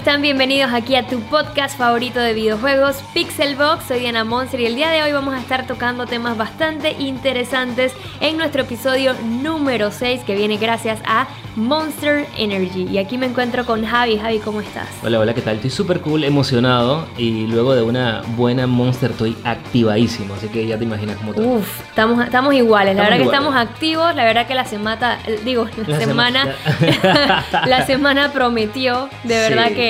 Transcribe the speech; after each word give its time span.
están? 0.00 0.22
Bienvenidos 0.22 0.72
aquí 0.72 0.96
a 0.96 1.06
tu 1.06 1.20
podcast 1.20 1.76
favorito 1.76 2.20
de 2.20 2.32
videojuegos, 2.32 2.96
Pixelbox. 3.12 3.84
Soy 3.86 4.00
Diana 4.00 4.24
Monster 4.24 4.58
y 4.60 4.64
el 4.66 4.74
día 4.74 4.88
de 4.88 5.02
hoy 5.02 5.12
vamos 5.12 5.34
a 5.34 5.38
estar 5.40 5.66
tocando 5.66 6.06
temas 6.06 6.38
bastante 6.38 6.92
interesantes 6.92 7.92
en 8.20 8.38
nuestro 8.38 8.62
episodio 8.62 9.12
número 9.42 9.90
6 9.90 10.22
que 10.22 10.34
viene 10.34 10.56
gracias 10.56 11.00
a 11.04 11.28
Monster 11.54 12.26
Energy. 12.38 12.88
Y 12.90 12.96
aquí 12.96 13.18
me 13.18 13.26
encuentro 13.26 13.66
con 13.66 13.84
Javi. 13.84 14.16
Javi, 14.16 14.38
¿cómo 14.38 14.62
estás? 14.62 14.88
Hola, 15.04 15.18
hola, 15.20 15.34
¿qué 15.34 15.42
tal? 15.42 15.56
Estoy 15.56 15.70
súper 15.70 16.00
cool, 16.00 16.24
emocionado 16.24 17.06
y 17.18 17.46
luego 17.48 17.74
de 17.74 17.82
una 17.82 18.22
buena 18.36 18.66
Monster 18.66 19.10
estoy 19.10 19.36
activadísimo, 19.44 20.32
así 20.34 20.48
que 20.48 20.66
ya 20.66 20.78
te 20.78 20.84
imaginas 20.84 21.16
cómo 21.18 21.32
estoy. 21.32 21.44
Uf, 21.46 21.80
estamos, 21.88 22.24
estamos 22.24 22.54
iguales. 22.54 22.96
La 22.96 23.02
Estamos 23.02 23.18
verdad 23.18 23.30
que 23.30 23.36
estamos 23.36 23.54
activos. 23.56 24.14
La 24.14 24.24
verdad 24.24 24.46
que 24.46 24.54
la 24.54 24.64
semana, 24.64 25.18
digo, 25.44 25.66
la, 25.86 25.98
La 25.98 26.00
semana, 26.06 26.54
semana- 26.78 27.44
la 27.66 27.86
semana 27.86 28.32
prometió. 28.32 29.10
De 29.24 29.36
verdad 29.36 29.66
Sí. 29.68 29.74
que 29.74 29.89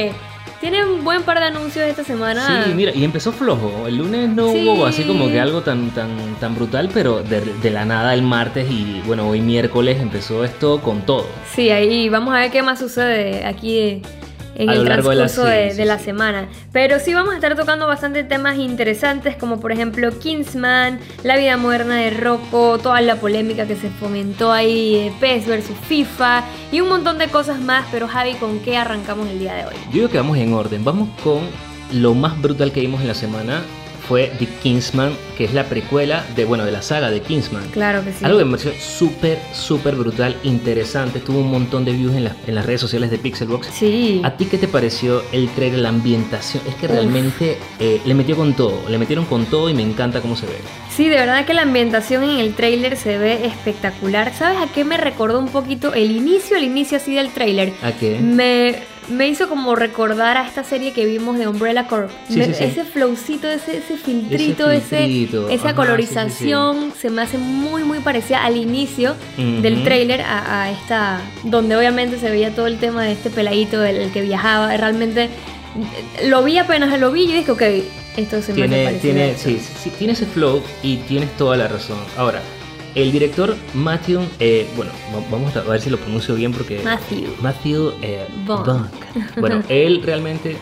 tiene 0.60 0.84
un 0.84 1.02
buen 1.04 1.22
par 1.22 1.38
de 1.40 1.46
anuncios 1.46 1.84
esta 1.86 2.04
semana. 2.04 2.64
Sí, 2.66 2.72
mira, 2.74 2.92
y 2.94 3.02
empezó 3.04 3.32
flojo. 3.32 3.86
El 3.86 3.96
lunes 3.96 4.28
no 4.28 4.52
Sí. 4.52 4.66
hubo 4.68 4.84
así 4.86 5.04
como 5.04 5.28
que 5.28 5.40
algo 5.40 5.62
tan 5.62 5.90
tan 5.90 6.10
tan 6.38 6.54
brutal, 6.54 6.90
pero 6.92 7.22
de, 7.22 7.40
de 7.40 7.70
la 7.70 7.84
nada 7.84 8.12
el 8.14 8.22
martes 8.22 8.70
y 8.70 9.00
bueno, 9.06 9.28
hoy 9.28 9.40
miércoles 9.40 9.98
empezó 10.00 10.44
esto 10.44 10.80
con 10.82 11.02
todo. 11.02 11.26
Sí, 11.54 11.70
ahí 11.70 12.08
vamos 12.08 12.34
a 12.34 12.40
ver 12.40 12.50
qué 12.50 12.62
más 12.62 12.78
sucede 12.78 13.44
aquí 13.46 14.02
en 14.62 14.68
A 14.68 14.72
el 14.74 14.78
lo 14.80 14.84
largo 14.84 15.10
de 15.10 15.16
la- 15.16 15.22
transcurso 15.24 15.50
sí, 15.50 15.56
de, 15.56 15.70
sí, 15.70 15.76
de 15.78 15.84
la 15.86 15.98
sí. 15.98 16.04
semana. 16.04 16.48
Pero 16.72 16.98
sí 17.00 17.14
vamos 17.14 17.32
a 17.32 17.36
estar 17.36 17.56
tocando 17.56 17.86
bastante 17.86 18.24
temas 18.24 18.56
interesantes, 18.58 19.36
como 19.36 19.58
por 19.60 19.72
ejemplo 19.72 20.10
Kingsman, 20.18 20.98
la 21.24 21.36
vida 21.36 21.56
moderna 21.56 21.96
de 21.96 22.10
Rocco, 22.10 22.78
toda 22.78 23.00
la 23.00 23.16
polémica 23.16 23.66
que 23.66 23.76
se 23.76 23.88
fomentó 23.90 24.52
ahí, 24.52 24.96
eh, 24.96 25.12
PES 25.20 25.46
versus 25.46 25.76
FIFA 25.88 26.44
y 26.72 26.80
un 26.80 26.88
montón 26.88 27.18
de 27.18 27.28
cosas 27.28 27.58
más. 27.60 27.86
Pero 27.90 28.06
Javi, 28.08 28.34
¿con 28.34 28.58
qué 28.60 28.76
arrancamos 28.76 29.28
el 29.28 29.38
día 29.38 29.54
de 29.54 29.64
hoy? 29.64 29.74
Yo 29.86 29.92
digo 29.92 30.08
que 30.08 30.18
vamos 30.18 30.36
en 30.38 30.52
orden. 30.52 30.84
Vamos 30.84 31.08
con 31.24 31.40
lo 31.92 32.14
más 32.14 32.40
brutal 32.40 32.70
que 32.70 32.80
vimos 32.80 33.00
en 33.00 33.08
la 33.08 33.14
semana 33.14 33.62
fue 34.10 34.32
The 34.40 34.46
Kingsman, 34.60 35.12
que 35.38 35.44
es 35.44 35.54
la 35.54 35.66
precuela 35.66 36.24
de 36.34 36.44
bueno, 36.44 36.64
de 36.64 36.72
la 36.72 36.82
saga 36.82 37.12
de 37.12 37.20
Kingsman. 37.20 37.62
Claro 37.70 38.04
que 38.04 38.10
sí. 38.10 38.24
Algo 38.24 38.40
que 38.40 38.44
me 38.44 38.50
pareció 38.58 38.72
súper, 38.80 39.38
súper 39.52 39.94
brutal, 39.94 40.34
interesante. 40.42 41.20
Tuvo 41.20 41.38
un 41.38 41.50
montón 41.52 41.84
de 41.84 41.92
views 41.92 42.16
en, 42.16 42.24
las- 42.24 42.34
en 42.44 42.56
las 42.56 42.66
redes 42.66 42.80
sociales 42.80 43.12
de 43.12 43.18
Pixelbox. 43.18 43.68
Sí. 43.72 44.20
¿A 44.24 44.36
ti 44.36 44.46
qué 44.46 44.58
te 44.58 44.66
pareció 44.66 45.22
el 45.30 45.48
trailer, 45.50 45.78
la 45.78 45.90
ambientación? 45.90 46.60
Es 46.68 46.74
que 46.74 46.88
realmente 46.88 47.56
eh, 47.78 48.00
le 48.04 48.14
metió 48.14 48.34
con 48.34 48.54
todo, 48.54 48.82
le 48.88 48.98
metieron 48.98 49.26
con 49.26 49.46
todo 49.46 49.70
y 49.70 49.74
me 49.74 49.82
encanta 49.82 50.20
cómo 50.20 50.34
se 50.34 50.46
ve. 50.46 50.56
Sí, 50.90 51.08
de 51.08 51.14
verdad 51.14 51.46
que 51.46 51.54
la 51.54 51.62
ambientación 51.62 52.24
en 52.24 52.40
el 52.40 52.54
tráiler 52.54 52.96
se 52.96 53.16
ve 53.16 53.46
espectacular. 53.46 54.34
¿Sabes 54.34 54.58
a 54.58 54.66
qué 54.72 54.84
me 54.84 54.96
recordó 54.96 55.38
un 55.38 55.46
poquito 55.50 55.94
el 55.94 56.10
inicio, 56.10 56.56
el 56.56 56.64
inicio 56.64 56.96
así 56.96 57.14
del 57.14 57.28
tráiler? 57.30 57.74
¿A 57.80 57.92
qué? 57.92 58.18
Me, 58.18 58.74
me 59.08 59.26
hizo 59.28 59.48
como 59.48 59.74
recordar 59.74 60.36
a 60.36 60.46
esta 60.46 60.62
serie 60.62 60.92
que 60.92 61.04
vimos 61.06 61.36
de 61.38 61.48
Umbrella 61.48 61.86
Corp. 61.88 62.10
Sí, 62.28 62.38
Me- 62.38 62.46
sí, 62.46 62.54
sí. 62.54 62.64
Ese 62.64 62.84
flowcito, 62.84 63.48
ese, 63.48 63.78
ese 63.78 63.96
filtrito, 63.96 64.70
ese 64.70 64.98
filtrito, 65.06 65.48
esa 65.48 65.68
ajá, 65.68 65.74
colorización 65.74 66.92
se 67.00 67.10
me 67.10 67.22
hace 67.22 67.38
muy 67.38 67.82
muy 67.82 67.98
parecida 68.00 68.44
al 68.44 68.56
inicio 68.56 69.16
del 69.36 69.82
tráiler 69.84 70.20
a, 70.22 70.62
a 70.62 70.70
esta, 70.70 71.20
donde 71.44 71.76
obviamente 71.76 72.18
se 72.18 72.30
veía 72.30 72.54
todo 72.54 72.66
el 72.66 72.78
tema 72.78 73.02
de 73.04 73.12
este 73.12 73.30
peladito, 73.30 73.82
el, 73.84 73.96
el 73.96 74.12
que 74.12 74.22
viajaba. 74.22 74.76
Realmente 74.76 75.28
lo 76.26 76.42
vi 76.44 76.58
apenas 76.58 76.98
lo 77.00 77.10
vi 77.12 77.24
y 77.24 77.32
dije, 77.32 77.50
ok, 77.50 77.62
esto 78.16 78.42
se 78.42 78.52
me 78.54 78.62
hace 78.64 78.68
Tiene, 78.74 78.92
tiene, 78.98 79.30
esto". 79.30 79.48
sí, 79.48 79.58
sí, 79.58 79.72
sí, 79.84 79.90
tiene 79.90 80.12
ese 80.12 80.26
flow 80.26 80.62
y 80.82 80.96
tienes 80.98 81.30
toda 81.36 81.56
la 81.56 81.68
razón. 81.68 81.98
Ahora, 82.16 82.42
el 82.94 83.12
director 83.12 83.56
Matthew, 83.74 84.20
eh, 84.38 84.68
bueno, 84.76 84.90
va- 85.14 85.24
vamos 85.30 85.54
a 85.56 85.60
ver 85.62 85.80
si 85.80 85.90
lo 85.90 85.98
pronuncio 85.98 86.34
bien 86.34 86.52
porque... 86.52 86.80
Matthew. 86.82 87.28
Matthew 87.40 87.92
eh. 88.02 88.26
Bueno, 89.38 89.62
él 89.68 90.02
realmente, 90.02 90.56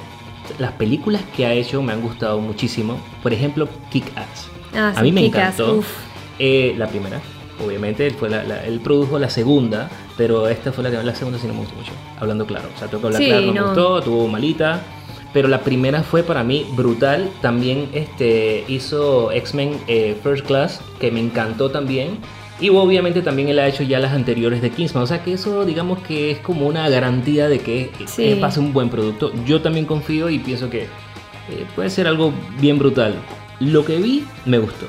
las 0.58 0.72
películas 0.72 1.22
que 1.36 1.46
ha 1.46 1.52
hecho 1.52 1.82
me 1.82 1.92
han 1.92 2.02
gustado 2.02 2.40
muchísimo. 2.40 3.00
Por 3.22 3.32
ejemplo, 3.32 3.68
Kick-Ass. 3.90 4.48
Ah, 4.74 4.92
a 4.96 5.02
mí 5.02 5.12
me 5.12 5.24
encantó. 5.26 5.82
Eh, 6.38 6.74
la 6.76 6.86
primera, 6.88 7.20
obviamente, 7.64 8.06
él, 8.06 8.14
fue 8.14 8.28
la- 8.30 8.44
la- 8.44 8.64
él 8.64 8.80
produjo 8.80 9.18
la 9.18 9.30
segunda, 9.30 9.88
pero 10.16 10.48
esta 10.48 10.70
fue 10.72 10.84
la, 10.84 10.90
que- 10.90 11.02
la 11.02 11.14
segunda 11.14 11.38
sí 11.38 11.46
no 11.46 11.54
me 11.54 11.60
gustó 11.60 11.74
mucho, 11.76 11.92
hablando 12.20 12.46
claro. 12.46 12.68
O 12.74 12.78
sea, 12.78 12.88
tengo 12.88 13.00
que 13.00 13.06
hablar 13.08 13.22
Sí, 13.22 13.28
claro, 13.28 13.46
no, 13.46 13.52
me 13.52 13.60
no. 13.60 13.66
gustó, 13.66 14.02
tuvo 14.02 14.28
malita. 14.28 14.82
Pero 15.32 15.48
la 15.48 15.60
primera 15.60 16.02
fue 16.02 16.22
para 16.22 16.42
mí 16.42 16.66
brutal. 16.74 17.28
También 17.42 17.88
este, 17.92 18.64
hizo 18.68 19.30
X-Men 19.32 19.72
eh, 19.86 20.16
First 20.22 20.46
Class, 20.46 20.80
que 21.00 21.10
me 21.10 21.20
encantó 21.20 21.70
también. 21.70 22.18
Y 22.60 22.70
obviamente 22.70 23.22
también 23.22 23.48
él 23.48 23.58
ha 23.60 23.68
hecho 23.68 23.82
ya 23.84 24.00
las 24.00 24.12
anteriores 24.12 24.60
de 24.62 24.70
Kingsman. 24.70 25.04
O 25.04 25.06
sea 25.06 25.22
que 25.22 25.34
eso 25.34 25.64
digamos 25.64 25.98
que 26.00 26.30
es 26.32 26.38
como 26.38 26.66
una 26.66 26.88
garantía 26.88 27.48
de 27.48 27.60
que 27.60 27.90
Sí. 28.06 28.24
eh, 28.24 28.36
pase 28.40 28.58
un 28.58 28.72
buen 28.72 28.88
producto. 28.88 29.30
Yo 29.46 29.60
también 29.60 29.84
confío 29.86 30.28
y 30.30 30.38
pienso 30.40 30.68
que 30.70 30.82
eh, 30.82 30.86
puede 31.76 31.90
ser 31.90 32.08
algo 32.08 32.32
bien 32.60 32.78
brutal. 32.78 33.14
Lo 33.60 33.84
que 33.84 33.96
vi 33.98 34.24
me 34.44 34.58
gustó. 34.58 34.86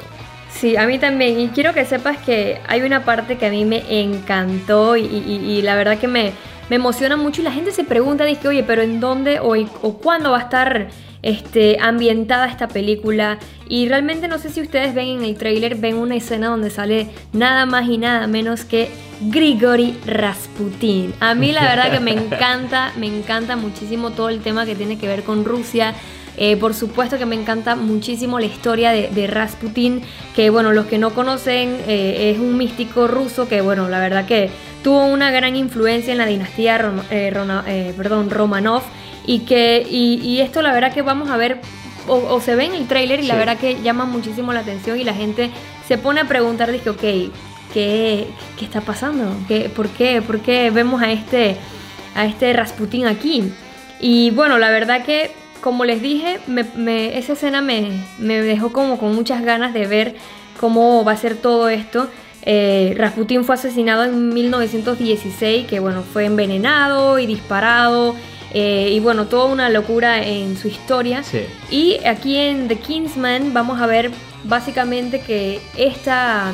Sí, 0.51 0.77
a 0.77 0.88
mí 0.88 0.97
también. 0.97 1.39
Y 1.39 1.50
quiero 1.50 1.73
que 1.73 1.85
sepas 1.85 2.17
que 2.17 2.57
hay 2.67 2.81
una 2.81 3.06
parte 3.06 3.38
que 3.38 3.45
a 3.45 3.50
mí 3.51 3.66
me 3.66 3.83
encantó 4.01 4.97
y, 4.97 5.01
y- 5.06 5.45
y 5.57 5.61
la 5.61 5.75
verdad 5.75 6.00
que 6.00 6.07
me, 6.07 6.31
me 6.69 6.75
emociona 6.75 7.18
mucho. 7.18 7.41
Y 7.41 7.44
la 7.44 7.52
gente 7.52 7.72
se 7.72 7.84
pregunta, 7.84 8.25
dice, 8.25 8.47
oye, 8.47 8.63
pero 8.63 8.81
¿en 8.81 9.00
dónde 9.00 9.40
o, 9.40 9.56
o 9.81 9.97
cuándo 9.97 10.31
va 10.31 10.38
a 10.40 10.41
estar 10.41 10.88
este, 11.22 11.78
ambientada 11.80 12.47
esta 12.47 12.68
película? 12.68 13.40
Y 13.68 13.88
realmente 13.88 14.28
no 14.28 14.38
sé 14.40 14.50
si 14.50 14.62
ustedes 14.62 14.94
ven 14.94 15.07
en 15.07 15.24
el 15.24 15.35
tráiler, 15.35 15.75
ven 15.75 15.96
una 15.96 16.16
escena 16.16 16.47
donde 16.47 16.69
sale 16.69 17.09
nada 17.34 17.66
más 17.66 17.88
y 17.88 17.97
nada 17.97 18.28
menos 18.28 18.66
que 18.66 18.90
Grigori 19.22 19.97
Rasputin. 20.06 21.13
A 21.19 21.35
mí 21.35 21.52
la 21.52 21.63
verdad 21.63 21.91
que 21.91 22.00
me 22.00 22.12
encanta, 22.13 22.94
me 22.97 23.07
encanta 23.07 23.56
muchísimo 23.56 24.12
todo 24.12 24.30
el 24.30 24.40
tema 24.40 24.66
que 24.66 24.75
tiene 24.75 24.97
que 24.97 25.07
ver 25.07 25.24
con 25.24 25.46
Rusia. 25.46 25.94
Eh, 26.41 26.55
por 26.55 26.73
supuesto 26.73 27.17
que 27.17 27.25
me 27.25 27.35
encanta 27.35 27.75
muchísimo 27.75 28.39
la 28.39 28.45
historia 28.45 28.91
de, 28.91 29.09
de 29.09 29.27
Rasputin, 29.27 30.01
que 30.33 30.50
bueno, 30.50 30.72
los 30.72 30.85
que 30.85 30.97
no 30.97 31.09
conocen 31.09 31.75
eh, 31.85 32.31
es 32.33 32.39
un 32.39 32.55
místico 32.55 33.07
ruso 33.07 33.50
que 33.50 33.59
bueno, 33.59 33.89
la 33.89 34.00
verdad 34.00 34.25
que 34.25 34.50
tuvo 34.81 35.05
una 35.05 35.31
gran 35.31 35.57
influencia 35.57 36.13
en 36.13 36.17
la 36.17 36.25
dinastía 36.25 36.79
eh, 37.11 37.94
perdón, 37.97 38.29
Romanov 38.29 38.83
y 39.25 39.39
que 39.39 39.85
y, 39.89 40.22
y 40.23 40.39
esto 40.39 40.61
la 40.61 40.72
verdad 40.72 40.94
que 40.94 41.01
vamos 41.01 41.29
a 41.29 41.35
ver 41.35 41.59
o, 42.07 42.16
o 42.16 42.39
se 42.39 42.56
ve 42.56 42.63
en 42.63 42.73
el 42.73 42.88
tráiler 42.88 43.19
y 43.19 43.27
la 43.27 43.35
verdad 43.35 43.57
que 43.57 43.81
llama 43.81 44.06
muchísimo 44.06 44.53
la 44.53 44.61
atención 44.61 44.97
y 44.97 45.03
la 45.03 45.13
gente 45.13 45.50
se 45.89 45.97
pone 45.97 46.21
a 46.21 46.25
preguntar, 46.25 46.71
dije, 46.71 46.89
ok, 46.89 47.01
¿qué, 47.73 48.27
qué 48.57 48.66
está 48.66 48.79
pasando? 48.79 49.35
¿Qué, 49.47 49.69
¿Por 49.69 49.89
qué? 49.89 50.21
¿Por 50.21 50.39
qué 50.39 50.71
vemos 50.71 51.01
a 51.01 51.11
este, 51.11 51.57
a 52.16 52.25
este 52.25 52.53
Rasputin 52.53 53.07
aquí? 53.07 53.51
Y 54.00 54.31
bueno, 54.31 54.57
la 54.57 54.69
verdad 54.69 55.03
que, 55.03 55.31
como 55.62 55.86
les 55.86 56.02
dije, 56.02 56.40
me- 56.47 56.66
me- 56.75 57.18
esa 57.18 57.34
escena 57.34 57.62
me, 57.62 57.90
me 58.18 58.42
dejó 58.42 58.72
como 58.72 58.97
con 58.97 59.14
muchas 59.16 59.44
ganas 59.44 59.74
de 59.74 59.86
ver 59.88 60.16
cómo 60.59 61.03
va 61.06 61.14
a 61.14 61.18
ser 61.18 61.36
todo 61.36 61.70
esto. 61.70 62.08
Eh, 62.44 62.94
Rasputin 62.97 63.44
fue 63.44 63.56
asesinado 63.56 64.03
en 64.06 64.30
1916, 64.34 65.68
que 65.68 65.80
bueno, 65.80 66.03
fue 66.03 66.25
envenenado 66.25 67.19
y 67.19 67.25
disparado. 67.25 68.16
eh, 68.53 68.90
y 68.94 69.00
bueno, 69.00 69.25
toda 69.28 69.46
una 69.46 69.69
locura 69.69 70.25
en 70.25 70.58
su 70.58 70.68
historia. 70.69 71.22
Sí. 71.24 71.42
Y 71.69 72.03
aquí 72.06 72.36
en 72.36 72.68
The 72.68 72.78
Kingsman 72.78 73.53
vamos 73.53 73.80
a 73.80 73.86
ver 73.86 74.09
básicamente 74.44 75.19
que 75.22 75.59
esta, 75.78 76.52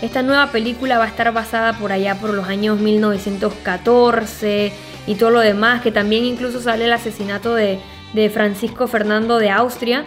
esta 0.00 0.22
nueva 0.22 0.46
película 0.52 0.96
va 0.96 1.04
a 1.04 1.08
estar 1.08 1.30
basada 1.34 1.74
por 1.74 1.92
allá 1.92 2.14
por 2.14 2.30
los 2.32 2.48
años 2.48 2.80
1914 2.80 4.72
y 5.06 5.14
todo 5.16 5.30
lo 5.30 5.40
demás, 5.40 5.82
que 5.82 5.92
también 5.92 6.24
incluso 6.24 6.60
sale 6.62 6.86
el 6.86 6.92
asesinato 6.94 7.54
de, 7.54 7.78
de 8.14 8.30
Francisco 8.30 8.86
Fernando 8.86 9.38
de 9.38 9.50
Austria. 9.50 10.06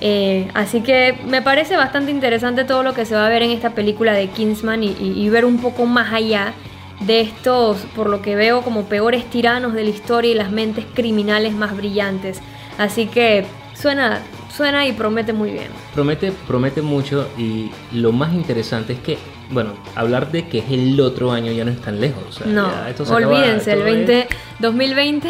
Eh, 0.00 0.50
así 0.54 0.82
que 0.82 1.18
me 1.26 1.40
parece 1.40 1.76
bastante 1.76 2.10
interesante 2.10 2.64
todo 2.64 2.82
lo 2.82 2.92
que 2.92 3.06
se 3.06 3.14
va 3.14 3.26
a 3.26 3.30
ver 3.30 3.42
en 3.42 3.52
esta 3.52 3.70
película 3.70 4.12
de 4.12 4.28
Kingsman 4.28 4.82
y, 4.82 5.28
ver 5.30 5.44
un 5.44 5.58
poco 5.58 5.86
más 5.86 6.12
allá 6.12 6.52
de 7.00 7.20
estos, 7.20 7.78
por 7.96 8.10
lo 8.10 8.20
que 8.20 8.36
veo, 8.36 8.62
como 8.62 8.84
peores 8.84 9.24
tiranos 9.30 9.72
de 9.72 9.84
la 9.84 9.90
historia 9.90 10.32
y 10.32 10.34
las 10.34 10.50
mentes 10.50 10.84
criminales 10.94 11.54
más 11.54 11.76
brillantes. 11.76 12.40
Así 12.76 13.06
que 13.06 13.46
suena, 13.74 14.20
suena 14.56 14.86
y 14.86 14.92
promete 14.92 15.32
muy 15.32 15.50
bien. 15.50 15.68
Promete, 15.94 16.32
promete 16.46 16.82
mucho 16.82 17.28
y 17.38 17.70
lo 17.92 18.12
más 18.12 18.32
interesante 18.34 18.92
es 18.94 18.98
que, 19.00 19.18
bueno, 19.50 19.72
hablar 19.94 20.30
de 20.30 20.46
que 20.48 20.58
es 20.58 20.70
el 20.70 21.00
otro 21.00 21.32
año 21.32 21.50
ya 21.52 21.64
no 21.64 21.70
es 21.70 21.80
tan 21.80 22.00
lejos. 22.00 22.22
o 22.28 22.32
sea, 22.32 22.46
No, 22.46 22.66
acaba, 22.66 23.16
olvídense, 23.16 23.72
el 23.72 23.78
esto 23.80 23.88
es- 23.90 24.06
20, 24.06 24.28
2020 24.60 25.28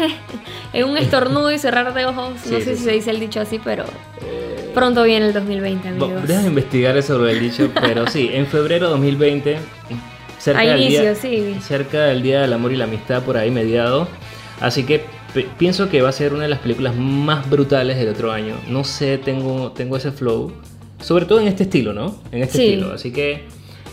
en 0.73 0.85
un 0.85 0.97
estornudo 0.97 1.51
y 1.51 1.57
cerrar 1.57 1.93
de 1.93 2.05
ojos. 2.05 2.33
no 2.33 2.39
sé 2.59 2.61
sí, 2.61 2.71
si 2.71 2.77
sí. 2.77 2.83
se 2.83 2.91
dice 2.91 3.11
el 3.11 3.19
dicho 3.19 3.39
así, 3.41 3.59
pero 3.63 3.83
pronto 4.73 5.03
viene 5.03 5.27
el 5.27 5.33
2020, 5.33 5.93
Bo- 5.93 6.05
amigos. 6.05 6.27
Déjame 6.27 6.47
investigar 6.47 6.97
eso 6.97 7.15
sobre 7.15 7.31
el 7.31 7.39
dicho, 7.39 7.69
pero 7.81 8.07
sí, 8.07 8.29
en 8.33 8.45
febrero 8.47 8.87
de 8.87 8.91
2020, 8.91 9.57
cerca, 10.37 10.59
A 10.61 10.65
del 10.65 10.81
inicio, 10.81 11.01
día, 11.15 11.61
cerca 11.61 12.03
del 12.05 12.21
Día 12.21 12.41
del 12.41 12.53
Amor 12.53 12.71
y 12.71 12.75
la 12.75 12.83
Amistad, 12.85 13.23
por 13.23 13.37
ahí 13.37 13.49
mediado. 13.51 14.07
Así 14.61 14.83
que 14.83 15.03
pienso 15.43 15.89
que 15.89 16.01
va 16.01 16.09
a 16.09 16.11
ser 16.11 16.33
una 16.33 16.43
de 16.43 16.49
las 16.49 16.59
películas 16.59 16.95
más 16.95 17.49
brutales 17.49 17.97
del 17.97 18.09
otro 18.09 18.31
año. 18.31 18.55
No 18.67 18.83
sé, 18.83 19.17
tengo, 19.17 19.71
tengo 19.71 19.97
ese 19.97 20.11
flow, 20.11 20.51
sobre 21.01 21.25
todo 21.25 21.39
en 21.41 21.47
este 21.47 21.63
estilo, 21.63 21.93
¿no? 21.93 22.15
En 22.31 22.41
este 22.43 22.57
Sí. 22.57 22.65
estilo. 22.67 22.93
Así 22.93 23.11
que, 23.11 23.43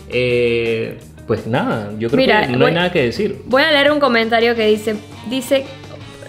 eh, 0.09 0.99
pues 1.27 1.47
nada, 1.47 1.91
yo 1.99 2.09
creo 2.09 2.17
Mira, 2.17 2.45
que 2.45 2.51
no 2.53 2.59
voy- 2.59 2.67
hay 2.67 2.73
nada 2.73 2.91
que 2.91 3.01
decir. 3.03 3.41
Voy 3.45 3.61
a 3.63 3.71
leer 3.71 3.91
un 3.91 3.99
comentario 3.99 4.55
que 4.55 4.67
dice, 4.67 4.95
dice, 5.29 5.65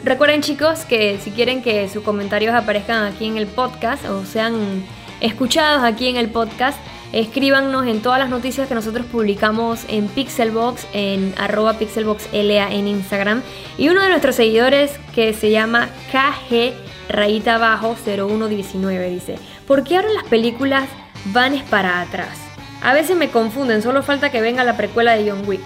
recuerden 0.05 0.41
chicos 0.43 0.81
que 0.81 1.19
si 1.19 1.31
quieren 1.31 1.63
que 1.63 1.89
sus 1.89 2.03
comentarios 2.03 2.55
aparezcan 2.55 3.05
aquí 3.13 3.27
en 3.27 3.37
el 3.37 3.47
podcast 3.47 4.05
o 4.09 4.25
sean 4.25 4.85
escuchados 5.21 5.83
aquí 5.83 6.09
en 6.09 6.17
el 6.17 6.29
podcast, 6.29 6.79
escríbanos 7.15 7.87
en 7.87 8.03
todas 8.03 8.19
las 8.19 8.29
noticias 8.29 8.67
que 8.67 8.75
nosotros 8.75 9.07
publicamos 9.07 9.85
en 9.89 10.09
Pixelbox, 10.09 10.87
en 10.93 11.33
arroba 11.39 11.75
pixelboxLA 11.79 12.73
en 12.73 12.89
Instagram. 12.89 13.43
Y 13.79 13.89
uno 13.89 14.03
de 14.03 14.09
nuestros 14.09 14.35
seguidores 14.35 14.99
que 15.15 15.33
se 15.33 15.51
llama 15.51 15.89
KG 16.11 16.73
rayita 17.09 17.55
abajo 17.55 17.95
0119 18.05 19.11
dice, 19.11 19.37
¿por 19.67 19.85
qué 19.85 19.97
ahora 19.97 20.09
las 20.13 20.25
películas 20.25 20.89
van 21.27 21.55
es 21.55 21.63
para 21.63 22.01
atrás? 22.01 22.37
A 22.83 22.93
veces 22.93 23.17
me 23.17 23.31
confunden, 23.31 23.81
solo 23.81 24.03
falta 24.03 24.31
que 24.31 24.41
venga 24.41 24.65
la 24.65 24.77
precuela 24.77 25.17
de 25.17 25.31
John 25.31 25.47
Wick. 25.47 25.63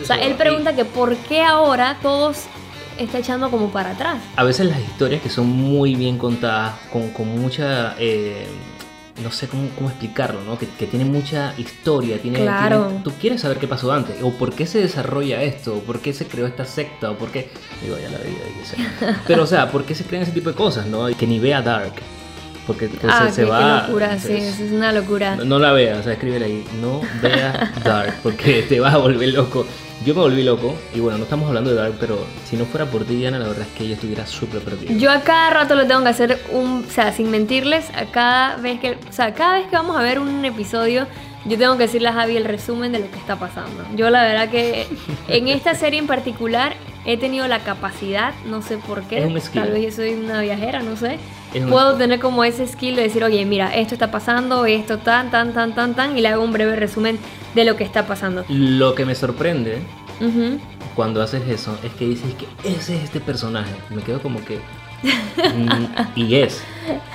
o 0.00 0.04
sea, 0.04 0.16
él 0.16 0.34
pregunta 0.36 0.76
que 0.76 0.84
por 0.84 1.16
qué 1.16 1.42
ahora 1.42 1.98
todos 2.00 2.44
está 2.96 3.18
echando 3.18 3.50
como 3.50 3.70
para 3.70 3.90
atrás. 3.90 4.18
A 4.36 4.44
veces 4.44 4.66
las 4.66 4.78
historias 4.78 5.20
que 5.20 5.30
son 5.30 5.48
muy 5.48 5.96
bien 5.96 6.16
contadas, 6.16 6.74
con, 6.92 7.10
con 7.10 7.28
mucha... 7.40 7.96
Eh, 7.98 8.46
no 9.22 9.30
sé 9.30 9.48
cómo, 9.48 9.68
cómo 9.74 9.88
explicarlo, 9.88 10.42
¿no? 10.42 10.58
Que, 10.58 10.66
que, 10.68 10.86
tiene 10.86 11.04
mucha 11.04 11.54
historia, 11.58 12.20
tiene, 12.20 12.40
claro. 12.40 12.86
Tiene, 12.86 13.02
tú 13.02 13.12
quieres 13.20 13.40
saber 13.40 13.58
qué 13.58 13.66
pasó 13.66 13.92
antes, 13.92 14.16
o 14.22 14.32
por 14.32 14.54
qué 14.54 14.66
se 14.66 14.80
desarrolla 14.80 15.42
esto, 15.42 15.76
o 15.76 15.80
por 15.80 16.00
qué 16.00 16.12
se 16.12 16.26
creó 16.26 16.46
esta 16.46 16.64
secta, 16.64 17.10
o 17.10 17.16
por 17.16 17.30
qué, 17.30 17.50
digo, 17.82 17.96
ya 17.98 18.10
la 18.10 18.18
vida, 18.18 19.20
pero 19.26 19.44
o 19.44 19.46
sea, 19.46 19.70
por 19.70 19.84
qué 19.84 19.94
se 19.94 20.04
crean 20.04 20.22
ese 20.22 20.32
tipo 20.32 20.50
de 20.50 20.56
cosas, 20.56 20.86
¿no? 20.86 21.06
Que 21.16 21.26
ni 21.26 21.38
vea 21.38 21.62
Dark, 21.62 21.94
porque 22.66 22.90
ah, 23.08 23.26
se, 23.28 23.34
se 23.34 23.42
qué, 23.42 23.48
va... 23.48 23.58
Qué 23.58 23.86
locura, 23.86 24.06
entonces, 24.12 24.54
sí, 24.54 24.62
es 24.64 24.72
una 24.72 24.92
locura. 24.92 25.36
No, 25.36 25.44
no 25.44 25.58
la 25.58 25.72
veas, 25.72 26.00
o 26.00 26.02
sea, 26.02 26.14
escríbele 26.14 26.46
ahí, 26.46 26.64
no 26.80 27.00
veas 27.22 27.82
Dark, 27.84 28.14
porque 28.22 28.62
te 28.68 28.80
vas 28.80 28.94
a 28.94 28.98
volver 28.98 29.28
loco. 29.30 29.66
Yo 30.04 30.14
me 30.14 30.20
volví 30.20 30.42
loco, 30.42 30.74
y 30.94 31.00
bueno, 31.00 31.18
no 31.18 31.24
estamos 31.24 31.48
hablando 31.48 31.70
de 31.70 31.76
Dark, 31.76 31.94
pero 31.98 32.18
si 32.44 32.56
no 32.56 32.64
fuera 32.66 32.86
por 32.86 33.04
ti, 33.04 33.16
Diana, 33.16 33.38
la 33.38 33.48
verdad 33.48 33.66
es 33.66 33.78
que 33.78 33.88
yo 33.88 33.94
estuviera 33.94 34.26
súper 34.26 34.60
perdido. 34.60 34.92
Yo 34.98 35.10
a 35.10 35.20
cada 35.22 35.50
rato 35.50 35.74
lo 35.74 35.86
tengo 35.86 36.02
que 36.02 36.08
hacer 36.08 36.38
un, 36.52 36.84
o 36.86 36.90
sea, 36.90 37.12
sin 37.12 37.30
mentirles, 37.30 37.88
a 37.94 38.04
cada 38.06 38.56
vez 38.56 38.78
que, 38.80 38.98
o 39.08 39.12
sea, 39.12 39.34
cada 39.34 39.54
vez 39.54 39.68
que 39.68 39.76
vamos 39.76 39.96
a 39.96 40.02
ver 40.02 40.18
un 40.18 40.44
episodio, 40.44 41.06
yo 41.46 41.56
tengo 41.56 41.76
que 41.76 41.84
decirle 41.84 42.08
a 42.08 42.12
Javi 42.12 42.36
el 42.36 42.44
resumen 42.44 42.92
de 42.92 42.98
lo 42.98 43.10
que 43.10 43.18
está 43.18 43.36
pasando. 43.36 43.84
Yo 43.94 44.10
la 44.10 44.22
verdad 44.22 44.48
que 44.50 44.86
en 45.28 45.48
esta 45.48 45.74
serie 45.74 45.98
en 45.98 46.06
particular 46.06 46.74
he 47.04 47.16
tenido 47.16 47.46
la 47.46 47.60
capacidad, 47.60 48.34
no 48.46 48.62
sé 48.62 48.78
por 48.78 49.02
qué, 49.04 49.18
Es 49.18 49.24
un 49.26 49.52
tal 49.52 49.70
vez 49.70 49.82
yo 49.82 49.90
soy 49.92 50.14
una 50.14 50.40
viajera, 50.40 50.82
no 50.82 50.96
sé. 50.96 51.18
Puedo 51.68 51.94
tener 51.94 52.20
como 52.20 52.44
ese 52.44 52.66
skill 52.66 52.96
de 52.96 53.02
decir, 53.02 53.24
oye, 53.24 53.44
mira, 53.44 53.74
esto 53.74 53.94
está 53.94 54.10
pasando, 54.10 54.66
esto 54.66 54.98
tan, 54.98 55.30
tan, 55.30 55.52
tan, 55.52 55.74
tan, 55.74 55.94
tan, 55.94 56.18
y 56.18 56.20
le 56.20 56.28
hago 56.28 56.42
un 56.42 56.52
breve 56.52 56.76
resumen 56.76 57.18
de 57.54 57.64
lo 57.64 57.76
que 57.76 57.84
está 57.84 58.06
pasando. 58.06 58.44
Lo 58.48 58.94
que 58.94 59.04
me 59.04 59.14
sorprende 59.14 59.78
cuando 60.94 61.22
haces 61.22 61.46
eso 61.48 61.78
es 61.82 61.92
que 61.92 62.06
dices 62.06 62.34
que 62.34 62.46
ese 62.68 62.96
es 62.96 63.04
este 63.04 63.20
personaje. 63.20 63.72
Me 63.90 64.02
quedo 64.02 64.20
como 64.20 64.44
que. 64.44 64.58
Y 66.14 66.36
es. 66.36 66.62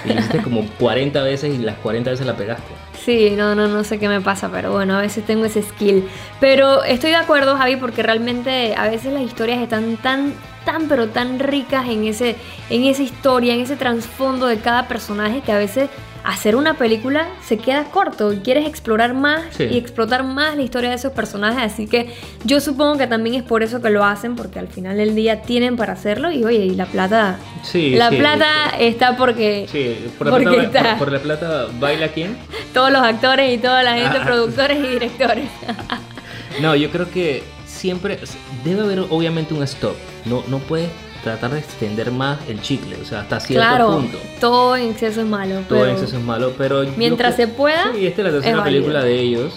Hiciste 0.05 0.41
como 0.41 0.65
40 0.79 1.21
veces 1.23 1.53
y 1.53 1.57
las 1.59 1.75
40 1.77 2.11
veces 2.11 2.25
la 2.25 2.35
pegaste. 2.35 2.73
Sí, 3.03 3.31
no, 3.31 3.55
no, 3.55 3.67
no 3.67 3.83
sé 3.83 3.97
qué 3.97 4.07
me 4.07 4.21
pasa, 4.21 4.49
pero 4.51 4.71
bueno, 4.71 4.95
a 4.95 5.01
veces 5.01 5.25
tengo 5.25 5.45
ese 5.45 5.63
skill. 5.63 6.07
Pero 6.39 6.83
estoy 6.83 7.11
de 7.11 7.15
acuerdo, 7.15 7.57
Javi, 7.57 7.77
porque 7.77 8.03
realmente 8.03 8.75
a 8.75 8.89
veces 8.89 9.11
las 9.11 9.23
historias 9.23 9.59
están 9.59 9.97
tan, 9.97 10.33
tan, 10.65 10.87
pero 10.87 11.07
tan 11.07 11.39
ricas 11.39 11.87
en, 11.89 12.05
ese, 12.05 12.35
en 12.69 12.83
esa 12.83 13.01
historia, 13.01 13.53
en 13.53 13.61
ese 13.61 13.75
trasfondo 13.75 14.45
de 14.45 14.57
cada 14.57 14.87
personaje, 14.87 15.41
que 15.41 15.51
a 15.51 15.57
veces 15.57 15.89
hacer 16.23 16.55
una 16.55 16.75
película 16.75 17.27
se 17.43 17.57
queda 17.57 17.85
corto 17.85 18.31
y 18.33 18.37
quieres 18.37 18.67
explorar 18.67 19.13
más 19.13 19.41
Sí. 19.51 19.63
y 19.71 19.77
explotar 19.77 20.23
más 20.23 20.55
la 20.55 20.61
historia 20.61 20.89
de 20.89 20.95
esos 20.95 21.11
personajes. 21.13 21.73
Así 21.73 21.87
que 21.87 22.13
yo 22.43 22.59
supongo 22.59 22.97
que 22.97 23.07
también 23.07 23.35
es 23.35 23.43
por 23.43 23.63
eso 23.63 23.81
que 23.81 23.89
lo 23.89 24.03
hacen, 24.05 24.35
porque 24.35 24.59
al 24.59 24.67
final 24.67 24.97
del 24.97 25.15
día 25.15 25.41
tienen 25.41 25.77
para 25.77 25.93
hacerlo 25.93 26.31
y 26.31 26.43
oye, 26.43 26.65
y 26.65 26.75
la 26.75 26.85
plata. 26.85 27.37
Sí, 27.63 27.91
la 27.95 28.09
sí, 28.09 28.17
plata 28.17 28.47
está 28.79 29.17
porque 29.17 29.67
Sí, 29.71 29.97
por 30.17 30.27
la, 30.27 30.31
Porque 30.33 30.45
plata, 30.49 30.63
está- 30.79 30.89
por- 30.97 30.97
por 30.99 31.11
la 31.11 31.19
plata 31.19 31.67
baila 31.79 32.07
quién. 32.09 32.37
todos 32.73 32.91
los 32.91 33.01
actores 33.01 33.53
y 33.53 33.57
toda 33.57 33.83
la 33.83 33.93
gente, 33.95 34.17
Ah. 34.21 34.25
productores 34.25 34.77
y 34.79 34.87
directores. 34.87 35.45
No, 36.61 36.75
yo 36.75 36.89
creo 36.91 37.09
que 37.09 37.43
siempre 37.65 38.19
debe 38.65 38.81
haber 38.81 38.99
obviamente 39.09 39.53
un 39.53 39.63
stop. 39.63 39.95
No, 40.25 40.43
no 40.49 40.59
puedes 40.59 40.89
tratar 41.23 41.51
de 41.51 41.59
extender 41.59 42.11
más 42.11 42.39
el 42.49 42.61
chicle, 42.61 42.95
o 43.01 43.05
sea, 43.05 43.21
hasta 43.21 43.39
cierto 43.39 43.61
claro, 43.67 43.91
punto. 43.97 44.17
todo 44.39 44.75
en 44.75 44.89
exceso 44.91 45.21
es 45.21 45.27
malo. 45.27 45.55
Todo 45.67 45.79
pero 45.79 45.85
en 45.85 45.91
exceso 45.91 46.17
es 46.17 46.23
malo, 46.23 46.53
pero 46.57 46.83
mientras 46.97 47.35
se 47.35 47.47
pueda, 47.47 47.91
Sí, 47.93 48.05
esta 48.07 48.21
es 48.21 48.25
la 48.27 48.31
tercera 48.33 48.57
es 48.57 48.63
película 48.63 49.03
de 49.03 49.19
ellos. 49.19 49.53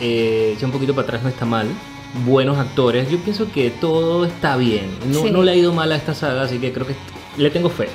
Eh, 0.00 0.54
echa 0.56 0.66
un 0.66 0.72
poquito 0.72 0.94
para 0.94 1.06
atrás 1.06 1.22
no 1.22 1.28
está 1.28 1.44
mal. 1.46 1.66
Buenos 2.26 2.58
actores. 2.58 3.10
Yo 3.10 3.18
pienso 3.18 3.50
que 3.52 3.70
todo 3.70 4.24
está 4.24 4.56
bien. 4.56 4.86
No, 5.06 5.22
Sí. 5.22 5.30
no 5.30 5.42
le 5.42 5.52
ha 5.52 5.54
ido 5.56 5.72
mal 5.72 5.90
a 5.92 5.96
esta 5.96 6.14
saga, 6.14 6.42
así 6.42 6.58
que 6.58 6.72
creo 6.72 6.86
que 6.86 6.94
le 7.36 7.50
tengo 7.50 7.68
fe. 7.70 7.88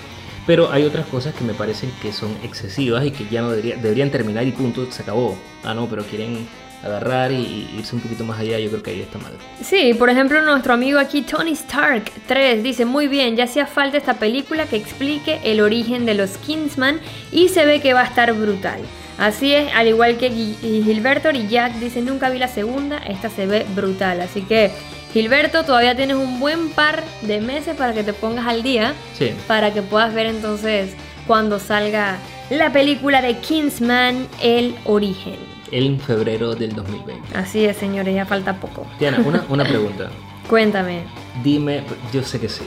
Pero 0.48 0.72
hay 0.72 0.84
otras 0.84 1.06
cosas 1.08 1.34
que 1.36 1.44
me 1.44 1.54
parecen 1.54 1.92
que 2.02 2.12
son 2.12 2.32
excesivas 2.44 3.06
y 3.06 3.12
que 3.12 3.28
ya 3.30 3.42
no 3.42 3.50
debería- 3.52 3.76
deberían 3.76 4.10
terminar 4.10 4.46
y 4.48 4.52
punto, 4.52 4.90
se 4.92 5.04
acabó. 5.04 5.38
Ah, 5.64 5.74
no, 5.74 5.88
pero 5.88 6.04
quieren 6.04 6.48
agarrar 6.84 7.32
y, 7.32 7.36
y 7.36 7.76
irse 7.80 7.96
un 7.96 8.02
poquito 8.02 8.24
más 8.24 8.40
allá. 8.40 8.58
Yo 8.60 8.70
creo 8.70 8.84
que 8.84 8.92
ahí 8.92 9.02
está 9.02 9.18
mal. 9.20 9.34
Sí, 9.64 9.94
por 9.94 10.10
ejemplo, 10.10 10.42
nuestro 10.42 10.74
amigo 10.74 11.00
aquí, 11.00 11.22
Tony 11.22 11.52
Stark 11.52 12.12
3, 12.28 12.64
dice, 12.64 12.86
muy 12.86 13.08
bien, 13.08 13.36
ya 13.36 13.44
hacía 13.46 13.66
falta 13.68 13.98
esta 13.98 14.14
película 14.16 14.66
que 14.66 14.76
explique 14.78 15.40
el 15.44 15.62
origen 15.62 16.06
de 16.06 16.14
los 16.14 16.38
Kingsman 16.38 17.00
y 17.32 17.50
se 17.50 17.66
ve 17.66 17.82
que 17.82 17.94
va 17.94 18.02
a 18.02 18.06
estar 18.06 18.32
brutal. 18.34 18.80
Así 19.18 19.54
es, 19.54 19.70
al 19.76 19.88
igual 19.90 20.18
que 20.18 20.30
Gilberto 20.30 21.30
y 21.32 21.48
Jack 21.50 21.74
dice, 21.76 22.02
nunca 22.02 22.30
vi 22.30 22.40
la 22.40 22.48
segunda, 22.48 23.00
esta 23.00 23.30
se 23.30 23.46
ve 23.46 23.66
brutal. 23.76 24.22
Así 24.22 24.44
que, 24.44 24.72
Gilberto, 25.12 25.64
todavía 25.66 25.94
tienes 25.96 26.16
un 26.16 26.40
buen 26.40 26.70
par 26.70 27.04
de 27.24 27.42
meses 27.42 27.76
para 27.76 27.92
que 27.94 28.04
te 28.04 28.14
pongas 28.14 28.48
al 28.48 28.64
día, 28.64 28.94
Sí. 29.18 29.32
para 29.48 29.74
que 29.74 29.82
puedas 29.82 30.14
ver 30.14 30.28
entonces 30.28 30.94
cuando 31.28 31.60
salga 31.60 32.18
la 32.50 32.72
película 32.72 33.22
de 33.22 33.38
Kingsman, 33.40 34.26
el 34.42 34.74
origen. 34.86 35.36
En 35.72 36.00
febrero 36.00 36.56
del 36.56 36.74
2020. 36.74 37.38
Así 37.38 37.66
es, 37.66 37.78
señores, 37.78 38.14
ya 38.16 38.26
falta 38.26 38.60
poco. 38.60 38.86
Diana, 39.00 39.20
una, 39.26 39.46
una 39.50 39.64
pregunta. 39.64 40.10
Cuéntame. 40.50 41.04
Dime, 41.44 41.84
yo 42.12 42.24
sé 42.24 42.40
que 42.40 42.50
sí. 42.50 42.64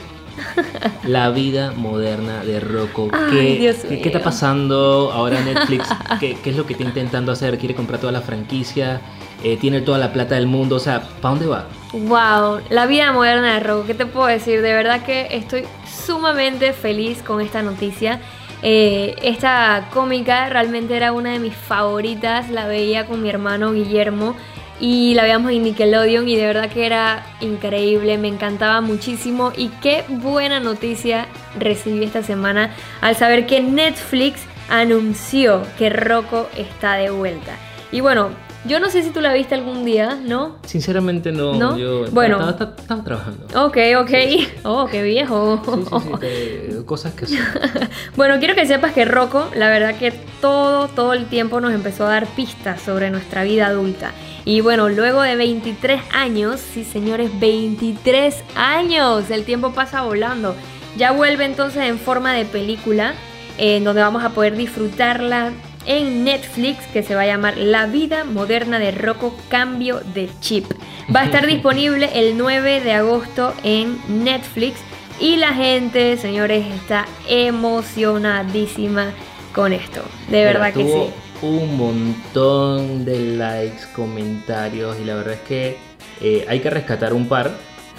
La 1.05 1.31
vida 1.31 1.73
moderna 1.73 2.45
de 2.45 2.61
Rocco. 2.61 3.09
Ay, 3.13 3.59
¿Qué, 3.89 4.01
qué 4.01 4.09
está 4.09 4.23
pasando 4.23 5.11
ahora 5.13 5.39
en 5.39 5.47
Netflix? 5.47 5.89
¿Qué, 6.21 6.37
qué 6.43 6.51
es 6.51 6.57
lo 6.57 6.67
que 6.67 6.75
está 6.75 6.85
intentando 6.85 7.33
hacer? 7.33 7.59
¿Quiere 7.59 7.75
comprar 7.75 8.01
toda 8.01 8.13
la 8.13 8.21
franquicia? 8.21 9.01
Eh, 9.45 9.57
¿Tiene 9.57 9.81
toda 9.81 9.99
la 9.99 10.13
plata 10.13 10.37
del 10.37 10.47
mundo? 10.47 10.77
O 10.77 10.81
sea, 10.81 11.03
¿para 11.21 11.35
dónde 11.35 11.47
va? 11.47 11.67
Wow, 11.93 12.61
la 12.71 12.87
vida 12.87 13.13
moderna 13.13 13.55
de 13.55 13.61
Rocco, 13.61 13.87
¿qué 13.87 13.95
te 13.95 14.07
puedo 14.07 14.27
decir? 14.27 14.63
De 14.63 14.73
verdad 14.73 15.05
que 15.05 15.29
estoy 15.33 15.65
sumamente 15.85 16.73
feliz 16.73 17.23
con 17.23 17.41
esta 17.41 17.63
noticia. 17.63 18.21
Eh, 18.63 19.17
esta 19.23 19.89
cómica 19.93 20.49
realmente 20.49 20.97
era 20.97 21.13
una 21.13 21.33
de 21.33 21.41
mis 21.41 21.55
favoritas, 21.55 22.49
la 22.49 22.67
veía 22.67 23.07
con 23.07 23.21
mi 23.21 23.29
hermano 23.29 23.73
Guillermo 23.73 24.37
y 24.79 25.15
la 25.15 25.25
veíamos 25.25 25.53
en 25.53 25.65
Nickelodeon 25.65 26.29
y 26.29 26.37
de 26.37 26.47
verdad 26.47 26.71
que 26.71 26.87
era 26.87 27.25
increíble, 27.41 28.19
me 28.19 28.29
encantaba 28.29 28.81
muchísimo 28.81 29.53
y 29.57 29.69
qué 29.81 30.05
buena 30.09 30.61
noticia 30.61 31.27
recibí 31.59 32.05
esta 32.05 32.23
semana 32.23 32.75
al 33.01 33.17
saber 33.17 33.47
que 33.47 33.61
Netflix 33.61 34.43
anunció 34.69 35.63
que 35.79 35.91
Rocco 35.91 36.49
está 36.57 36.95
de 36.95 37.11
vuelta. 37.11 37.57
Y 37.91 38.01
bueno, 38.01 38.31
yo 38.65 38.79
no 38.81 38.91
sé 38.91 39.03
si 39.03 39.11
tú 39.11 39.21
la 39.21 39.33
viste 39.33 39.55
algún 39.55 39.85
día, 39.85 40.19
¿no? 40.25 40.57
Sinceramente 40.67 41.33
no. 41.33 41.55
¿No? 41.55 41.77
Yo 41.77 42.07
Bueno. 42.11 42.37
estaba, 42.37 42.51
estaba- 42.53 42.75
estaba 42.79 43.05
trabajando. 43.05 43.47
Ok, 43.67 43.77
ok. 44.01 44.11
Oh, 44.65 44.87
qué 44.91 45.03
viejo. 45.03 45.61
Sí, 45.65 45.83
sí, 45.83 45.97
sí, 46.03 46.19
te- 46.21 46.85
cosas 46.85 47.15
que 47.15 47.27
sí. 47.27 47.39
Bueno, 48.17 48.39
quiero 48.39 48.55
que 48.55 48.67
sepas 48.67 48.93
que 48.93 49.05
Rocco, 49.05 49.49
la 49.57 49.69
verdad 49.69 49.95
que 49.97 50.13
todo, 50.41 50.89
todo 50.89 51.13
el 51.15 51.27
tiempo 51.27 51.61
nos 51.61 51.73
empezó 51.73 52.07
a 52.07 52.11
dar 52.11 52.27
pistas 52.27 52.81
sobre 52.81 53.11
nuestra 53.11 53.43
vida 53.43 53.67
adulta. 53.67 54.13
Y 54.45 54.61
bueno, 54.61 54.89
luego 54.89 55.23
de 55.23 55.37
23 55.37 56.01
años, 56.13 56.61
sí 56.61 56.85
señores, 56.85 57.31
23 57.39 58.35
años, 58.57 59.31
el 59.31 59.45
tiempo 59.45 59.73
pasa 59.73 60.03
volando. 60.03 60.55
Ya 60.97 61.13
vuelve 61.13 61.45
entonces 61.45 61.83
en 61.89 61.99
forma 61.99 62.33
de 62.35 62.45
película, 62.45 63.15
eh, 63.59 63.77
en 63.77 63.85
donde 63.85 64.03
vamos 64.03 64.25
a 64.25 64.31
poder 64.31 64.57
disfrutarla 64.57 65.51
en 65.87 66.25
Netflix, 66.25 66.87
que 66.93 67.03
se 67.03 67.15
va 67.15 67.23
a 67.23 67.27
llamar 67.27 67.57
La 67.57 67.87
vida 67.87 68.25
moderna 68.25 68.79
de 68.79 68.91
Rocco 68.91 69.35
Cambio 69.49 70.01
de 70.15 70.29
Chip. 70.41 70.67
Va 71.15 71.21
a 71.21 71.25
estar 71.25 71.47
disponible 71.49 72.11
el 72.15 72.37
9 72.37 72.81
de 72.81 72.93
agosto 72.93 73.55
en 73.63 73.99
Netflix. 74.25 74.81
Y 75.21 75.37
la 75.37 75.55
gente, 75.55 76.17
señores, 76.17 76.67
está 76.75 77.07
emocionadísima 77.29 79.13
con 79.55 79.73
esto. 79.73 80.03
De 80.29 80.45
verdad 80.45 80.73
que 80.73 80.83
tuvo 80.83 81.07
sí. 81.07 81.47
Un 81.47 81.77
montón 81.77 83.05
de 83.05 83.19
likes, 83.37 83.83
comentarios 83.95 84.97
y 85.01 85.05
la 85.05 85.17
verdad 85.17 85.35
es 85.35 85.41
que 85.41 85.77
eh, 86.21 86.47
hay 86.49 86.61
que 86.61 86.71
rescatar 86.71 87.13
un 87.13 87.29
par. 87.29 87.51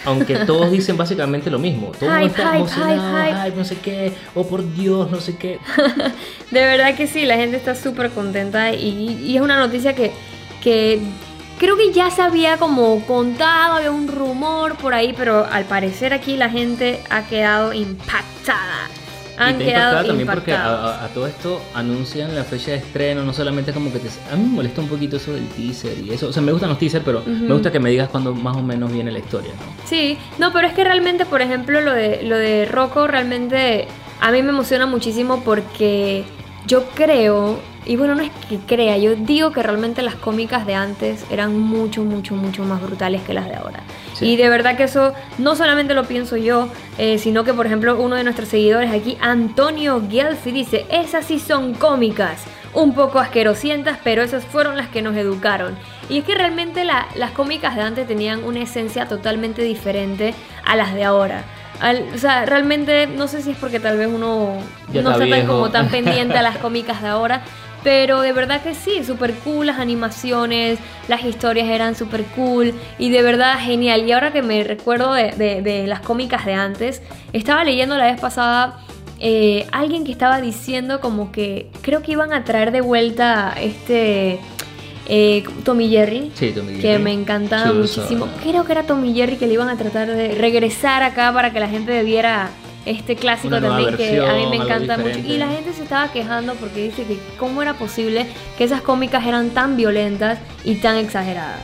Aunque 0.06 0.36
todos 0.46 0.72
dicen 0.72 0.98
básicamente 0.98 1.50
lo 1.50 1.60
mismo. 1.60 1.92
Todo 2.00 2.10
el 2.10 2.20
mundo 2.20 2.28
está 2.28 2.44
hype, 2.44 2.58
emocionado, 2.58 2.94
hype, 2.94 3.32
hype. 3.32 3.44
hype, 3.46 3.58
no 3.58 3.66
sé 3.66 3.78
qué, 3.78 4.14
oh 4.36 4.48
por 4.48 4.74
Dios, 4.74 5.10
no 5.10 5.20
sé 5.20 5.38
qué. 5.38 5.60
De 6.52 6.62
verdad 6.62 6.96
que 6.96 7.08
sí, 7.08 7.26
la 7.26 7.36
gente 7.36 7.58
está 7.58 7.76
súper 7.76 8.12
contenta 8.12 8.74
y, 8.74 9.22
y 9.26 9.36
es 9.36 9.42
una 9.42 9.58
noticia 9.58 9.94
que, 9.94 10.12
que 10.62 11.02
creo 11.58 11.78
que 11.78 11.92
ya 11.92 12.10
se 12.10 12.22
había 12.22 12.58
como 12.58 13.06
contado, 13.06 13.76
había 13.76 13.92
un 13.92 14.08
rumor 14.08 14.76
por 14.76 14.94
ahí, 14.94 15.14
pero 15.18 15.46
al 15.46 15.66
parecer 15.66 16.14
aquí 16.14 16.36
la 16.36 16.50
gente 16.50 17.02
ha 17.10 17.24
quedado 17.24 17.74
impactada. 17.74 18.90
Han 19.38 19.60
y 19.62 19.66
quedado 19.66 20.06
también 20.06 20.28
porque 20.28 20.52
a, 20.52 20.56
impactados. 20.56 20.92
a- 20.92 21.06
a 21.06 21.08
todo 21.10 21.28
esto 21.28 21.62
anuncian 21.74 22.36
la 22.36 22.44
fecha 22.44 22.72
de 22.72 22.78
estreno, 22.78 23.24
no 23.24 23.34
solamente 23.34 23.74
como 23.74 23.92
que 23.92 24.00
te... 24.00 24.08
A 24.32 24.36
mí 24.36 24.44
me 24.44 24.50
molesta 24.56 24.82
un 24.82 24.88
poquito 24.88 25.18
eso 25.18 25.34
del 25.34 25.48
teaser 25.48 25.98
y 26.00 26.12
eso. 26.12 26.28
O 26.28 26.34
sea, 26.34 26.42
me 26.44 26.52
gustan 26.52 26.70
los 26.70 26.78
teasers, 26.80 27.04
pero 27.04 27.24
me 27.26 27.52
gusta 27.54 27.72
que 27.72 27.80
me 27.80 27.90
digas 27.90 28.10
cuándo 28.10 28.34
más 28.36 28.56
o 28.56 28.62
menos 28.62 28.92
viene 28.92 29.12
la 29.12 29.20
historia, 29.20 29.52
¿no? 29.52 29.88
Sí, 29.88 30.18
no, 30.38 30.54
pero 30.54 30.68
es 30.68 30.74
que 30.74 30.84
realmente, 30.84 31.26
por 31.26 31.42
ejemplo, 31.42 31.82
lo 31.82 31.94
de, 31.94 32.22
lo 32.24 32.38
de 32.38 32.66
Rocco 32.66 33.08
realmente 33.08 33.88
a 34.22 34.32
mí 34.32 34.42
me 34.44 34.50
emociona 34.50 34.86
muchísimo 34.86 35.42
porque 35.44 36.24
yo 36.68 36.86
creo, 36.94 37.60
y 37.86 37.96
bueno, 37.98 38.16
no 38.16 38.22
es 38.24 38.32
que 38.48 38.58
crea, 38.60 38.98
yo 38.98 39.16
digo 39.16 39.52
que 39.52 39.62
realmente 39.64 40.02
las 40.02 40.16
cómicas 40.16 40.66
de 40.66 40.76
antes 40.76 41.26
eran 41.30 41.58
mucho, 41.60 42.04
mucho, 42.04 42.36
mucho 42.36 42.64
más 42.64 42.82
brutales 42.82 43.22
que 43.24 43.34
las 43.34 43.48
de 43.50 43.56
ahora. 43.56 43.82
Sí. 44.24 44.30
Y 44.30 44.36
de 44.38 44.50
verdad 44.50 44.76
que 44.78 44.84
eso 44.84 45.14
no 45.38 45.56
solamente 45.56 45.94
lo 45.94 46.04
pienso 46.06 46.38
yo, 46.38 46.68
eh, 46.98 47.18
sino 47.18 47.44
que, 47.44 47.54
por 47.54 47.66
ejemplo, 47.66 47.96
uno 48.00 48.16
de 48.16 48.24
nuestros 48.24 48.50
seguidores 48.50 48.92
aquí, 48.92 49.18
Antonio 49.22 50.02
Gelfi, 50.10 50.52
dice, 50.52 50.86
esas 50.90 51.26
sí 51.26 51.40
son 51.40 51.74
cómicas. 51.74 52.44
Un 52.74 52.96
poco 52.96 53.20
asquerosientas, 53.20 54.00
pero 54.04 54.24
esas 54.24 54.44
fueron 54.46 54.76
las 54.78 54.88
que 54.88 55.04
nos 55.04 55.16
educaron. 55.16 55.76
Y 56.10 56.18
es 56.20 56.24
que 56.26 56.34
realmente 56.34 56.84
la- 56.86 57.06
las 57.16 57.30
cómicas 57.32 57.76
de 57.76 57.84
antes 57.84 58.08
tenían 58.08 58.44
una 58.44 58.62
esencia 58.62 59.08
totalmente 59.08 59.62
diferente 59.62 60.34
a 60.66 60.76
las 60.76 60.94
de 60.96 61.04
ahora. 61.04 61.44
Al- 61.80 62.06
o 62.16 62.18
sea, 62.18 62.46
realmente 62.46 63.06
no 63.08 63.28
sé 63.28 63.42
si 63.42 63.52
es 63.52 63.58
porque 63.58 63.80
tal 63.80 63.98
vez 63.98 64.08
uno 64.08 64.56
Ya 64.92 65.02
no 65.04 65.12
está 65.12 65.24
está 65.26 65.38
tan 65.38 65.48
como 65.48 65.70
tan 65.70 65.88
pendiente 65.90 66.38
a 66.38 66.42
las 66.42 66.58
cómicas 66.58 67.02
de 67.02 67.10
ahora. 67.10 67.42
Pero 67.84 68.22
de 68.22 68.32
verdad 68.32 68.62
que 68.62 68.74
sí, 68.76 69.04
súper 69.04 69.34
cool 69.44 69.66
las 69.68 69.78
animaciones, 69.80 70.80
las 71.08 71.24
historias 71.26 71.68
eran 71.68 71.96
súper 71.96 72.24
cool 72.36 72.74
y 72.98 73.10
de 73.10 73.22
verdad 73.22 73.56
genial. 73.60 74.08
Y 74.08 74.12
ahora 74.14 74.32
que 74.32 74.42
me 74.42 74.64
recuerdo 74.64 75.14
de, 75.14 75.32
de- 75.32 75.62
de 75.62 75.86
las 75.88 76.00
cómicas 76.00 76.46
de 76.46 76.54
antes, 76.54 77.02
estaba 77.34 77.64
leyendo 77.64 77.98
la 77.98 78.06
vez 78.06 78.20
pasada 78.22 78.80
eh, 79.20 79.68
alguien 79.72 80.04
que 80.06 80.12
estaba 80.12 80.40
diciendo 80.42 81.00
como 81.02 81.32
que 81.32 81.70
creo 81.82 82.02
que 82.02 82.14
iban 82.14 82.34
a 82.34 82.44
traer 82.44 82.72
de 82.72 82.82
vuelta 82.82 83.54
este 83.60 84.40
eh, 85.08 85.44
Tommy 85.66 85.90
Jerry. 85.90 86.32
Sí, 86.34 86.52
Tommy 86.56 86.76
Que 86.76 86.82
Jerry. 86.82 87.04
me 87.04 87.12
encantaba 87.12 87.74
muchísimo. 87.74 88.28
Creo 88.42 88.64
que 88.66 88.72
era 88.72 88.84
Tommy 88.84 89.14
Jerry 89.14 89.36
que 89.36 89.48
le 89.48 89.54
iban 89.56 89.68
a 89.70 89.76
tratar 89.78 90.08
de 90.08 90.36
regresar 90.36 91.04
acá 91.04 91.32
para 91.34 91.52
que 91.52 91.60
la 91.60 91.68
gente 91.68 92.02
viera 92.04 92.50
este 92.86 93.16
clásico 93.16 93.60
también 93.62 93.96
que 93.96 94.20
a 94.26 94.34
mí 94.36 94.46
me 94.50 94.58
encanta 94.58 94.98
mucho. 94.98 95.20
Y 95.20 95.38
la 95.38 95.48
gente 95.48 95.74
se 95.74 95.84
estaba 95.84 96.12
quejando 96.12 96.56
porque 96.56 96.84
dice 96.84 97.04
que 97.06 97.18
cómo 97.38 97.62
era 97.62 97.74
posible 97.76 98.28
que 98.58 98.64
esas 98.66 98.82
cómicas 98.82 99.26
eran 99.26 99.50
tan 99.52 99.78
violentas 99.78 100.40
y 100.64 100.76
tan 100.76 100.98
exageradas. 100.98 101.62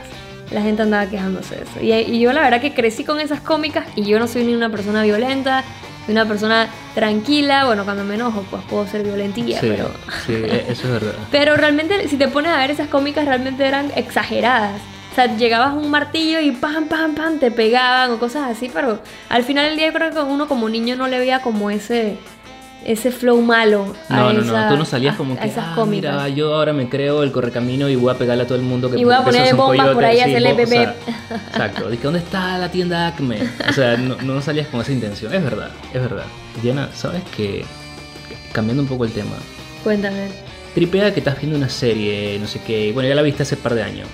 La 0.50 0.62
gente 0.62 0.82
andaba 0.82 1.06
quejándose 1.06 1.56
de 1.56 1.62
eso. 1.62 1.80
Y, 1.80 1.92
y 2.16 2.20
yo 2.20 2.32
la 2.32 2.40
verdad 2.40 2.60
que 2.60 2.74
crecí 2.74 3.04
con 3.04 3.20
esas 3.20 3.40
cómicas 3.40 3.86
y 3.96 4.04
yo 4.04 4.18
no 4.18 4.26
soy 4.26 4.44
ni 4.44 4.54
una 4.54 4.68
persona 4.70 5.02
violenta, 5.04 5.62
soy 6.06 6.12
una 6.12 6.26
persona 6.26 6.68
tranquila. 6.94 7.66
Bueno, 7.66 7.84
cuando 7.84 8.02
me 8.04 8.14
enojo 8.16 8.44
pues 8.50 8.62
puedo 8.68 8.86
ser 8.86 9.04
violentilla, 9.04 9.60
Sí, 9.60 9.68
pero... 9.70 9.90
sí, 10.26 10.32
e- 10.32 10.64
eso 10.68 10.86
es 10.86 10.90
verdad. 10.92 11.12
Pero 11.30 11.54
realmente, 11.56 12.08
si 12.08 12.16
te 12.16 12.26
pones 12.28 12.50
a 12.50 12.56
ver 12.58 12.70
esas 12.72 12.88
cómicas, 12.88 13.26
realmente 13.26 13.64
eran 13.64 13.92
exageradas. 13.94 14.80
O 15.10 15.14
sea, 15.14 15.36
llegabas 15.36 15.70
a 15.70 15.74
un 15.74 15.90
martillo 15.90 16.40
y 16.40 16.52
pam, 16.52 16.86
pam, 16.86 17.14
pam, 17.14 17.38
te 17.38 17.50
pegaban 17.50 18.12
o 18.12 18.18
cosas 18.18 18.48
así, 18.50 18.70
pero 18.72 19.00
al 19.28 19.42
final 19.42 19.66
del 19.66 19.76
día 19.76 19.86
yo 19.88 19.92
creo 19.92 20.10
que 20.12 20.20
uno 20.20 20.46
como 20.46 20.68
niño 20.68 20.94
no 20.96 21.08
le 21.08 21.18
veía 21.18 21.42
como 21.42 21.68
ese, 21.70 22.16
ese 22.86 23.10
flow 23.10 23.42
malo 23.42 23.92
a, 24.08 24.16
No, 24.16 24.32
no, 24.32 24.40
esa- 24.42 24.62
no, 24.66 24.68
tú 24.72 24.76
no 24.78 24.84
salías 24.84 25.16
como 25.16 25.34
a 25.34 25.36
que, 25.38 25.48
esas 25.48 25.64
ah, 25.76 25.84
mira, 25.84 26.28
yo 26.28 26.54
ahora 26.54 26.72
me 26.72 26.88
creo 26.88 27.24
el 27.24 27.32
correcamino 27.32 27.88
y 27.88 27.96
voy 27.96 28.14
a 28.14 28.16
pegarle 28.18 28.44
a 28.44 28.46
todo 28.46 28.56
el 28.56 28.62
mundo 28.64 28.88
que 28.88 28.98
Y 29.00 29.04
voy 29.04 29.14
a 29.14 29.24
poner 29.24 29.52
bombas 29.56 29.88
por 29.88 30.04
ahí 30.04 30.20
a 30.20 30.26
hacerle 30.26 30.52
bo- 30.52 30.62
o 30.62 30.66
sea. 30.66 30.94
Exacto, 31.48 31.90
dije, 31.90 32.02
¿dónde 32.04 32.20
está 32.20 32.56
la 32.58 32.70
tienda 32.70 33.08
Acme? 33.08 33.40
O 33.68 33.72
sea, 33.72 33.96
no, 33.96 34.14
no 34.22 34.40
salías 34.40 34.68
con 34.68 34.80
esa 34.80 34.92
intención, 34.92 35.34
es 35.34 35.42
verdad, 35.42 35.70
es 35.92 36.00
verdad. 36.00 36.24
Diana, 36.62 36.88
¿sabes 36.94 37.22
que 37.36 37.64
Cambiando 38.52 38.82
un 38.82 38.88
poco 38.88 39.04
el 39.04 39.12
tema, 39.12 39.36
Cuéntame. 39.84 40.28
tripea 40.74 41.12
que 41.12 41.18
estás 41.20 41.36
viendo 41.38 41.56
una 41.58 41.68
serie, 41.68 42.38
no 42.40 42.46
sé 42.46 42.60
qué, 42.64 42.92
bueno, 42.92 43.08
ya 43.08 43.14
la 43.16 43.22
viste 43.22 43.42
hace 43.42 43.56
par 43.56 43.74
de 43.74 43.82
años 43.82 44.06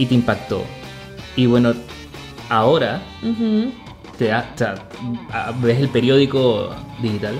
y 0.00 0.06
te 0.06 0.14
impactó. 0.14 0.64
Y 1.36 1.46
bueno, 1.46 1.74
ahora 2.48 3.00
te 4.18 4.26
da- 4.26 4.52
ves 5.62 5.78
el 5.78 5.88
periódico 5.88 6.70
digital 7.00 7.36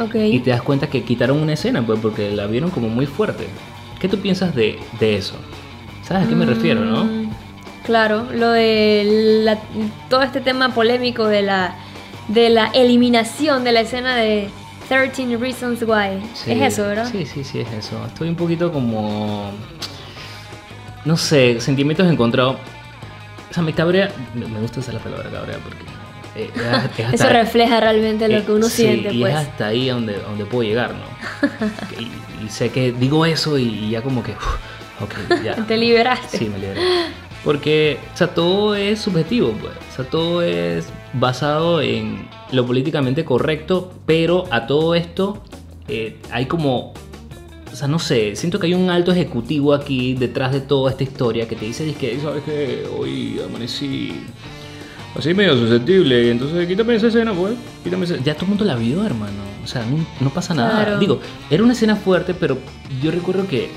Ok. 0.00 0.14
y 0.16 0.38
te 0.40 0.50
das 0.50 0.62
cuenta 0.62 0.88
que 0.88 1.02
quitaron 1.02 1.40
una 1.40 1.54
escena, 1.54 1.84
pues 1.84 1.98
porque 2.00 2.30
la 2.30 2.46
vieron 2.46 2.70
como 2.70 2.88
muy 2.88 3.06
fuerte. 3.06 3.46
¿Qué 4.00 4.08
tú 4.08 4.18
piensas 4.18 4.54
de, 4.54 4.78
de 5.00 5.16
eso? 5.16 5.34
¿Sabes 6.02 6.26
a 6.26 6.28
qué 6.28 6.34
me 6.34 6.44
refiero, 6.46 6.84
no? 6.84 7.04
Mm, 7.04 7.30
Claro, 7.84 8.28
lo 8.32 8.50
de 8.50 9.40
la- 9.44 9.58
todo 10.08 10.22
este 10.22 10.40
tema 10.40 10.72
polémico 10.74 11.26
de 11.26 11.42
la, 11.42 11.74
de 12.28 12.48
la 12.50 12.66
eliminación 12.74 13.64
de 13.64 13.72
la 13.72 13.80
escena 13.80 14.14
de 14.16 14.48
13 14.88 15.36
Reasons 15.36 15.82
Why. 15.82 16.20
Sí, 16.34 16.52
es 16.52 16.74
eso, 16.74 16.82
¿verdad? 16.86 17.08
Sí, 17.10 17.26
sí, 17.26 17.42
sí, 17.42 17.60
es 17.60 17.72
eso. 17.72 18.04
Estoy 18.06 18.28
un 18.28 18.36
poquito 18.36 18.72
como. 18.72 19.50
No 21.04 21.16
sé, 21.16 21.60
sentimientos 21.60 22.10
encontrados. 22.10 22.56
O 23.50 23.54
sea, 23.54 23.62
me 23.62 23.72
cabrea. 23.74 24.10
Me 24.34 24.60
gusta 24.60 24.80
usar 24.80 24.94
la 24.94 25.00
palabra 25.00 25.28
cabrea 25.30 25.58
porque. 25.58 25.84
eh, 26.36 26.50
es- 26.54 26.98
es 26.98 26.98
Eso 27.14 27.24
hasta- 27.24 27.28
refleja 27.40 27.80
realmente 27.80 28.28
lo 28.28 28.38
eh, 28.38 28.44
que 28.44 28.52
uno 28.52 28.68
sí, 28.68 28.82
siente, 28.84 29.12
y 29.12 29.20
pues. 29.20 29.32
es 29.34 29.38
hasta 29.40 29.66
ahí 29.68 29.88
donde, 29.88 30.18
donde 30.18 30.44
puedo 30.46 30.62
llegar, 30.68 30.92
¿no? 30.94 32.00
y, 32.00 32.44
y 32.44 32.48
sé 32.48 32.70
que 32.70 32.92
digo 32.92 33.26
eso 33.26 33.58
y, 33.58 33.64
y 33.64 33.90
ya 33.90 34.02
como 34.02 34.22
que. 34.22 34.32
uf, 34.32 34.56
ok, 35.02 35.42
ya. 35.44 35.56
Te 35.66 35.76
liberaste. 35.76 36.38
Sí, 36.38 36.48
me 36.48 36.58
liberé. 36.58 36.80
Porque, 37.44 37.98
o 38.14 38.16
sea, 38.16 38.28
todo 38.28 38.74
es 38.76 39.00
subjetivo, 39.00 39.50
pues. 39.60 39.72
O 39.92 39.96
sea, 39.96 40.04
todo 40.04 40.42
es 40.42 40.88
basado 41.14 41.82
en 41.82 42.28
lo 42.52 42.64
políticamente 42.64 43.24
correcto, 43.24 43.92
pero 44.06 44.44
a 44.52 44.66
todo 44.66 44.94
esto 44.94 45.42
eh, 45.88 46.18
hay 46.30 46.46
como. 46.46 46.94
O 47.72 47.76
sea, 47.76 47.88
no 47.88 47.98
sé, 47.98 48.36
siento 48.36 48.58
que 48.60 48.66
hay 48.66 48.74
un 48.74 48.90
alto 48.90 49.12
ejecutivo 49.12 49.72
aquí 49.72 50.14
detrás 50.14 50.52
de 50.52 50.60
toda 50.60 50.90
esta 50.90 51.02
historia 51.04 51.48
que 51.48 51.56
te 51.56 51.64
dice, 51.64 51.92
que 51.94 52.18
¿sabes 52.20 52.42
qué? 52.44 52.84
Hoy 52.98 53.40
amanecí 53.48 54.12
así 55.16 55.32
medio 55.34 55.56
susceptible, 55.56 56.30
entonces 56.30 56.66
quítame 56.66 56.94
esa 56.96 57.06
escena, 57.08 57.32
pues. 57.32 57.54
Quítame 57.82 58.04
esa... 58.04 58.16
Ya 58.18 58.34
todo 58.34 58.44
el 58.44 58.48
mundo 58.50 58.64
la 58.64 58.76
vio, 58.76 59.04
hermano. 59.04 59.42
O 59.64 59.66
sea, 59.66 59.84
no, 59.86 60.04
no 60.20 60.30
pasa 60.30 60.54
nada. 60.54 60.84
Claro. 60.84 60.98
Digo, 60.98 61.20
era 61.50 61.62
una 61.62 61.72
escena 61.72 61.96
fuerte, 61.96 62.34
pero 62.34 62.58
yo 63.02 63.10
recuerdo 63.10 63.46
que 63.46 63.70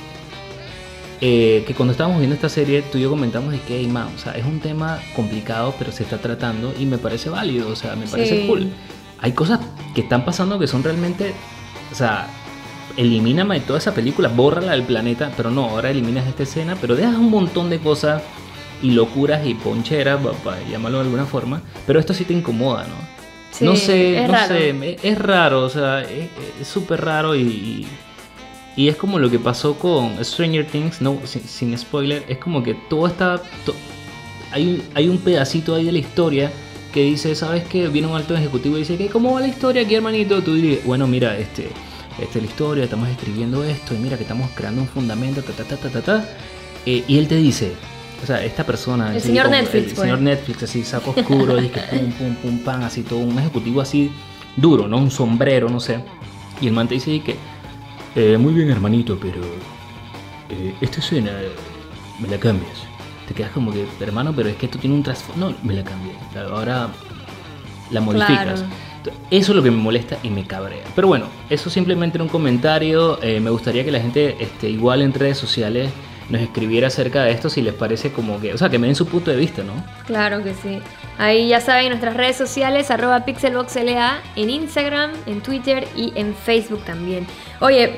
eh, 1.22 1.64
que 1.66 1.74
cuando 1.74 1.94
estábamos 1.94 2.20
viendo 2.20 2.36
esta 2.36 2.50
serie, 2.50 2.82
tú 2.82 2.98
y 2.98 3.02
yo 3.02 3.10
comentamos 3.10 3.52
de 3.52 3.60
que, 3.62 3.78
hey, 3.80 3.88
man, 3.88 4.10
o 4.14 4.20
sea, 4.20 4.34
es 4.34 4.46
un 4.46 4.60
tema 4.60 5.00
complicado, 5.16 5.74
pero 5.80 5.92
se 5.94 6.04
está 6.04 6.18
tratando 6.18 6.74
y 6.78 6.86
me 6.86 6.98
parece 6.98 7.30
válido, 7.30 7.70
o 7.70 7.76
sea, 7.76 7.96
me 7.96 8.06
parece 8.06 8.42
Sí. 8.42 8.48
cool. 8.48 8.68
Hay 9.20 9.32
cosas 9.32 9.62
que 9.94 10.02
están 10.02 10.26
pasando 10.26 10.60
que 10.60 10.68
son 10.68 10.84
realmente, 10.84 11.34
o 11.92 11.96
sea, 11.96 12.28
elimíname 12.98 13.56
de 13.60 13.66
toda 13.66 13.80
esa 13.80 13.94
película, 13.94 14.30
bórrala 14.30 14.72
del 14.72 14.84
planeta, 14.84 15.32
pero 15.36 15.52
no, 15.52 15.66
ahora 15.66 15.90
eliminas 15.92 16.28
esta 16.28 16.44
escena, 16.44 16.78
pero 16.80 16.96
dejas 16.96 17.16
un 17.16 17.30
montón 17.30 17.70
de 17.70 17.80
cosas 17.80 18.22
y 18.82 18.92
locuras 18.92 19.46
y 19.46 19.54
poncheras, 19.54 20.22
pa- 20.22 20.32
para 20.34 20.62
llamarlo 20.70 21.00
de 21.00 21.04
alguna 21.06 21.26
forma, 21.26 21.62
pero 21.88 22.00
esto 22.00 22.14
sí 22.14 22.26
te 22.26 22.34
incomoda, 22.34 22.84
¿no? 22.84 23.16
Sí, 23.52 23.64
no 23.66 23.76
sé, 23.76 24.18
es 24.22 24.28
no 24.28 24.34
raro. 24.34 24.48
sé, 24.56 24.98
es, 25.02 25.18
raro, 25.18 25.64
o 25.64 25.70
sea, 25.70 26.02
es 26.02 26.30
es 26.62 26.68
súper 26.68 27.04
raro 27.06 27.36
y, 27.36 27.42
y, 27.42 27.88
y 28.76 28.88
es 28.90 28.98
como 28.98 29.18
lo 29.18 29.30
que 29.30 29.40
pasó 29.40 29.76
con 29.80 30.24
Stranger 30.24 30.66
Things, 30.68 31.02
no, 31.02 31.20
sin, 31.24 31.42
sin 31.44 31.78
spoiler, 31.78 32.24
es 32.28 32.38
como 32.38 32.62
que 32.64 32.74
todo 32.90 33.08
está, 33.08 33.42
to- 33.66 33.76
hay, 34.52 34.66
un- 34.68 34.84
hay 34.94 35.08
un 35.10 35.18
pedacito 35.20 35.74
ahí 35.76 35.86
de 35.86 35.92
la 35.94 36.00
historia 36.00 36.52
que 36.94 37.04
dice, 37.04 37.34
¿sabes 37.36 37.64
qué? 37.66 37.88
Viene 37.88 38.08
un 38.08 38.16
alto 38.16 38.36
ejecutivo 38.36 38.76
y 38.78 38.80
dice, 38.80 38.98
¿qué? 38.98 39.08
¿Cómo 39.08 39.34
va 39.34 39.42
la 39.42 39.48
historia 39.48 39.82
aquí, 39.84 39.96
hermanito? 39.96 40.42
Tú 40.42 40.54
dices, 40.56 40.86
bueno, 40.86 41.08
mira, 41.08 41.38
este, 41.38 41.70
esta 42.20 42.40
es 42.40 42.46
la 42.46 42.50
historia, 42.50 42.84
estamos 42.84 43.10
escribiendo 43.10 43.64
esto 43.64 43.94
y 43.94 43.98
mira 43.98 44.18
que 44.18 44.24
estamos 44.24 44.50
creando 44.56 44.82
un 44.82 44.88
fundamento, 44.88 45.42
ta, 45.42 45.54
ta, 45.54 45.64
ta, 45.64 45.78
ta, 45.78 45.90
ta, 45.90 46.02
ta. 46.02 46.30
Eh, 46.86 47.04
y 47.08 47.18
él 47.18 47.28
te 47.28 47.36
dice, 47.36 47.74
o 48.24 48.26
sea, 48.26 48.44
esta 48.44 48.64
persona, 48.66 49.12
El 49.12 49.18
así 49.18 49.28
señor 49.28 49.46
como 49.46 49.58
Netflix, 49.58 49.76
el 49.76 49.84
pues. 49.86 50.00
señor 50.00 50.22
Netflix, 50.22 50.64
así, 50.64 50.84
saco 50.84 51.12
oscuro, 51.12 51.58
dice 51.58 51.72
que 51.72 51.98
pum, 51.98 52.12
pum, 52.12 52.36
pum, 52.36 52.60
pam, 52.60 52.84
así 52.84 53.04
todo, 53.04 53.20
un 53.20 53.38
ejecutivo 53.38 53.82
así 53.82 54.12
duro, 54.56 54.88
¿no? 54.88 54.98
Un 54.98 55.12
sombrero, 55.12 55.70
no 55.70 55.80
sé. 55.80 56.00
Y 56.62 56.68
el 56.68 56.74
man 56.74 56.88
te 56.88 56.96
dice 56.96 57.12
y 57.12 57.20
que, 57.20 57.36
eh, 58.16 58.38
muy 58.38 58.54
bien, 58.54 58.70
hermanito, 58.70 59.18
pero 59.20 59.42
eh, 60.50 60.74
esta 60.80 61.00
escena 61.00 61.32
me 62.20 62.28
la 62.30 62.38
cambias. 62.38 62.84
Te 63.28 63.34
quedas 63.34 63.52
como 63.52 63.72
que, 63.74 63.86
hermano, 64.00 64.34
pero 64.34 64.50
es 64.50 64.56
que 64.56 64.68
esto 64.68 64.78
tiene 64.78 64.96
un 64.96 65.04
trasfondo. 65.04 65.50
No, 65.50 65.56
me 65.64 65.74
la 65.74 65.84
cambié. 65.84 66.14
Ahora 66.50 66.90
la 67.90 68.02
modificas. 68.02 68.62
Claro. 68.62 68.85
Eso 69.32 69.52
es 69.52 69.56
lo 69.56 69.64
que 69.64 69.72
me 69.72 69.78
molesta 69.78 70.18
y 70.24 70.30
me 70.30 70.46
cabrea. 70.46 70.84
Pero 70.96 71.08
bueno, 71.08 71.28
eso 71.50 71.70
simplemente 71.70 72.18
era 72.18 72.24
un 72.24 72.30
comentario. 72.30 73.22
Eh, 73.22 73.40
me 73.40 73.50
gustaría 73.50 73.84
que 73.84 73.92
la 73.92 74.00
gente, 74.00 74.36
este, 74.40 74.70
igual 74.70 75.02
en 75.02 75.14
redes 75.14 75.38
sociales, 75.38 75.92
nos 76.30 76.42
escribiera 76.42 76.88
acerca 76.88 77.24
de 77.24 77.32
esto 77.32 77.50
si 77.50 77.62
les 77.62 77.74
parece 77.74 78.12
como 78.12 78.40
que, 78.40 78.54
o 78.54 78.58
sea, 78.58 78.70
que 78.70 78.80
me 78.80 78.88
den 78.88 78.96
su 78.96 79.06
punto 79.06 79.30
de 79.30 79.38
vista, 79.38 79.64
¿no? 79.64 79.74
Claro 80.08 80.44
que 80.44 80.54
sí. 80.54 80.80
Ahí 81.18 81.50
ya 81.50 81.62
saben 81.62 81.90
nuestras 81.90 82.18
redes 82.18 82.36
sociales, 82.36 82.90
arroba 82.90 83.26
pixelboxLA, 83.26 84.22
en 84.36 84.50
Instagram, 84.50 85.12
en 85.28 85.42
Twitter 85.42 85.88
y 85.96 86.14
en 86.16 86.34
Facebook 86.34 86.84
también. 86.84 87.28
Oye, 87.60 87.98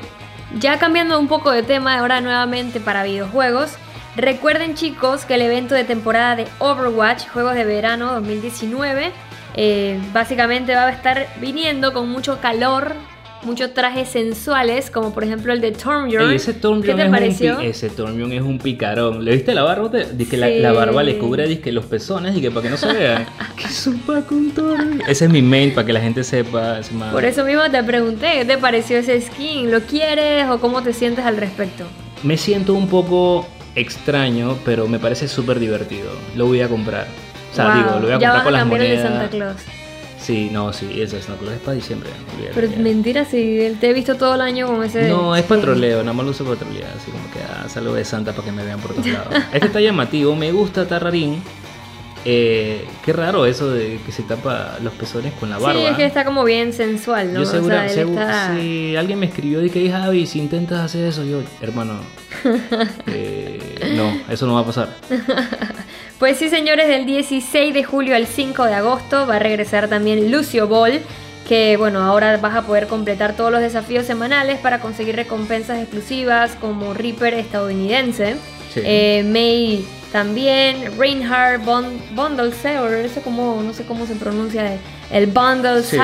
ya 0.58 0.78
cambiando 0.78 1.18
un 1.18 1.28
poco 1.28 1.50
de 1.50 1.62
tema 1.62 1.98
ahora 1.98 2.20
nuevamente 2.20 2.80
para 2.80 3.02
videojuegos, 3.02 3.78
Recuerden 4.18 4.74
chicos 4.74 5.24
que 5.24 5.34
el 5.34 5.42
evento 5.42 5.76
de 5.76 5.84
temporada 5.84 6.34
de 6.34 6.48
Overwatch, 6.58 7.28
Juegos 7.28 7.54
de 7.54 7.64
Verano 7.64 8.14
2019, 8.14 9.12
eh, 9.60 9.98
básicamente 10.12 10.72
va 10.74 10.86
a 10.86 10.90
estar 10.90 11.26
viniendo 11.40 11.92
con 11.92 12.08
mucho 12.08 12.38
calor, 12.40 12.94
muchos 13.42 13.74
trajes 13.74 14.08
sensuales, 14.08 14.88
como 14.90 15.12
por 15.12 15.24
ejemplo 15.24 15.52
el 15.52 15.60
de 15.60 15.72
Tormjorn. 15.72 16.32
Ese 16.32 16.54
Tormjorn 16.54 16.82
¿Qué 16.86 16.94
te 16.94 17.04
es 17.04 17.10
pareció? 17.10 17.56
Un 17.58 17.62
ese 17.64 17.88
Tormjorn 17.90 18.32
es 18.32 18.42
un 18.42 18.58
picarón. 18.58 19.24
¿Le 19.24 19.32
viste 19.32 19.54
la 19.54 19.62
barba? 19.64 19.88
Dice 19.88 20.30
que 20.30 20.36
la, 20.36 20.48
la 20.48 20.72
barba 20.72 21.02
le 21.02 21.12
Sí. 21.14 21.18
cubre 21.18 21.46
dice 21.48 21.60
que 21.60 21.72
los 21.72 21.86
pezones 21.86 22.36
y 22.36 22.40
que 22.40 22.50
para 22.52 22.62
que 22.62 22.70
no 22.70 22.76
se 22.76 22.92
vean. 22.92 23.26
¿Qué 23.56 23.66
sopa 23.68 24.22
con 24.22 24.50
Tormjorn? 24.52 25.02
Ese 25.08 25.24
es 25.24 25.30
mi 25.30 25.42
main 25.42 25.74
para 25.74 25.86
que 25.86 25.92
la 25.92 26.00
gente 26.00 26.22
sepa. 26.22 26.80
man. 26.92 27.10
Por 27.12 27.24
eso 27.24 27.44
mismo 27.44 27.62
te 27.70 27.82
pregunté, 27.82 28.32
¿qué 28.38 28.44
te 28.44 28.58
pareció 28.58 28.98
ese 28.98 29.20
skin? 29.20 29.70
¿Lo 29.72 29.80
quieres 29.80 30.48
o 30.48 30.60
cómo 30.60 30.82
te 30.82 30.92
sientes 30.92 31.24
al 31.24 31.36
respecto? 31.36 31.84
Me 32.22 32.36
siento 32.36 32.74
un 32.74 32.88
poco 32.88 33.46
extraño, 33.76 34.56
pero 34.64 34.86
me 34.88 34.98
parece 34.98 35.28
súper 35.28 35.58
divertido. 35.60 36.10
Lo 36.36 36.46
voy 36.46 36.60
a 36.60 36.68
comprar. 36.68 37.06
O 37.50 37.54
sea, 37.54 37.64
Wow, 37.66 37.74
digo, 37.76 37.90
lo 37.90 38.00
voy 38.00 38.12
a 38.12 38.18
ya 38.18 38.32
comprar 38.32 38.32
van 38.34 38.42
con 38.44 38.48
a 38.48 38.50
las 38.52 38.60
cambiar 38.62 38.80
el 38.82 38.88
de 38.88 38.96
monedas. 38.96 39.20
Santa 39.20 39.30
Claus. 39.36 39.56
Sí, 40.20 40.50
no, 40.52 40.72
sí, 40.72 41.00
ese 41.00 41.22
Santa 41.22 41.40
Claus 41.40 41.54
es 41.54 41.60
para 41.60 41.74
diciembre. 41.74 42.10
olvídate 42.34 42.54
Pero 42.60 42.70
ya. 42.72 42.78
mentira, 42.78 43.24
si 43.24 43.76
te 43.80 43.88
he 43.90 43.92
visto 43.92 44.16
todo 44.16 44.34
el 44.34 44.40
año 44.40 44.66
con 44.66 44.82
ese. 44.84 45.08
No, 45.08 45.34
es 45.36 45.44
patroleo, 45.44 46.00
nada 46.00 46.12
más 46.12 46.24
lo 46.24 46.30
uso 46.32 46.44
para 46.44 46.56
trolear, 46.56 46.90
así 46.96 47.10
como 47.10 47.24
que 47.30 47.38
ah, 47.40 47.68
salgo 47.68 47.94
de 47.94 48.04
Santa 48.04 48.32
para 48.32 48.44
que 48.44 48.52
me 48.52 48.64
vean 48.64 48.80
por 48.80 48.92
todos 48.92 49.06
lados. 49.06 49.28
Este 49.52 49.66
está 49.68 49.80
llamativo, 49.80 50.34
me 50.36 50.52
gusta, 50.52 50.82
está 50.82 50.98
rarín. 50.98 51.40
Eh, 52.24 52.84
qué 53.06 53.12
raro 53.12 53.46
eso 53.46 53.70
de 53.70 54.00
que 54.04 54.10
se 54.12 54.22
tapa 54.24 54.76
los 54.82 54.92
pezones 54.94 55.32
con 55.34 55.48
la 55.50 55.56
barba. 55.58 55.80
Sí, 55.80 55.86
es 55.86 55.96
que 55.96 56.04
está 56.04 56.24
como 56.24 56.44
bien 56.44 56.72
sensual, 56.72 57.32
¿no? 57.32 57.40
Yo 57.40 57.46
segura, 57.46 57.84
o 57.86 57.88
sea, 57.88 58.02
él 58.02 58.08
segu- 58.08 58.20
está... 58.20 58.54
si 58.56 58.96
alguien 58.96 59.20
me 59.20 59.26
escribió 59.26 59.64
y 59.64 59.70
que 59.70 59.80
"Hey, 59.80 59.90
Javi, 59.90 60.26
si 60.26 60.40
intentas 60.40 60.80
hacer 60.80 61.06
eso, 61.06 61.24
yo, 61.24 61.40
hermano, 61.62 61.94
eh, 63.06 63.94
no, 63.96 64.12
eso 64.32 64.46
no 64.46 64.54
va 64.54 64.60
a 64.60 64.64
pasar. 64.66 64.88
Pues 66.18 66.36
sí, 66.38 66.48
señores, 66.48 66.88
del 66.88 67.06
16 67.06 67.72
de 67.72 67.84
julio 67.84 68.16
al 68.16 68.26
5 68.26 68.64
de 68.64 68.74
agosto 68.74 69.26
va 69.26 69.36
a 69.36 69.38
regresar 69.38 69.88
también 69.88 70.32
Lucio 70.32 70.66
Ball, 70.66 71.00
que 71.46 71.76
bueno, 71.76 72.00
ahora 72.00 72.36
vas 72.38 72.56
a 72.56 72.62
poder 72.62 72.88
completar 72.88 73.36
todos 73.36 73.52
los 73.52 73.60
desafíos 73.60 74.04
semanales 74.04 74.58
para 74.58 74.80
conseguir 74.80 75.14
recompensas 75.14 75.78
exclusivas 75.78 76.56
como 76.56 76.92
Reaper 76.92 77.34
estadounidense. 77.34 78.34
Sí. 78.74 78.80
Eh, 78.84 79.22
May 79.24 79.86
también, 80.12 80.96
Reinhardt, 80.98 81.64
Bond, 81.64 82.14
Bundle 82.14 82.52
Seller, 82.52 83.04
eso 83.04 83.20
como, 83.22 83.60
no 83.62 83.72
sé 83.74 83.84
cómo 83.84 84.06
se 84.06 84.14
pronuncia, 84.14 84.78
el 85.10 85.26
Bundle 85.26 85.82
Sí. 85.82 85.96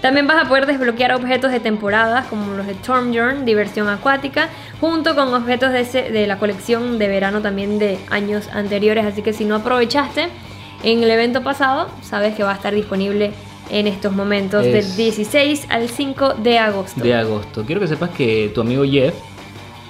También 0.00 0.26
vas 0.26 0.44
a 0.44 0.48
poder 0.48 0.66
desbloquear 0.66 1.12
objetos 1.14 1.50
de 1.52 1.60
temporadas 1.60 2.26
como 2.26 2.54
los 2.54 2.66
de 2.66 2.74
Tormjorn, 2.74 3.44
diversión 3.44 3.88
acuática, 3.88 4.48
junto 4.80 5.14
con 5.14 5.32
objetos 5.34 5.72
de, 5.72 5.80
ese- 5.80 6.10
de 6.10 6.26
la 6.26 6.38
colección 6.38 6.98
de 6.98 7.08
verano 7.08 7.40
también 7.40 7.78
de 7.78 7.98
años 8.10 8.48
anteriores. 8.52 9.04
Así 9.06 9.22
que 9.22 9.32
si 9.32 9.44
no 9.44 9.56
aprovechaste 9.56 10.28
en 10.82 11.02
el 11.02 11.10
evento 11.10 11.42
pasado, 11.42 11.88
sabes 12.02 12.34
que 12.34 12.42
va 12.42 12.52
a 12.52 12.56
estar 12.56 12.74
disponible 12.74 13.32
en 13.70 13.86
estos 13.86 14.12
momentos 14.12 14.66
Es- 14.66 14.72
del 14.72 14.96
16 14.96 15.66
al 15.70 15.88
5 15.88 16.34
de 16.34 16.58
agosto. 16.58 17.00
De 17.02 17.14
agosto. 17.14 17.64
Quiero 17.64 17.80
que 17.80 17.88
sepas 17.88 18.10
que 18.10 18.50
tu 18.54 18.60
amigo 18.60 18.84
Jeff 18.84 19.14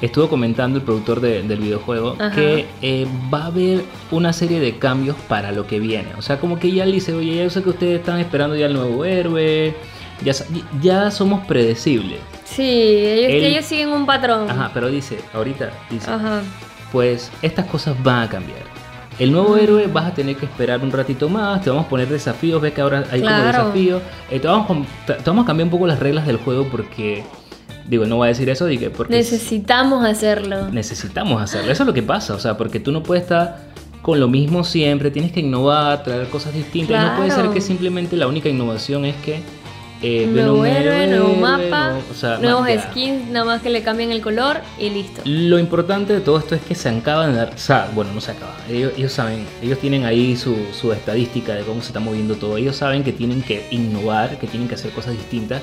estuvo 0.06 0.28
comentando, 0.28 0.78
el 0.78 0.84
productor 0.84 1.20
de- 1.20 1.42
del 1.42 1.58
videojuego, 1.61 2.16
Ajá. 2.18 2.30
que 2.34 2.66
eh, 2.82 3.06
va 3.32 3.44
a 3.44 3.46
haber 3.46 3.82
una 4.11 4.32
serie 4.32 4.61
de 4.61 4.78
cambios 4.78 5.16
para 5.28 5.52
lo 5.52 5.66
que 5.66 5.78
viene. 5.80 6.08
O 6.18 6.23
sea, 6.23 6.38
como 6.38 6.58
que 6.58 6.70
ya 6.73 6.84
le 6.87 6.92
dice, 6.92 7.12
oye, 7.14 7.37
yo 7.42 7.50
sé 7.50 7.62
que 7.62 7.70
ustedes 7.70 8.00
están 8.00 8.18
esperando 8.20 8.56
ya 8.56 8.66
el 8.66 8.73
nuevo 8.75 9.04
héroe, 9.04 9.75
ya, 10.25 10.32
ya 10.80 11.11
somos 11.11 11.46
predecibles. 11.46 12.18
Sí, 12.44 12.62
ellos, 12.62 13.32
Él- 13.32 13.44
ellos 13.44 13.64
siguen 13.64 13.88
un 13.90 14.06
patrón. 14.06 14.50
Ajá, 14.50 14.70
pero 14.73 14.88
dice, 14.88 15.18
ahorita 15.32 15.70
dice, 15.90 16.11
Ajá. 16.11 16.42
pues 16.92 17.30
estas 17.42 17.66
cosas 17.66 18.00
van 18.02 18.23
a 18.23 18.28
cambiar. 18.28 18.75
El 19.18 19.30
nuevo 19.30 19.56
héroe 19.56 19.87
vas 19.87 20.06
a 20.06 20.14
tener 20.14 20.34
que 20.34 20.44
esperar 20.44 20.80
un 20.82 20.90
ratito 20.90 21.28
más, 21.28 21.62
te 21.62 21.70
vamos 21.70 21.87
a 21.87 21.88
poner 21.88 22.08
desafíos, 22.08 22.61
ves 22.61 22.72
que 22.72 22.81
ahora 22.81 23.05
hay 23.12 23.20
como 23.22 23.37
desafíos. 23.44 24.02
Eh, 24.29 24.40
te, 24.40 24.48
vamos, 24.48 24.64
a 24.64 24.66
com- 24.66 24.87
te- 25.07 25.14
te 25.14 25.22
vamos 25.31 25.44
a 25.44 25.46
cambiar 25.46 25.66
un 25.66 25.70
poco 25.70 25.87
las 25.87 26.00
reglas 26.00 26.26
del 26.26 26.38
juego 26.38 26.64
porque, 26.68 27.22
digo, 27.88 28.07
no 28.07 28.16
voy 28.16 28.27
a 28.27 28.29
decir 28.29 28.49
eso, 28.49 28.66
dije, 28.66 28.90
porque 28.90 29.14
Necesitamos 29.14 30.05
hacerlo. 30.05 30.68
necesitamos 30.70 31.40
hacerlo. 31.42 31.70
Eso 31.73 31.83
es 31.83 31.87
lo 31.87 31.94
que 31.94 32.03
pasa, 32.03 32.35
o 32.35 32.38
sea, 32.38 32.57
porque 32.57 32.81
tú 32.81 32.92
no 32.92 33.03
puedes 33.03 33.23
estar 33.25 33.73
con 34.03 34.20
lo 34.20 34.29
mismo 34.29 34.64
siempre, 34.64 35.11
tienes 35.11 35.33
que 35.33 35.40
innovar, 35.40 36.03
traer 36.03 36.29
cosas 36.29 36.53
distintas. 36.55 37.03
Y 37.03 37.07
no 37.07 37.16
puede 37.16 37.31
ser 37.31 37.40
Claro. 37.40 37.55
que 37.55 37.61
simplemente 37.61 38.16
la 38.16 38.27
única 38.27 38.49
innovación 38.49 39.05
es 39.05 39.16
que... 39.16 39.40
eh, 40.03 40.27
nuevo 40.31 40.59
un 40.59 40.66
héroe, 40.66 41.07
nuevo 41.07 41.35
mapa, 41.37 41.92
no- 41.92 41.99
o 42.11 42.14
sea, 42.14 42.37
nuevos 42.37 42.68
skins, 42.90 43.27
nada 43.31 43.47
más 43.47 43.62
que 43.62 43.70
le 43.70 43.83
cambian 43.83 44.11
el 44.12 44.20
color 44.20 44.59
y 44.79 44.90
listo. 44.90 45.23
Lo 45.25 45.59
importante 45.59 46.12
de 46.12 46.20
todo 46.20 46.38
esto 46.38 46.55
es 46.55 46.61
que 46.61 46.75
se 46.75 46.90
acaban 46.90 47.33
de 47.33 47.38
dar, 47.38 47.55
o 47.55 47.59
sea, 47.59 47.88
bueno, 47.94 48.12
no 48.12 48.20
se 48.20 48.33
acaba, 48.33 48.55
ellos, 48.68 48.92
ellos 48.99 49.12
saben, 49.12 49.47
ellos 49.62 49.79
tienen 49.79 50.05
ahí 50.05 50.37
su, 50.37 50.55
su 50.79 50.92
estadística 50.92 51.55
de 51.55 51.62
cómo 51.62 51.81
se 51.81 51.87
está 51.87 52.01
moviendo 52.01 52.35
todo, 52.35 52.59
ellos 52.59 52.77
saben 52.77 53.03
que 53.03 53.12
tienen 53.14 53.40
que 53.40 53.66
innovar, 53.70 54.38
que 54.38 54.47
tienen 54.47 54.68
que 54.68 54.75
hacer 54.75 54.90
cosas 54.90 55.12
distintas, 55.14 55.62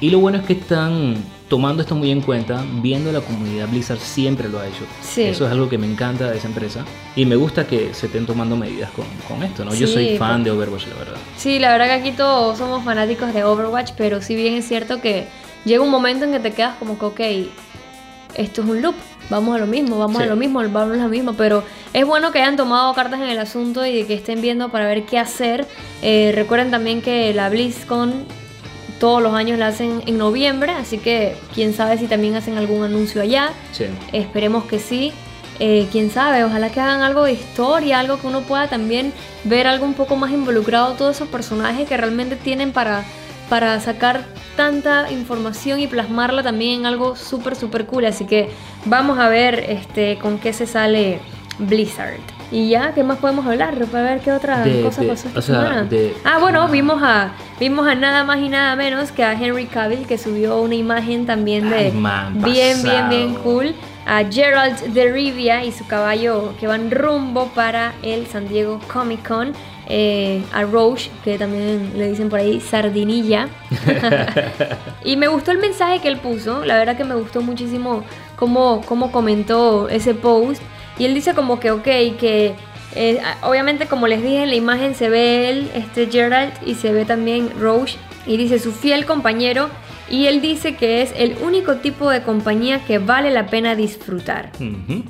y 0.00 0.10
lo 0.10 0.18
bueno 0.18 0.38
es 0.38 0.44
que 0.46 0.54
están 0.54 1.14
tomando 1.48 1.82
esto 1.82 1.94
muy 1.94 2.10
en 2.10 2.20
cuenta, 2.22 2.64
viendo 2.82 3.12
la 3.12 3.20
comunidad 3.20 3.68
Blizzard 3.68 3.98
siempre 4.00 4.48
lo 4.48 4.58
ha 4.58 4.66
hecho. 4.66 4.84
Sí. 5.00 5.22
Eso 5.22 5.46
es 5.46 5.52
algo 5.52 5.68
que 5.68 5.78
me 5.78 5.86
encanta 5.86 6.30
de 6.30 6.38
esa 6.38 6.48
empresa, 6.48 6.84
y 7.14 7.24
me 7.24 7.36
gusta 7.36 7.66
que 7.66 7.94
se 7.94 8.06
estén 8.06 8.26
tomando 8.26 8.56
medidas 8.56 8.90
con, 8.90 9.04
con 9.28 9.42
esto, 9.44 9.64
¿no? 9.64 9.72
Yo 9.74 9.86
Sí, 9.86 9.92
soy 9.92 10.18
fan 10.18 10.42
de 10.42 10.50
Overwatch, 10.50 10.86
la 10.88 10.94
verdad. 10.96 11.16
Sí, 11.36 11.58
la 11.58 11.70
verdad 11.70 11.86
que 11.86 11.92
aquí 11.92 12.10
todos 12.12 12.58
somos 12.58 12.84
fanáticos 12.84 13.32
de 13.32 13.44
Overwatch, 13.44 13.92
pero 13.96 14.20
si 14.22 14.34
bien 14.34 14.54
es 14.54 14.66
cierto 14.66 15.00
que 15.00 15.26
llega 15.64 15.82
un 15.82 15.90
momento 15.90 16.24
en 16.24 16.32
que 16.32 16.40
te 16.40 16.52
quedas 16.52 16.74
como 16.78 16.98
que, 16.98 17.04
ok, 17.04 17.20
esto 18.34 18.62
es 18.62 18.68
un 18.68 18.82
loop, 18.82 18.94
vamos 19.30 19.54
a 19.56 19.58
lo 19.58 19.66
mismo, 19.66 19.98
vamos 19.98 20.18
Sí. 20.18 20.22
a 20.24 20.26
lo 20.26 20.36
mismo, 20.36 20.60
vamos 20.70 20.98
a 20.98 21.02
lo 21.02 21.08
mismo, 21.08 21.32
pero 21.34 21.62
es 21.92 22.04
bueno 22.04 22.32
que 22.32 22.40
hayan 22.40 22.56
tomado 22.56 22.92
cartas 22.94 23.20
en 23.20 23.28
el 23.28 23.38
asunto 23.38 23.86
y 23.86 24.04
que 24.04 24.14
estén 24.14 24.42
viendo 24.42 24.68
para 24.70 24.86
ver 24.86 25.04
qué 25.06 25.18
hacer. 25.18 25.66
Eh, 26.02 26.32
recuerden 26.34 26.70
también 26.70 27.00
que 27.02 27.32
la 27.32 27.48
BlizzCon 27.48 28.24
todos 28.98 29.22
los 29.22 29.34
años 29.34 29.58
la 29.58 29.68
hacen 29.68 30.02
en 30.06 30.18
noviembre, 30.18 30.72
así 30.72 30.98
que 30.98 31.36
quién 31.54 31.74
sabe 31.74 31.98
si 31.98 32.06
también 32.06 32.34
hacen 32.34 32.56
algún 32.58 32.84
anuncio 32.84 33.22
allá. 33.22 33.52
Sí. 33.72 33.86
Esperemos 34.12 34.64
que 34.64 34.78
sí. 34.78 35.12
Eh, 35.58 35.88
quién 35.90 36.10
sabe, 36.10 36.44
ojalá 36.44 36.68
que 36.68 36.80
hagan 36.80 37.00
algo 37.00 37.24
de 37.24 37.32
historia, 37.32 38.00
algo 38.00 38.18
que 38.20 38.26
uno 38.26 38.42
pueda 38.42 38.68
también 38.68 39.12
ver 39.44 39.66
algo 39.66 39.86
un 39.86 39.94
poco 39.94 40.14
más 40.14 40.30
involucrado, 40.30 40.92
todos 40.94 41.16
esos 41.16 41.28
personajes 41.28 41.88
que 41.88 41.96
realmente 41.96 42.36
tienen 42.36 42.72
para, 42.72 43.04
para 43.48 43.80
sacar 43.80 44.26
tanta 44.54 45.10
información 45.10 45.80
y 45.80 45.86
plasmarla 45.86 46.42
también 46.42 46.80
en 46.80 46.86
algo 46.86 47.16
súper, 47.16 47.56
súper 47.56 47.86
cool. 47.86 48.04
Así 48.04 48.26
que 48.26 48.50
vamos 48.84 49.18
a 49.18 49.28
ver 49.28 49.64
este, 49.70 50.18
con 50.18 50.38
qué 50.38 50.52
se 50.52 50.66
sale 50.66 51.20
Blizzard. 51.58 52.35
Y 52.52 52.68
ya, 52.68 52.92
¿qué 52.94 53.02
más 53.02 53.18
podemos 53.18 53.44
hablar? 53.46 53.74
Para 53.86 54.04
ver 54.04 54.20
qué 54.20 54.30
otra 54.32 54.62
De- 54.62 54.82
cosa 54.82 55.02
de- 55.02 55.08
pasó 55.08 55.26
esta 55.28 55.38
o 55.40 55.42
sea, 55.42 55.54
semana. 55.62 55.82
de- 55.84 56.14
Ah, 56.24 56.38
bueno, 56.38 56.68
vimos 56.68 57.02
a, 57.02 57.32
vimos 57.58 57.86
a 57.88 57.94
nada 57.96 58.22
más 58.24 58.38
y 58.38 58.48
nada 58.48 58.76
menos 58.76 59.10
que 59.10 59.24
a 59.24 59.32
Henry 59.32 59.66
Cavill 59.66 60.06
que 60.06 60.16
subió 60.16 60.60
una 60.60 60.76
imagen 60.76 61.26
también 61.26 61.68
de 61.70 61.76
Ay, 61.76 61.92
man, 61.92 62.40
bien, 62.42 62.82
bien, 62.82 63.08
bien 63.08 63.34
cool. 63.42 63.74
A 64.08 64.22
Gerald 64.30 64.78
de 64.94 65.10
Rivia 65.10 65.64
y 65.64 65.72
su 65.72 65.84
caballo 65.88 66.54
que 66.60 66.68
van 66.68 66.92
rumbo 66.92 67.48
para 67.48 67.94
el 68.02 68.28
San 68.28 68.46
Diego 68.48 68.78
Comic 68.92 69.26
Con. 69.26 69.52
Eh, 69.88 70.42
a 70.52 70.62
Roche, 70.64 71.10
que 71.24 71.38
también 71.38 71.92
le 71.96 72.08
dicen 72.10 72.28
por 72.28 72.40
ahí 72.40 72.60
sardinilla. 72.60 73.48
y 75.04 75.16
me 75.16 75.28
gustó 75.28 75.52
el 75.52 75.58
mensaje 75.58 76.00
que 76.00 76.08
él 76.08 76.16
puso. 76.18 76.64
La 76.64 76.76
verdad 76.76 76.96
que 76.96 77.04
me 77.04 77.14
gustó 77.14 77.40
muchísimo 77.40 78.02
cómo, 78.36 78.82
cómo 78.86 79.12
comentó 79.12 79.88
ese 79.88 80.14
post. 80.14 80.60
Y 80.98 81.04
él 81.04 81.14
dice 81.14 81.34
como 81.34 81.60
que, 81.60 81.70
ok, 81.70 81.82
que 81.84 82.54
eh, 82.94 83.20
obviamente 83.42 83.86
como 83.86 84.06
les 84.06 84.22
dije 84.22 84.42
en 84.44 84.48
la 84.50 84.56
imagen 84.56 84.94
se 84.94 85.08
ve 85.10 85.50
él, 85.50 85.70
este 85.74 86.06
Gerald, 86.06 86.52
y 86.64 86.74
se 86.74 86.92
ve 86.92 87.04
también 87.04 87.50
Roche. 87.60 87.96
Y 88.26 88.36
dice 88.36 88.58
su 88.58 88.72
fiel 88.72 89.04
compañero. 89.06 89.68
Y 90.08 90.26
él 90.26 90.40
dice 90.40 90.76
que 90.76 91.02
es 91.02 91.12
el 91.16 91.34
único 91.44 91.76
tipo 91.78 92.08
de 92.10 92.22
compañía 92.22 92.84
que 92.84 92.98
vale 92.98 93.32
la 93.32 93.46
pena 93.48 93.74
disfrutar. 93.74 94.52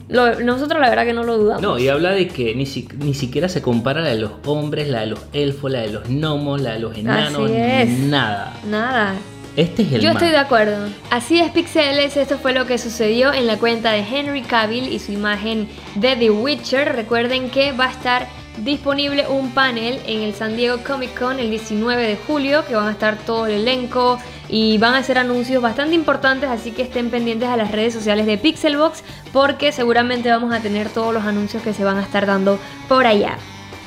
Lo- 0.08 0.40
nosotros 0.40 0.80
la 0.80 0.88
verdad 0.88 1.04
que 1.04 1.12
no 1.12 1.22
lo 1.22 1.36
dudamos. 1.36 1.60
No, 1.60 1.78
y 1.78 1.88
habla 1.88 2.12
de 2.12 2.28
que 2.28 2.54
ni, 2.54 2.64
si- 2.64 2.88
ni 3.00 3.12
siquiera 3.12 3.50
se 3.50 3.60
compara 3.60 4.00
la 4.00 4.08
de 4.08 4.16
los 4.18 4.30
hombres, 4.46 4.88
la 4.88 5.00
de 5.00 5.08
los 5.08 5.20
elfos, 5.34 5.70
la 5.70 5.80
de 5.80 5.90
los 5.90 6.08
gnomos, 6.08 6.62
la 6.62 6.72
de 6.72 6.78
los 6.80 6.96
enanos, 6.96 7.44
Así 7.50 7.54
es. 7.58 7.88
nada. 7.90 8.54
Nada. 8.70 9.14
Este 9.56 9.82
es 9.82 9.92
el 9.92 10.00
Yo 10.02 10.10
estoy 10.10 10.28
de 10.28 10.36
acuerdo. 10.36 10.88
Así 11.10 11.40
es, 11.40 11.50
Pixeles. 11.50 12.16
Esto 12.16 12.36
fue 12.36 12.52
lo 12.52 12.66
que 12.66 12.76
sucedió 12.76 13.32
en 13.32 13.46
la 13.46 13.56
cuenta 13.56 13.90
de 13.92 14.00
Henry 14.00 14.42
Cavill 14.42 14.92
y 14.92 14.98
su 14.98 15.12
imagen 15.12 15.66
de 15.94 16.14
The 16.14 16.30
Witcher. 16.30 16.94
Recuerden 16.94 17.48
que 17.48 17.72
va 17.72 17.86
a 17.86 17.90
estar 17.90 18.28
disponible 18.58 19.26
un 19.28 19.52
panel 19.52 19.98
en 20.06 20.20
el 20.20 20.34
San 20.34 20.56
Diego 20.56 20.78
Comic 20.86 21.18
Con 21.18 21.40
el 21.40 21.48
19 21.48 22.02
de 22.06 22.16
julio, 22.16 22.66
que 22.66 22.74
van 22.74 22.88
a 22.88 22.92
estar 22.92 23.16
todo 23.18 23.46
el 23.46 23.62
elenco 23.62 24.18
y 24.48 24.76
van 24.78 24.94
a 24.94 24.98
hacer 24.98 25.18
anuncios 25.18 25.62
bastante 25.62 25.94
importantes, 25.94 26.48
así 26.50 26.70
que 26.70 26.82
estén 26.82 27.10
pendientes 27.10 27.48
a 27.48 27.56
las 27.56 27.72
redes 27.72 27.94
sociales 27.94 28.26
de 28.26 28.38
Pixelbox 28.38 29.02
porque 29.32 29.72
seguramente 29.72 30.30
vamos 30.30 30.54
a 30.54 30.60
tener 30.60 30.88
todos 30.90 31.12
los 31.12 31.24
anuncios 31.24 31.62
que 31.62 31.72
se 31.72 31.82
van 31.82 31.96
a 31.96 32.02
estar 32.02 32.26
dando 32.26 32.58
por 32.88 33.06
allá. 33.06 33.38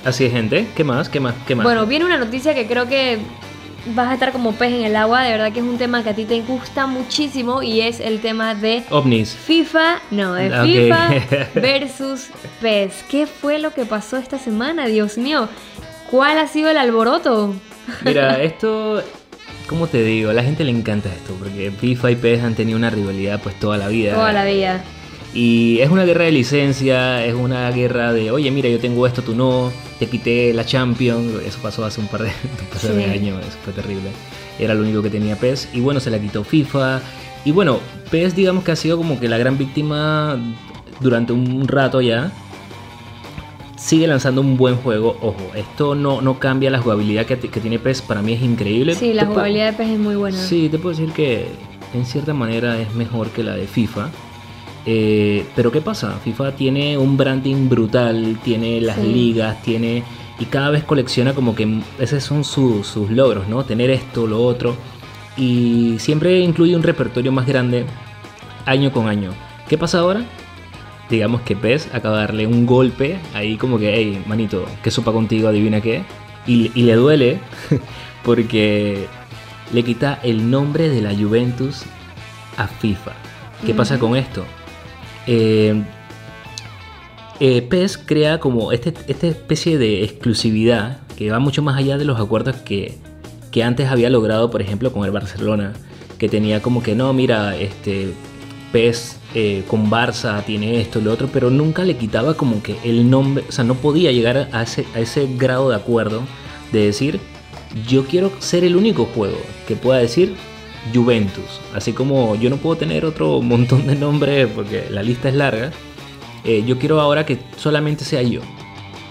Así 0.04 0.26
es, 0.26 0.32
gente. 0.32 0.68
¿Qué 0.76 0.84
más? 0.84 1.10
¿Qué 1.10 1.20
más? 1.20 1.36
¿Qué 1.46 1.56
más? 1.56 1.64
Bueno, 1.64 1.86
viene 1.86 2.06
una 2.06 2.18
noticia 2.18 2.54
que 2.54 2.68
creo 2.68 2.88
que 2.88 3.20
vas 3.88 4.10
a 4.10 4.14
estar 4.14 4.32
como 4.32 4.54
pez 4.54 4.74
en 4.74 4.84
el 4.86 4.96
agua. 4.96 5.24
De 5.24 5.32
verdad 5.32 5.52
que 5.52 5.60
es 5.60 5.66
un 5.66 5.78
tema 5.78 6.04
que 6.04 6.10
a 6.10 6.14
ti 6.14 6.26
te 6.26 6.42
gusta 6.42 6.88
muchísimo 6.88 7.62
y 7.62 7.82
es 7.82 8.00
el 8.00 8.20
tema 8.22 8.56
de 8.56 8.84
ovnis. 8.90 9.36
FIFA, 9.36 10.02
no, 10.12 10.34
de 10.34 10.48
Ok. 10.48 10.66
FIFA 10.66 11.50
versus 11.62 12.28
PES. 12.62 13.04
¿Qué 13.10 13.26
fue 13.28 13.60
lo 13.60 13.74
que 13.74 13.86
pasó 13.86 14.18
esta 14.18 14.38
semana? 14.40 14.88
Dios 14.88 15.18
mío, 15.18 15.50
¿cuál 16.12 16.38
ha 16.38 16.48
sido 16.48 16.70
el 16.70 16.78
alboroto? 16.78 17.54
Mira, 18.04 18.40
esto, 18.44 19.02
¿cómo 19.68 19.88
te 19.88 20.04
digo? 20.04 20.30
A 20.30 20.34
la 20.34 20.44
gente 20.44 20.64
le 20.64 20.72
encanta 20.72 21.10
esto, 21.10 21.34
porque 21.40 21.72
FIFA 21.72 22.12
y 22.12 22.16
PES 22.16 22.44
han 22.44 22.56
tenido 22.56 22.78
una 22.78 22.90
rivalidad 22.90 23.40
pues 23.42 23.60
toda 23.60 23.78
la 23.78 23.88
vida. 23.88 24.14
Toda 24.14 24.34
la 24.34 24.46
vida. 24.46 24.84
Y 25.34 25.80
es 25.80 25.92
una 25.92 26.06
guerra 26.06 26.26
de 26.26 26.32
licencia, 26.32 27.24
es 27.24 27.36
una 27.36 27.70
guerra 27.72 28.14
de, 28.14 28.32
oye, 28.32 28.50
mira, 28.50 28.68
yo 28.68 28.80
tengo 28.80 29.06
esto, 29.06 29.22
tú 29.22 29.36
no, 29.36 29.72
te 30.00 30.08
quité 30.08 30.54
la 30.56 30.66
Champions, 30.66 31.44
eso 31.46 31.60
pasó 31.62 31.86
hace 31.86 32.02
un 32.02 32.08
par 32.08 32.24
de, 32.24 32.30
un 32.62 32.68
par 32.68 32.82
de 32.96 33.04
Sí. 33.06 33.10
años, 33.12 33.40
eso 33.48 33.58
fue 33.64 33.74
terrible. 33.74 34.10
Era 34.58 34.74
lo 34.74 34.82
único 34.82 35.02
que 35.04 35.10
tenía 35.12 35.36
PES, 35.36 35.70
y 35.74 35.82
bueno, 35.82 36.00
se 36.00 36.10
la 36.10 36.20
quitó 36.20 36.44
FIFA. 36.44 37.02
Y 37.46 37.52
bueno, 37.52 37.80
PES 38.10 38.36
digamos 38.36 38.64
que 38.64 38.72
ha 38.72 38.76
sido 38.76 38.98
como 38.98 39.20
que 39.20 39.30
la 39.30 39.38
gran 39.38 39.58
víctima 39.58 40.38
durante 41.00 41.32
un 41.32 41.68
rato 41.68 42.02
ya. 42.02 42.32
Sigue 43.78 44.08
lanzando 44.08 44.42
un 44.42 44.58
buen 44.58 44.76
juego, 44.76 45.16
ojo, 45.22 45.52
esto 45.56 45.96
no, 45.96 46.22
no 46.22 46.38
cambia 46.40 46.70
la 46.70 46.80
jugabilidad 46.80 47.26
que, 47.26 47.38
que 47.38 47.62
tiene 47.62 47.80
PES, 47.80 48.02
para 48.02 48.22
mí 48.22 48.34
es 48.34 48.42
increíble. 48.42 48.94
Sí, 48.96 49.14
la 49.14 49.22
Te 49.22 49.28
jugabilidad 49.30 49.72
de 49.72 49.78
PES 49.78 49.90
es 49.92 50.00
muy 50.00 50.16
buena. 50.16 50.38
Sí, 50.38 50.68
te 50.70 50.78
puedo 50.80 50.98
decir 50.98 51.14
que 51.14 51.46
en 51.94 52.06
cierta 52.06 52.34
manera 52.34 52.78
es 52.82 52.94
mejor 52.96 53.30
que 53.30 53.44
la 53.44 53.54
de 53.56 53.68
FIFA. 53.68 54.10
Eh, 54.92 55.46
pero 55.56 55.72
¿qué 55.72 55.82
pasa? 55.82 56.18
FIFA 56.24 56.56
tiene 56.56 56.98
un 56.98 57.16
branding 57.16 57.70
brutal, 57.70 58.40
tiene 58.44 58.82
las 58.82 58.96
Sí. 58.96 59.04
ligas, 59.04 59.62
tiene... 59.62 60.04
Y 60.40 60.46
cada 60.46 60.72
vez 60.72 60.84
colecciona 60.84 61.36
como 61.36 61.54
que 61.54 61.82
esos 62.00 62.24
son 62.24 62.44
su- 62.44 62.84
sus 62.84 63.12
logros, 63.12 63.48
¿no? 63.48 63.64
Tener 63.66 63.92
esto, 63.92 64.26
lo 64.26 64.44
otro. 64.44 64.76
Y 65.38 65.98
siempre 66.00 66.40
incluye 66.40 66.76
un 66.76 66.82
repertorio 66.82 67.32
más 67.32 67.46
grande 67.46 67.86
año 68.66 68.92
con 68.92 69.08
año. 69.08 69.30
¿Qué 69.68 69.78
pasa 69.78 70.00
ahora? 70.00 70.24
Digamos 71.08 71.42
que 71.42 71.56
PES 71.56 71.90
acaba 71.94 72.16
de 72.16 72.22
darle 72.22 72.48
un 72.48 72.66
golpe 72.66 73.20
ahí 73.36 73.58
como 73.58 73.78
que, 73.78 73.94
hey, 73.94 74.24
manito, 74.26 74.66
¿qué 74.82 74.90
sopa 74.90 75.12
contigo? 75.12 75.50
Adivina 75.50 75.82
qué. 75.82 76.02
Y, 76.48 76.72
y 76.74 76.84
le 76.84 76.94
duele 76.96 77.40
porque 78.24 79.06
le 79.72 79.84
quita 79.84 80.20
el 80.24 80.50
nombre 80.50 80.90
de 80.90 81.02
la 81.02 81.14
Juventus 81.14 81.84
a 82.58 82.66
FIFA. 82.68 83.12
¿Qué 83.66 83.74
pasa 83.74 84.00
con 84.00 84.16
esto? 84.16 84.46
Eh, 85.32 85.84
eh, 87.40 87.62
PES 87.62 88.00
crea 88.00 88.40
como 88.40 88.72
este, 88.72 88.96
esta 89.08 89.28
especie 89.28 89.78
de 89.78 90.04
exclusividad 90.04 91.02
que 91.16 91.30
va 91.30 91.38
mucho 91.38 91.62
más 91.62 91.78
allá 91.78 92.00
de 92.00 92.06
los 92.06 92.20
acuerdos 92.20 92.56
que, 92.56 92.98
que 93.52 93.64
antes 93.64 93.90
había 93.90 94.10
logrado, 94.10 94.50
por 94.50 94.64
ejemplo, 94.64 94.92
con 94.92 95.06
el 95.06 95.12
Barcelona, 95.12 95.74
que 96.18 96.30
tenía 96.30 96.64
como 96.64 96.82
que 96.82 96.96
no, 96.96 97.14
mira, 97.14 97.56
este 97.56 98.12
PES 98.72 99.20
eh, 99.36 99.64
con 99.68 99.92
Barça 99.92 100.44
tiene 100.46 100.82
esto 100.82 101.00
lo 101.00 101.14
otro, 101.14 101.30
pero 101.32 101.52
nunca 101.52 101.84
le 101.84 101.96
quitaba 101.96 102.34
como 102.34 102.64
que 102.64 102.78
el 102.84 103.08
nombre, 103.08 103.44
o 103.48 103.52
sea, 103.52 103.64
no 103.64 103.76
podía 103.76 104.12
llegar 104.12 104.50
a 104.52 104.64
ese, 104.64 104.88
a 104.96 105.00
ese 105.00 105.28
grado 105.38 105.70
de 105.70 105.76
acuerdo 105.76 106.24
de 106.72 106.86
decir, 106.86 107.20
yo 107.88 108.06
quiero 108.08 108.32
ser 108.40 108.64
el 108.64 108.76
único 108.76 109.06
juego 109.06 109.38
que 109.68 109.76
pueda 109.76 110.00
decir 110.00 110.34
Juventus, 110.94 111.62
así 111.74 111.94
como 111.94 112.36
yo 112.36 112.50
no 112.50 112.58
puedo 112.58 112.78
tener 112.78 113.06
otro 113.06 113.42
montón 113.42 113.88
de 113.88 113.96
nombres 113.96 114.48
porque 114.54 114.88
la 114.90 115.04
lista 115.04 115.30
es 115.30 115.36
larga, 115.36 115.72
eh, 116.44 116.64
yo 116.66 116.78
quiero 116.80 117.02
ahora 117.02 117.26
que 117.26 117.38
solamente 117.58 118.04
sea 118.06 118.22
yo. 118.22 118.42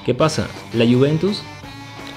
¿Qué 0.05 0.15
pasa? 0.15 0.49
La 0.73 0.87
Juventus, 0.87 1.43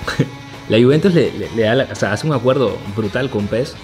la 0.70 0.78
Juventus 0.80 1.14
le, 1.14 1.32
da 1.58 1.88
o 1.92 1.96
sea, 1.96 2.14
hace 2.14 2.26
un 2.26 2.34
acuerdo 2.34 2.78
brutal 2.96 3.30
con 3.30 3.48
PES 3.48 3.76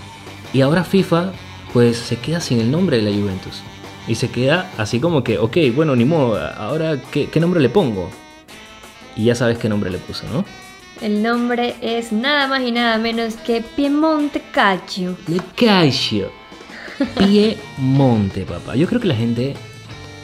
y 0.54 0.62
ahora 0.62 0.84
FIFA 0.84 1.34
pues 1.74 1.98
se 1.98 2.18
queda 2.18 2.40
sin 2.40 2.60
el 2.60 2.72
nombre 2.72 2.98
de 2.98 3.04
la 3.04 3.16
Juventus. 3.16 3.62
Y 4.08 4.16
se 4.16 4.30
queda 4.30 4.72
así 4.78 5.02
como 5.02 5.22
que, 5.22 5.38
ok, 5.38 5.58
bueno, 5.76 5.94
ni 5.98 6.06
modo, 6.06 6.40
ahora 6.58 7.02
¿qué, 7.12 7.30
qué 7.30 7.42
nombre 7.42 7.60
le 7.60 7.68
pongo? 7.68 8.10
Y 9.18 9.26
ya 9.26 9.36
sabes 9.36 9.58
qué 9.58 9.68
nombre 9.68 9.90
le 9.90 9.98
puso, 9.98 10.26
¿no? 10.32 10.46
El 11.02 11.22
nombre 11.22 11.76
es 11.82 12.12
nada 12.12 12.48
más 12.48 12.62
y 12.62 12.72
nada 12.72 12.98
menos 12.98 13.36
que 13.36 13.62
Piemonte 13.62 14.42
Calcio. 14.52 15.16
Le 15.28 15.40
Calcio. 15.56 16.32
Piemonte, 17.18 18.46
papá. 18.46 18.76
Yo 18.76 18.88
creo 18.88 19.00
que 19.00 19.08
la 19.08 19.16
gente 19.16 19.56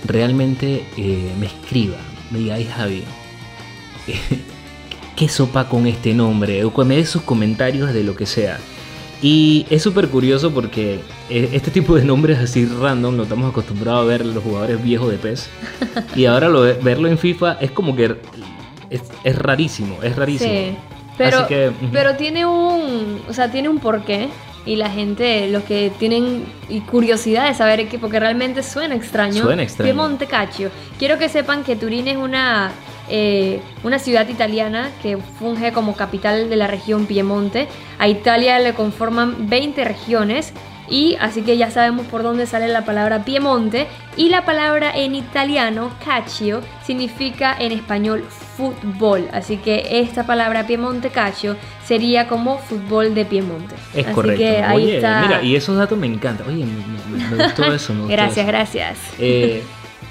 realmente 0.05 0.83
eh, 0.97 1.31
me 1.39 1.45
escriba, 1.45 1.97
me 2.31 2.39
diga, 2.39 2.55
ay 2.55 2.65
Javi, 2.65 3.03
¿qué 5.15 5.29
sopa 5.29 5.69
con 5.69 5.85
este 5.85 6.13
nombre? 6.13 6.63
O 6.63 6.85
me 6.85 6.95
dé 6.95 7.05
sus 7.05 7.21
comentarios 7.21 7.93
de 7.93 8.03
lo 8.03 8.15
que 8.15 8.25
sea. 8.25 8.59
Y 9.21 9.67
es 9.69 9.83
súper 9.83 10.09
curioso 10.09 10.51
porque 10.51 10.99
eh, 11.29 11.49
este 11.53 11.71
tipo 11.71 11.95
de 11.95 12.03
nombres 12.03 12.39
así 12.39 12.65
random 12.65 13.15
lo 13.15 13.23
estamos 13.23 13.51
acostumbrados 13.51 14.01
a 14.01 14.05
ver 14.05 14.25
los 14.25 14.43
jugadores 14.43 14.83
viejos 14.83 15.11
de 15.11 15.17
PES. 15.17 15.49
Y 16.15 16.25
ahora 16.25 16.49
lo, 16.49 16.61
verlo 16.61 17.07
en 17.07 17.17
FIFA 17.17 17.53
es 17.61 17.71
como 17.71 17.95
que 17.95 18.17
es, 18.93 19.01
es 19.23 19.35
rarísimo, 19.35 19.97
es 20.01 20.15
rarísimo. 20.15 20.51
Sí. 20.51 20.75
Pero, 21.17 21.47
que, 21.47 21.69
ujú. 21.69 21.89
pero 21.91 22.15
tiene 22.15 22.45
un, 22.45 23.21
o 23.29 23.33
sea, 23.33 23.51
tiene 23.51 23.69
un 23.69 23.79
porqué 23.79 24.29
y 24.65 24.77
la 24.77 24.89
gente, 24.89 25.47
los 25.49 25.63
que 25.63 25.91
tienen 25.99 26.45
curiosidad 26.89 27.47
de 27.47 27.53
saber 27.53 27.87
qué, 27.87 27.99
porque 27.99 28.19
realmente 28.19 28.63
suena 28.63 28.95
extraño. 28.95 29.43
Suena 29.43 29.63
extraño. 29.63 29.87
Piemonte 29.87 30.25
Calcio. 30.25 30.71
Quiero 30.97 31.17
que 31.17 31.29
sepan 31.29 31.63
que 31.63 31.75
Turín 31.75 32.07
es 32.07 32.17
una 32.17 32.71
eh, 33.09 33.59
una 33.83 33.99
ciudad 33.99 34.27
italiana 34.29 34.89
que 35.01 35.17
funge 35.17 35.73
como 35.73 35.95
capital 35.95 36.49
de 36.49 36.55
la 36.55 36.67
región 36.67 37.05
Piemonte. 37.05 37.67
A 37.99 38.07
Italia 38.07 38.59
le 38.59 38.73
conforman 38.73 39.49
20 39.49 39.83
regiones 39.83 40.53
y 40.89 41.15
así 41.19 41.41
que 41.41 41.57
ya 41.57 41.71
sabemos 41.71 42.05
por 42.07 42.23
dónde 42.23 42.45
sale 42.45 42.67
la 42.67 42.85
palabra 42.85 43.23
Piemonte 43.25 43.87
y 44.17 44.29
la 44.29 44.45
palabra 44.45 44.91
en 44.95 45.15
italiano 45.15 45.91
calcio 46.03 46.61
significa 46.85 47.55
en 47.57 47.71
español 47.71 48.23
fútbol, 48.57 49.27
así 49.33 49.57
que 49.57 49.99
esta 50.01 50.25
palabra 50.25 50.67
Piemonte 50.67 51.09
calcio 51.09 51.55
sería 51.85 52.27
como 52.27 52.57
fútbol 52.59 53.15
de 53.15 53.25
Piemonte. 53.25 53.75
Es 53.95 54.05
así 54.05 54.13
correcto. 54.15 54.39
que 54.43 54.61
ahí 54.63 54.75
Oye, 54.83 54.95
está. 54.97 55.21
mira, 55.21 55.41
y 55.43 55.55
esos 55.55 55.75
datos 55.77 55.97
me 55.97 56.07
encantan. 56.07 56.47
Oye, 56.47 56.65
me, 56.65 57.17
me- 57.17 57.29
me 57.37 57.43
gustó 57.43 57.63
eso. 57.73 57.93
me 57.93 57.99
gustó 58.01 58.13
gracias, 58.15 58.37
eso. 58.37 58.47
gracias. 58.47 58.97
Eh, 59.19 59.63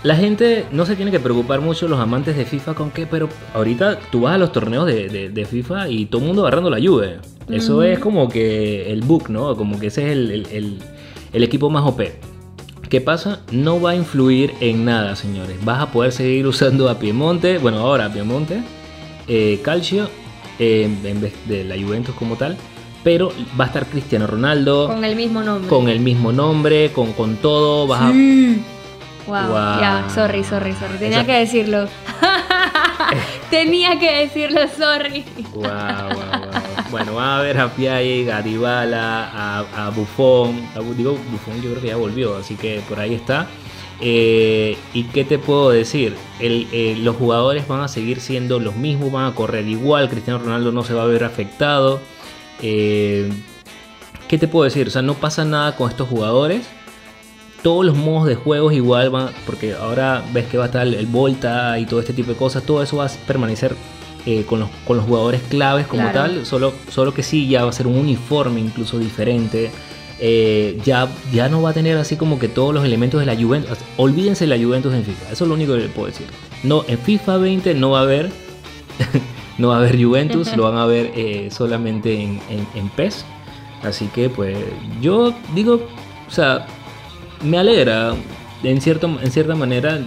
la 0.03 0.17
gente 0.17 0.65
no 0.73 0.85
se 0.87 0.97
tiene 0.97 1.11
que 1.11 1.21
preocupar 1.21 1.61
mucho, 1.61 1.87
los 1.89 2.01
amantes 2.01 2.37
de 2.37 2.45
FIFA, 2.45 2.75
con 2.75 2.91
qué, 2.91 3.07
pero 3.07 3.29
ahorita 3.55 3.99
tú 4.11 4.23
vas 4.23 4.35
a 4.35 4.39
los 4.39 4.51
torneos 4.53 4.87
de, 4.87 5.09
de- 5.09 5.29
de 5.29 5.45
FIFA 5.45 5.89
y 5.89 6.07
todo 6.07 6.21
el 6.23 6.27
mundo 6.29 6.43
agarrando 6.43 6.71
la 6.71 6.79
Juve. 6.81 7.19
Eso 7.51 7.83
es 7.83 7.99
como 7.99 8.29
que 8.29 8.91
el 8.93 9.03
book, 9.03 9.29
¿no? 9.29 9.57
Como 9.57 9.79
que 9.79 9.89
ese 9.89 10.05
es 10.07 10.13
el, 10.13 10.31
el- 10.31 10.47
el- 10.53 10.79
el 11.33 11.43
equipo 11.45 11.71
más 11.71 11.85
OP. 11.87 12.01
¿Qué 12.89 13.01
pasa? 13.01 13.41
No 13.53 13.81
va 13.81 13.91
a 13.93 13.97
influir 13.97 14.53
en 14.61 14.85
nada, 14.85 15.17
señores. 15.17 15.57
Vas 15.65 15.81
a 15.83 15.91
poder 15.93 16.13
seguir 16.13 16.47
usando 16.49 16.89
a 16.91 16.99
Piemonte, 16.99 17.59
bueno, 17.59 17.79
ahora 17.79 18.07
a 18.07 18.13
Piemonte, 18.13 18.61
eh, 19.29 19.61
Calcio, 19.63 20.09
eh, 20.59 20.89
en 21.05 21.21
vez 21.21 21.33
de 21.49 21.65
la 21.65 21.77
Juventus 21.81 22.15
como 22.15 22.37
tal, 22.37 22.57
pero 23.05 23.33
va 23.59 23.65
a 23.65 23.67
estar 23.69 23.87
Cristiano 23.87 24.27
Ronaldo 24.27 24.87
Con 24.89 25.05
el 25.05 25.17
mismo 25.17 25.43
nombre. 25.43 25.69
con 25.69 25.89
el 25.89 26.01
mismo 26.01 26.33
nombre, 26.33 26.91
con, 26.93 27.13
con 27.13 27.37
todo, 27.37 27.87
vas. 27.87 28.13
Wow, 29.27 29.49
Wow. 29.49 29.81
ya, 29.81 30.07
sorry, 30.13 30.43
sorry, 30.45 30.75
sorry. 30.75 30.99
Tenía 30.99 31.19
Esa- 31.19 31.27
que 31.27 31.33
decirlo. 31.39 31.89
Tenía 33.51 33.99
que 33.99 34.11
decirlo, 34.21 34.61
sorry. 34.77 35.25
Wow, 35.55 35.63
wow, 35.63 36.15
wow. 36.15 36.51
Bueno, 36.91 37.15
va 37.15 37.39
a 37.39 37.43
ver 37.43 37.59
a 37.59 37.69
Piaget, 37.69 38.31
a 38.31 38.43
Dybala, 38.43 39.31
a, 39.33 39.87
a 39.87 39.91
Buffon. 39.91 40.69
A 40.75 40.81
digo, 40.97 41.19
Buffon 41.31 41.61
yo 41.63 41.71
creo 41.71 41.83
que 41.83 41.89
ya 41.89 41.97
volvió, 41.97 42.37
así 42.37 42.55
que 42.57 42.81
por 42.89 42.99
ahí 43.01 43.15
está. 43.15 43.47
Eh, 44.01 44.77
¿Y 44.95 45.05
qué 45.05 45.25
te 45.25 45.39
puedo 45.39 45.71
decir? 45.71 46.17
El- 46.41 46.67
eh, 46.73 46.97
los 46.99 47.17
jugadores 47.17 47.69
van 47.69 47.81
a 47.83 47.89
seguir 47.89 48.21
siendo 48.21 48.59
los 48.59 48.75
mismos, 48.77 49.13
van 49.13 49.27
a 49.31 49.35
correr 49.35 49.67
igual. 49.69 50.09
Cristiano 50.09 50.41
Ronaldo 50.41 50.73
no 50.73 50.83
se 50.83 50.95
va 50.95 51.03
a 51.03 51.07
ver 51.07 51.25
afectado. 51.25 52.01
Eh, 52.61 53.31
¿Qué 54.29 54.39
te 54.39 54.49
puedo 54.49 54.65
decir? 54.65 54.89
O 54.89 54.91
sea, 54.91 55.03
no 55.03 55.15
pasa 55.15 55.45
nada 55.45 55.77
con 55.77 55.91
estos 55.91 56.09
jugadores. 56.09 56.67
Todos 57.63 57.85
los 57.85 57.97
modos 57.97 58.27
de 58.29 58.35
juegos 58.35 58.73
igual 58.75 59.11
van, 59.11 59.31
porque 59.47 59.75
ahora 59.75 60.25
ves 60.33 60.47
que 60.47 60.59
va 60.59 60.65
a 60.65 60.67
estar 60.67 60.87
el 60.87 61.07
Volta 61.07 61.79
y 61.79 61.87
todo 61.87 62.01
este 62.01 62.13
tipo 62.13 62.31
de 62.33 62.37
cosas, 62.37 62.65
todo 62.65 62.83
eso 62.83 62.97
va 62.97 63.07
a 63.07 63.11
permanecer 63.27 63.77
eh, 64.27 64.45
con, 64.45 64.61
los, 64.61 64.69
con 64.87 64.97
los 64.97 65.07
jugadores 65.07 65.41
claves 65.49 65.87
como 65.87 66.03
Claro. 66.03 66.19
tal, 66.35 66.47
solo, 66.47 66.73
solo 66.91 67.15
que 67.15 67.23
sí, 67.23 67.49
ya 67.49 67.63
va 67.65 67.71
a 67.71 67.73
ser 67.73 67.87
un 67.87 67.97
uniforme 67.97 68.61
incluso 68.61 68.99
diferente. 68.99 69.71
Eh, 70.25 70.79
ya, 70.85 71.09
ya 71.33 71.49
no 71.49 71.63
va 71.63 71.71
a 71.71 71.73
tener 71.73 71.97
así 71.97 72.17
como 72.17 72.39
que 72.39 72.47
todos 72.49 72.73
los 72.73 72.85
elementos 72.85 73.19
de 73.21 73.27
la 73.27 73.35
Juventus. 73.37 73.79
Olvídense 73.97 74.47
de 74.47 74.57
la 74.57 74.65
Juventus 74.65 74.93
en 74.95 75.05
FIFA, 75.05 75.33
eso 75.33 75.45
es 75.45 75.49
lo 75.49 75.55
único 75.55 75.73
que 75.75 75.81
les 75.81 75.91
puedo 75.91 76.07
decir. 76.07 76.27
No, 76.63 76.85
en 76.87 76.99
FIFA 76.99 77.39
20 77.39 77.75
no 77.75 77.91
va 77.91 78.01
a 78.01 78.03
haber, 78.03 78.31
no 79.59 79.69
va 79.69 79.77
a 79.77 79.79
haber 79.79 80.03
Juventus, 80.03 80.57
lo 80.57 80.65
van 80.65 80.77
a 80.79 80.87
ver 80.87 81.13
eh, 81.17 81.49
solamente 81.51 82.15
en, 82.21 82.41
en, 82.51 82.67
en 82.75 82.89
PES. 82.91 83.25
Así 83.83 84.07
que 84.15 84.29
pues 84.31 84.57
yo 85.01 85.35
digo, 85.55 85.81
o 86.29 86.31
sea, 86.31 86.67
me 87.43 87.59
alegra 87.59 88.15
en, 88.63 88.81
cierto, 88.81 89.07
en 89.21 89.31
cierta 89.31 89.55
manera 89.55 90.01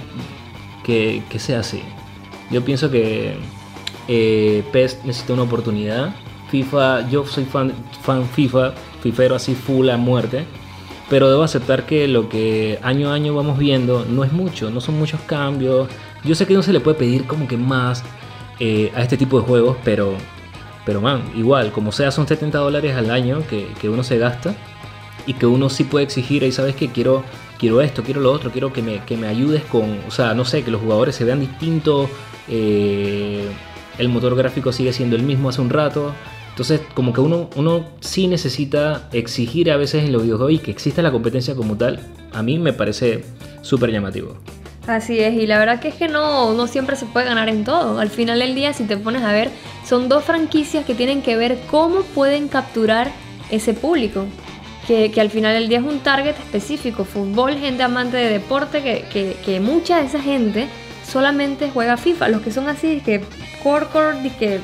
que, 0.83 1.23
que 1.29 1.39
sea 1.39 1.59
así. 1.59 1.81
Yo 2.51 2.63
pienso 2.63 2.91
que 2.91 3.35
eh, 4.07 4.63
PES 4.71 4.99
necesita 5.03 5.33
una 5.33 5.43
oportunidad, 5.43 6.15
FIFA, 6.49 7.09
yo 7.09 7.25
soy 7.25 7.45
fan, 7.45 7.73
fan 8.01 8.25
FIFA, 8.27 8.73
fifero 9.01 9.35
así 9.35 9.55
full 9.55 9.89
a 9.89 9.97
muerte. 9.97 10.45
Pero 11.09 11.29
debo 11.29 11.43
aceptar 11.43 11.85
que 11.85 12.07
lo 12.07 12.29
que 12.29 12.79
año 12.81 13.11
a 13.11 13.13
año 13.13 13.35
vamos 13.35 13.59
viendo 13.59 14.05
no 14.05 14.23
es 14.23 14.31
mucho, 14.31 14.71
no 14.71 14.81
son 14.81 14.97
muchos 14.97 15.19
cambios. 15.21 15.87
Yo 16.23 16.33
sé 16.33 16.47
que 16.47 16.55
no 16.55 16.63
se 16.63 16.73
le 16.73 16.79
puede 16.79 16.97
pedir 16.97 17.27
como 17.27 17.47
que 17.47 17.57
más 17.57 18.03
eh, 18.59 18.91
a 18.95 19.03
este 19.03 19.15
tipo 19.15 19.39
de 19.39 19.45
juegos, 19.45 19.77
pero, 19.83 20.15
pero 20.83 21.01
man, 21.01 21.21
igual, 21.35 21.71
como 21.71 21.91
sea, 21.91 22.09
son 22.09 22.27
70 22.27 22.57
dólares 22.57 22.95
al 22.95 23.11
año 23.11 23.43
que, 23.47 23.67
que 23.79 23.89
uno 23.89 24.01
se 24.03 24.17
gasta 24.17 24.55
y 25.25 25.33
que 25.33 25.45
uno 25.45 25.69
sí 25.69 25.83
puede 25.83 26.05
exigir, 26.05 26.43
y 26.43 26.51
sabes 26.51 26.75
que 26.75 26.89
quiero, 26.89 27.23
quiero 27.57 27.81
esto, 27.81 28.03
quiero 28.03 28.21
lo 28.21 28.31
otro, 28.31 28.51
quiero 28.51 28.71
que 28.71 28.81
me, 28.81 28.99
que 29.05 29.17
me 29.17 29.27
ayudes 29.27 29.63
con, 29.63 29.99
o 30.07 30.11
sea, 30.11 30.33
no 30.33 30.45
sé, 30.45 30.63
que 30.63 30.71
los 30.71 30.81
jugadores 30.81 31.15
se 31.15 31.23
vean 31.23 31.39
distintos, 31.39 32.09
eh, 32.47 33.47
el 33.97 34.09
motor 34.09 34.35
gráfico 34.35 34.71
sigue 34.71 34.93
siendo 34.93 35.15
el 35.15 35.23
mismo 35.23 35.49
hace 35.49 35.61
un 35.61 35.69
rato. 35.69 36.13
Entonces, 36.49 36.81
como 36.93 37.11
que 37.11 37.19
uno, 37.19 37.49
uno 37.55 37.85
sí 37.99 38.27
necesita 38.27 39.09
exigir 39.11 39.69
a 39.71 39.77
veces 39.77 40.05
en 40.05 40.13
los 40.13 40.23
videojuegos 40.23 40.53
y 40.53 40.59
que 40.59 40.71
exista 40.71 41.01
la 41.01 41.11
competencia 41.11 41.53
como 41.53 41.75
tal, 41.75 41.99
a 42.31 42.41
mí 42.43 42.57
me 42.59 42.71
parece 42.71 43.25
súper 43.61 43.91
llamativo. 43.91 44.37
Así 44.87 45.19
es, 45.19 45.33
y 45.33 45.47
la 45.47 45.57
verdad 45.57 45.79
que 45.79 45.87
es 45.87 45.95
que 45.95 46.07
no, 46.07 46.53
no 46.53 46.67
siempre 46.67 46.95
se 46.95 47.07
puede 47.07 47.25
ganar 47.25 47.49
en 47.49 47.63
todo. 47.63 47.99
Al 47.99 48.09
final 48.09 48.39
del 48.39 48.53
día, 48.53 48.71
si 48.71 48.83
te 48.83 48.95
pones 48.97 49.23
a 49.23 49.31
ver, 49.31 49.49
son 49.85 50.07
dos 50.07 50.23
franquicias 50.23 50.85
que 50.85 50.93
tienen 50.93 51.23
que 51.23 51.35
ver 51.35 51.57
cómo 51.69 52.01
pueden 52.13 52.47
capturar 52.47 53.11
ese 53.49 53.73
público. 53.73 54.25
Que, 54.87 55.09
que 55.11 55.19
al 55.19 55.31
final 55.31 55.53
del 55.55 55.67
día 55.67 55.79
es 55.79 55.83
un 55.83 55.99
target 55.99 56.35
específico, 56.37 57.05
fútbol, 57.05 57.57
gente 57.57 57.81
amante 57.81 58.17
de 58.17 58.29
deporte, 58.29 58.83
que, 58.83 59.05
que, 59.11 59.35
que 59.43 59.59
mucha 59.59 59.99
de 59.99 60.05
esa 60.05 60.21
gente 60.21 60.67
solamente 61.09 61.71
juega 61.73 61.97
FIFA. 61.97 62.27
Los 62.29 62.41
que 62.41 62.51
son 62.51 62.67
así, 62.67 63.01
que 63.03 63.21
core, 63.63 63.87
core, 63.87 64.31
que 64.37 64.59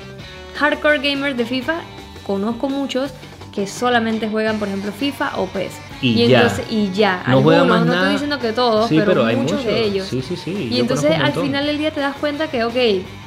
hardcore 0.55 0.99
gamers 0.99 1.35
de 1.37 1.45
FIFA, 1.45 1.81
conozco 2.25 2.69
muchos 2.69 3.11
que 3.53 3.67
solamente 3.67 4.29
juegan, 4.29 4.59
por 4.59 4.67
ejemplo, 4.67 4.91
FIFA 4.91 5.37
o 5.39 5.45
PES. 5.47 5.73
Y, 6.01 6.27
ya. 6.27 6.41
entonces, 6.41 6.65
y 6.69 6.91
ya. 6.91 7.23
No 7.27 7.41
juegan 7.41 7.67
más 7.67 7.79
no 7.81 7.85
nada. 7.87 7.97
estoy 7.99 8.11
diciendo 8.13 8.39
que 8.39 8.53
todos, 8.53 8.87
Sí, 8.89 8.95
pero, 8.95 9.07
pero 9.11 9.25
hay 9.25 9.35
muchos 9.35 9.57
muchos. 9.59 9.73
de 9.73 9.83
ellos. 9.83 10.07
Sí, 10.07 10.21
sí, 10.21 10.35
sí, 10.35 10.51
Y 10.71 10.75
yo 10.75 10.81
entonces 10.83 11.11
al 11.19 11.33
final 11.33 11.65
del 11.65 11.77
día 11.77 11.91
te 11.91 11.99
das 11.99 12.15
cuenta 12.15 12.47
que, 12.49 12.63
ok, 12.63 12.75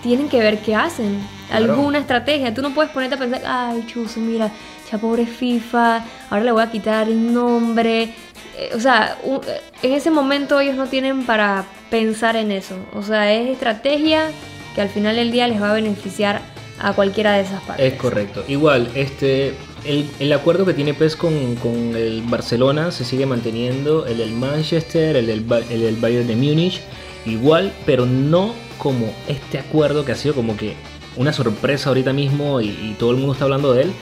tienen 0.02 0.28
que 0.28 0.38
ver 0.38 0.60
qué 0.60 0.74
hacen. 0.74 1.18
Claro. 1.48 1.72
Alguna 1.72 1.98
estrategia. 1.98 2.54
Tú 2.54 2.62
no 2.62 2.70
puedes 2.70 2.90
ponerte 2.90 3.16
a 3.16 3.18
pensar, 3.18 3.42
ay, 3.46 3.84
chuzo, 3.86 4.18
mira, 4.20 4.50
ya 4.90 4.98
pobre 4.98 5.26
FIFA, 5.26 6.04
ahora 6.30 6.44
le 6.44 6.52
voy 6.52 6.62
a 6.62 6.70
quitar 6.70 7.08
el 7.08 7.32
nombre. 7.32 8.14
Eh, 8.56 8.70
O 8.74 8.80
sea, 8.80 9.18
u- 9.24 9.40
en 9.82 9.92
ese 9.92 10.10
momento 10.10 10.60
ellos 10.60 10.76
no 10.76 10.86
tienen 10.86 11.24
para 11.26 11.64
pensar 11.90 12.36
en 12.36 12.52
eso. 12.52 12.76
O 12.94 13.02
sea, 13.02 13.32
es 13.32 13.50
estrategia 13.50 14.30
que 14.74 14.80
al 14.80 14.88
final 14.88 15.16
del 15.16 15.30
día 15.32 15.46
les 15.48 15.60
va 15.60 15.70
a 15.70 15.74
beneficiar 15.74 16.40
a 16.80 16.92
cualquiera 16.92 17.32
de 17.34 17.42
esas 17.42 17.62
partes. 17.62 17.92
Es 17.92 17.98
correcto. 17.98 18.44
Igual, 18.48 18.88
este, 18.94 19.54
el, 19.84 20.08
el 20.18 20.32
acuerdo 20.32 20.66
que 20.66 20.74
tiene 20.74 20.92
PES 20.94 21.14
con, 21.16 21.54
con 21.56 21.94
el 21.96 22.22
Barcelona 22.26 22.90
se 22.90 23.04
sigue 23.04 23.26
manteniendo, 23.26 24.06
el 24.06 24.18
del 24.18 24.32
Manchester, 24.32 25.16
el 25.16 25.26
del, 25.26 25.44
el 25.70 25.80
del 25.82 25.96
Bayern 25.96 26.26
de 26.26 26.34
Múnich, 26.36 26.80
igual, 27.26 27.72
pero 27.86 28.06
no 28.06 28.54
como 28.78 29.12
este 29.28 29.58
acuerdo 29.60 30.04
que 30.04 30.12
ha 30.12 30.16
sido 30.16 30.34
como 30.34 30.56
que 30.56 30.74
una 31.16 31.32
sorpresa 31.32 31.90
ahorita 31.90 32.12
mismo 32.12 32.60
y, 32.60 32.66
y 32.70 32.96
todo 32.98 33.12
el 33.12 33.18
mundo 33.18 33.34
está 33.34 33.44
hablando 33.44 33.72
de 33.72 33.82
él, 33.82 33.92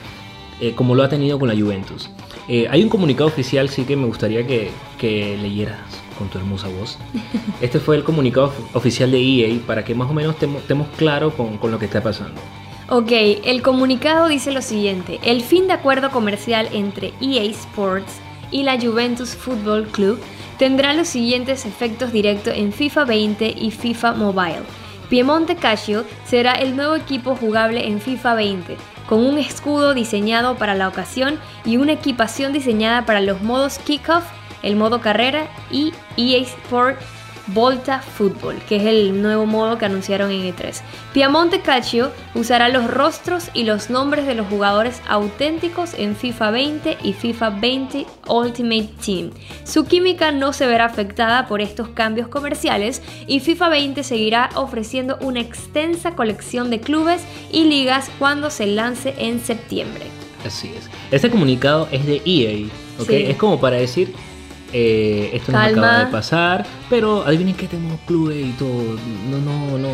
eh, 0.62 0.74
como 0.74 0.94
lo 0.94 1.02
ha 1.02 1.08
tenido 1.10 1.38
con 1.38 1.48
la 1.48 1.54
Juventus. 1.54 2.08
Eh, 2.48 2.66
hay 2.70 2.82
un 2.82 2.88
comunicado 2.88 3.26
oficial, 3.28 3.68
sí 3.68 3.84
que 3.84 3.96
me 3.96 4.06
gustaría 4.06 4.46
que, 4.46 4.70
que 4.98 5.36
leyeras 5.40 5.78
con 6.18 6.28
tu 6.28 6.38
hermosa 6.38 6.68
voz. 6.68 6.98
Este 7.60 7.78
fue 7.80 7.96
el 7.96 8.04
comunicado 8.04 8.46
of- 8.46 8.76
oficial 8.76 9.10
de 9.10 9.18
EA 9.20 9.58
para 9.66 9.84
que 9.84 9.94
más 9.94 10.08
o 10.10 10.14
menos 10.14 10.36
temo- 10.38 10.58
estemos 10.58 10.88
claros 10.96 11.34
con, 11.34 11.58
con 11.58 11.70
lo 11.70 11.78
que 11.78 11.84
está 11.86 12.02
pasando. 12.02 12.40
Ok, 12.88 13.10
el 13.44 13.62
comunicado 13.62 14.28
dice 14.28 14.50
lo 14.52 14.60
siguiente: 14.62 15.18
el 15.22 15.42
fin 15.42 15.66
de 15.66 15.72
acuerdo 15.74 16.10
comercial 16.10 16.68
entre 16.72 17.12
EA 17.20 17.42
Sports 17.50 18.20
y 18.50 18.64
la 18.64 18.78
Juventus 18.80 19.30
Football 19.36 19.86
Club 19.88 20.18
tendrá 20.58 20.92
los 20.92 21.08
siguientes 21.08 21.64
efectos 21.64 22.12
directos 22.12 22.54
en 22.56 22.72
FIFA 22.72 23.04
20 23.04 23.54
y 23.58 23.70
FIFA 23.70 24.12
Mobile. 24.14 24.62
Piemonte 25.08 25.56
Calcio 25.56 26.04
será 26.24 26.52
el 26.52 26.74
nuevo 26.76 26.94
equipo 26.96 27.34
jugable 27.36 27.86
en 27.86 28.00
FIFA 28.00 28.34
20, 28.34 28.76
con 29.12 29.26
un 29.26 29.36
escudo 29.36 29.92
diseñado 29.92 30.56
para 30.56 30.74
la 30.74 30.88
ocasión 30.88 31.38
y 31.66 31.76
una 31.76 31.92
equipación 31.92 32.54
diseñada 32.54 33.04
para 33.04 33.20
los 33.20 33.42
modos 33.42 33.78
Kickoff, 33.78 34.24
el 34.62 34.74
modo 34.74 35.02
carrera 35.02 35.48
y 35.70 35.92
EA 36.16 36.38
Sport 36.38 36.98
Volta 37.48 38.00
Football, 38.00 38.56
que 38.68 38.76
es 38.76 38.84
el 38.84 39.20
nuevo 39.20 39.46
modo 39.46 39.78
que 39.78 39.84
anunciaron 39.84 40.30
en 40.30 40.54
E3. 40.54 40.80
Piamonte 41.12 41.60
Calcio 41.60 42.12
usará 42.34 42.68
los 42.68 42.90
rostros 42.90 43.50
y 43.54 43.64
los 43.64 43.90
nombres 43.90 44.26
de 44.26 44.34
los 44.34 44.46
jugadores 44.46 45.02
auténticos 45.08 45.94
en 45.94 46.16
FIFA 46.16 46.50
20 46.50 46.98
y 47.02 47.12
FIFA 47.12 47.50
20 47.50 48.06
Ultimate 48.28 48.90
Team. 49.04 49.30
Su 49.64 49.84
química 49.84 50.30
no 50.30 50.52
se 50.52 50.66
verá 50.66 50.86
afectada 50.86 51.46
por 51.46 51.60
estos 51.60 51.88
cambios 51.88 52.28
comerciales 52.28 53.02
y 53.26 53.40
FIFA 53.40 53.68
20 53.68 54.02
seguirá 54.04 54.50
ofreciendo 54.54 55.18
una 55.20 55.40
extensa 55.40 56.14
colección 56.14 56.70
de 56.70 56.80
clubes 56.80 57.22
y 57.50 57.64
ligas 57.64 58.10
cuando 58.18 58.50
se 58.50 58.66
lance 58.66 59.14
en 59.18 59.40
septiembre. 59.40 60.06
Así 60.44 60.72
es. 60.76 60.88
Este 61.10 61.30
comunicado 61.30 61.88
es 61.92 62.04
de 62.06 62.20
EA, 62.24 62.66
¿ok? 63.00 63.08
Sí. 63.08 63.14
Es 63.28 63.36
como 63.36 63.60
para 63.60 63.76
decir, 63.76 64.12
eh, 64.72 65.30
esto 65.34 65.52
nos 65.52 65.60
Calma. 65.60 65.86
acaba 65.88 66.04
de 66.04 66.10
pasar, 66.10 66.66
pero 66.88 67.24
adivinen 67.26 67.54
que 67.54 67.66
tenemos 67.68 68.00
clubes 68.06 68.46
y 68.46 68.52
todo. 68.52 68.96
No, 69.30 69.38
no, 69.38 69.78
no, 69.78 69.78
no, 69.78 69.88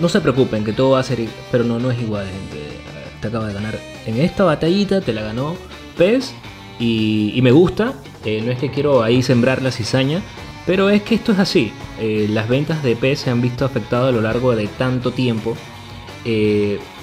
no 0.00 0.08
se 0.08 0.20
preocupen, 0.20 0.64
que 0.64 0.72
todo 0.72 0.90
va 0.90 1.00
a 1.00 1.02
ser, 1.02 1.26
pero 1.50 1.64
no, 1.64 1.78
no 1.78 1.90
es 1.90 2.00
igual, 2.00 2.26
gente. 2.26 2.76
Te 3.20 3.28
acaba 3.28 3.46
de 3.48 3.54
ganar 3.54 3.78
en 4.06 4.20
esta 4.20 4.44
batallita, 4.44 5.00
te 5.00 5.12
la 5.12 5.22
ganó 5.22 5.56
PES 5.96 6.34
y, 6.78 7.32
y 7.34 7.42
me 7.42 7.50
gusta. 7.52 7.94
Eh, 8.24 8.42
no 8.44 8.50
es 8.52 8.58
que 8.58 8.70
quiero 8.70 9.02
ahí 9.02 9.22
sembrar 9.22 9.62
la 9.62 9.70
cizaña, 9.70 10.20
pero 10.66 10.90
es 10.90 11.02
que 11.02 11.14
esto 11.14 11.32
es 11.32 11.38
así. 11.38 11.72
Eh, 12.00 12.26
las 12.30 12.48
ventas 12.48 12.82
de 12.82 12.96
PES 12.96 13.20
se 13.20 13.30
han 13.30 13.40
visto 13.40 13.64
afectadas 13.64 14.08
a 14.08 14.12
lo 14.12 14.20
largo 14.20 14.54
de 14.54 14.66
tanto 14.66 15.12
tiempo 15.12 15.56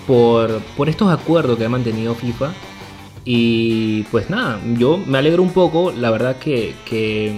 por, 0.06 0.60
por 0.76 0.89
estos 0.89 1.12
acuerdos 1.12 1.58
que 1.58 1.65
ha 1.65 1.69
mantenido 1.69 2.13
FIFA. 2.13 2.52
Y 3.25 4.03
pues 4.12 4.29
nada, 4.29 4.59
yo 4.77 4.97
me 4.97 5.17
alegro 5.17 5.43
un 5.43 5.51
poco, 5.51 5.91
la 5.91 6.12
verdad 6.12 6.36
que, 6.38 6.75
que, 6.86 7.33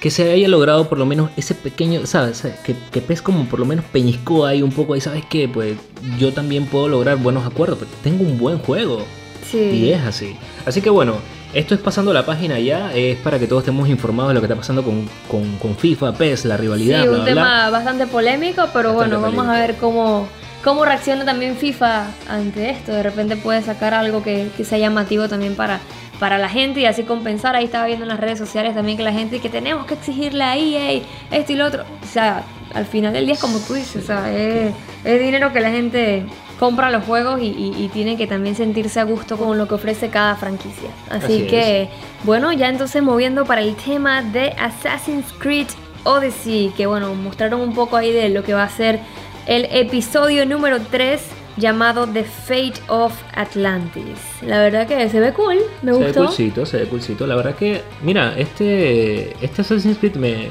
que 0.00 0.10
se 0.10 0.30
haya 0.32 0.48
logrado 0.48 0.88
por 0.88 0.98
lo 0.98 1.06
menos 1.06 1.30
ese 1.36 1.54
pequeño, 1.54 2.06
¿sabes? 2.06 2.42
Que, 2.64 2.74
que 2.90 3.00
PES 3.00 3.20
como 3.22 3.44
por 3.46 3.58
lo 3.58 3.66
menos 3.66 3.84
peñiscó 3.86 4.46
ahí 4.46 4.62
un 4.62 4.72
poco 4.72 4.96
y 4.96 5.00
sabes 5.00 5.24
que 5.26 5.48
pues 5.48 5.76
yo 6.18 6.32
también 6.32 6.66
puedo 6.66 6.88
lograr 6.88 7.16
buenos 7.18 7.46
acuerdos, 7.46 7.78
porque 7.78 7.94
tengo 8.02 8.24
un 8.24 8.38
buen 8.38 8.58
juego. 8.58 9.04
Sí. 9.50 9.58
Y 9.58 9.90
es 9.92 10.00
así. 10.02 10.36
Así 10.64 10.80
que 10.80 10.88
bueno, 10.88 11.16
esto 11.52 11.74
es 11.74 11.80
pasando 11.80 12.12
la 12.14 12.24
página 12.24 12.58
ya, 12.58 12.94
es 12.94 13.18
para 13.18 13.38
que 13.38 13.46
todos 13.46 13.62
estemos 13.62 13.88
informados 13.90 14.30
de 14.30 14.34
lo 14.34 14.40
que 14.40 14.46
está 14.46 14.56
pasando 14.56 14.82
con, 14.82 15.06
con, 15.30 15.56
con 15.58 15.76
FIFA, 15.76 16.14
PES, 16.14 16.46
la 16.46 16.56
rivalidad, 16.56 17.02
Sí, 17.02 17.08
bla, 17.08 17.18
un 17.18 17.24
bla, 17.24 17.32
bla. 17.34 17.42
tema 17.42 17.70
bastante 17.70 18.06
polémico, 18.06 18.62
pero 18.72 18.94
Bastante 18.94 19.16
bueno, 19.16 19.36
vamos 19.36 19.54
a 19.54 19.60
ver 19.60 19.76
cómo, 19.76 20.26
cómo 20.64 20.84
reacciona 20.84 21.24
también 21.24 21.56
FIFA 21.56 22.06
ante 22.28 22.70
esto. 22.70 22.92
De 22.92 23.02
repente 23.02 23.36
puede 23.36 23.62
sacar 23.62 23.94
algo 23.94 24.22
que, 24.22 24.48
que 24.56 24.64
sea 24.64 24.78
llamativo 24.78 25.28
también 25.28 25.54
para, 25.54 25.78
para 26.18 26.38
la 26.38 26.48
gente 26.48 26.80
y 26.80 26.86
así 26.86 27.02
compensar. 27.04 27.54
Ahí 27.54 27.66
estaba 27.66 27.86
viendo 27.86 28.04
en 28.04 28.08
las 28.08 28.18
redes 28.18 28.38
sociales 28.38 28.74
también 28.74 28.96
que 28.96 29.04
la 29.04 29.12
gente 29.12 29.40
que 29.40 29.48
tenemos 29.50 29.86
que 29.86 29.94
exigirle 29.94 30.42
a 30.42 30.56
EA 30.56 31.02
esto 31.30 31.52
y 31.52 31.56
lo 31.56 31.66
otro. 31.66 31.84
O 32.02 32.06
sea, 32.06 32.42
al 32.74 32.86
final 32.86 33.12
del 33.12 33.26
día 33.26 33.34
es 33.34 33.40
como 33.40 33.58
tú 33.58 33.74
dices, 33.74 34.02
o 34.02 34.06
sea, 34.06 34.32
es, 34.34 34.72
es 35.04 35.20
dinero 35.20 35.52
que 35.52 35.60
la 35.60 35.70
gente 35.70 36.24
compra 36.58 36.90
los 36.90 37.04
juegos 37.04 37.40
y, 37.42 37.46
y- 37.46 37.74
y 37.84 37.88
tiene 37.88 38.16
que 38.16 38.26
también 38.26 38.54
sentirse 38.56 38.98
a 39.00 39.04
gusto 39.04 39.36
con 39.36 39.58
lo 39.58 39.68
que 39.68 39.74
ofrece 39.74 40.08
cada 40.08 40.34
franquicia. 40.36 40.88
Así, 41.10 41.24
Así 41.24 41.42
es. 41.42 41.50
que, 41.50 41.88
bueno, 42.22 42.52
ya 42.52 42.68
entonces 42.68 43.02
moviendo 43.02 43.44
para 43.44 43.60
el 43.60 43.74
tema 43.76 44.22
de 44.22 44.54
Assassin's 44.58 45.26
Creed 45.38 45.66
Odyssey, 46.04 46.72
que 46.76 46.86
bueno, 46.86 47.14
mostraron 47.14 47.60
un 47.60 47.74
poco 47.74 47.96
ahí 47.96 48.12
de 48.12 48.28
lo 48.28 48.42
que 48.44 48.54
va 48.54 48.62
a 48.64 48.68
ser 48.68 49.00
el 49.46 49.66
episodio 49.70 50.46
número 50.46 50.78
3 50.90 51.20
llamado 51.56 52.06
The 52.06 52.24
Fate 52.24 52.74
of 52.88 53.12
Atlantis. 53.34 54.18
La 54.42 54.58
verdad 54.60 54.86
que 54.86 55.08
se 55.08 55.20
ve 55.20 55.32
cool, 55.32 55.56
me 55.82 55.92
Se 55.92 55.98
ve 55.98 56.04
gustó. 56.06 56.24
coolcito, 56.24 56.66
se 56.66 56.78
ve 56.78 56.88
coolcito. 56.88 57.26
La 57.26 57.36
verdad 57.36 57.54
que, 57.54 57.82
mira, 58.02 58.34
este, 58.36 59.32
este 59.44 59.62
Assassin's 59.62 59.98
Creed 59.98 60.16
me, 60.16 60.48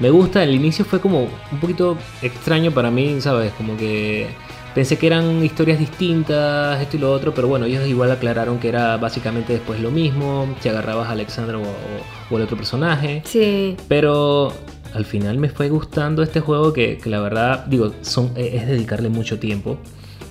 me 0.00 0.10
gusta. 0.10 0.42
El 0.42 0.54
inicio 0.54 0.84
fue 0.84 1.00
como 1.00 1.22
un 1.52 1.58
poquito 1.60 1.96
extraño 2.22 2.70
para 2.72 2.90
mí, 2.90 3.20
¿sabes? 3.20 3.52
Como 3.56 3.76
que 3.76 4.26
pensé 4.74 4.98
que 4.98 5.06
eran 5.06 5.42
historias 5.44 5.78
distintas, 5.78 6.82
esto 6.82 6.96
y 6.96 7.00
lo 7.00 7.12
otro, 7.12 7.32
pero 7.32 7.46
bueno, 7.48 7.64
ellos 7.64 7.86
igual 7.86 8.10
aclararon 8.10 8.58
que 8.58 8.68
era 8.68 8.96
básicamente 8.96 9.52
después 9.52 9.80
lo 9.80 9.90
mismo, 9.92 10.52
si 10.60 10.68
agarrabas 10.68 11.08
a 11.08 11.12
Alexandra 11.12 11.58
o, 11.58 11.62
o- 11.62 12.34
o 12.34 12.36
el 12.36 12.42
otro 12.42 12.56
personaje. 12.56 13.22
Sí, 13.24 13.76
Pero 13.88 14.52
al 14.94 15.04
final 15.04 15.38
me 15.38 15.48
fue 15.48 15.68
gustando 15.68 16.22
este 16.22 16.40
juego 16.40 16.72
que, 16.72 16.98
que 16.98 17.10
la 17.10 17.20
verdad, 17.20 17.66
digo, 17.66 17.92
son, 18.02 18.30
es 18.36 18.66
dedicarle 18.66 19.08
mucho 19.08 19.38
tiempo. 19.38 19.76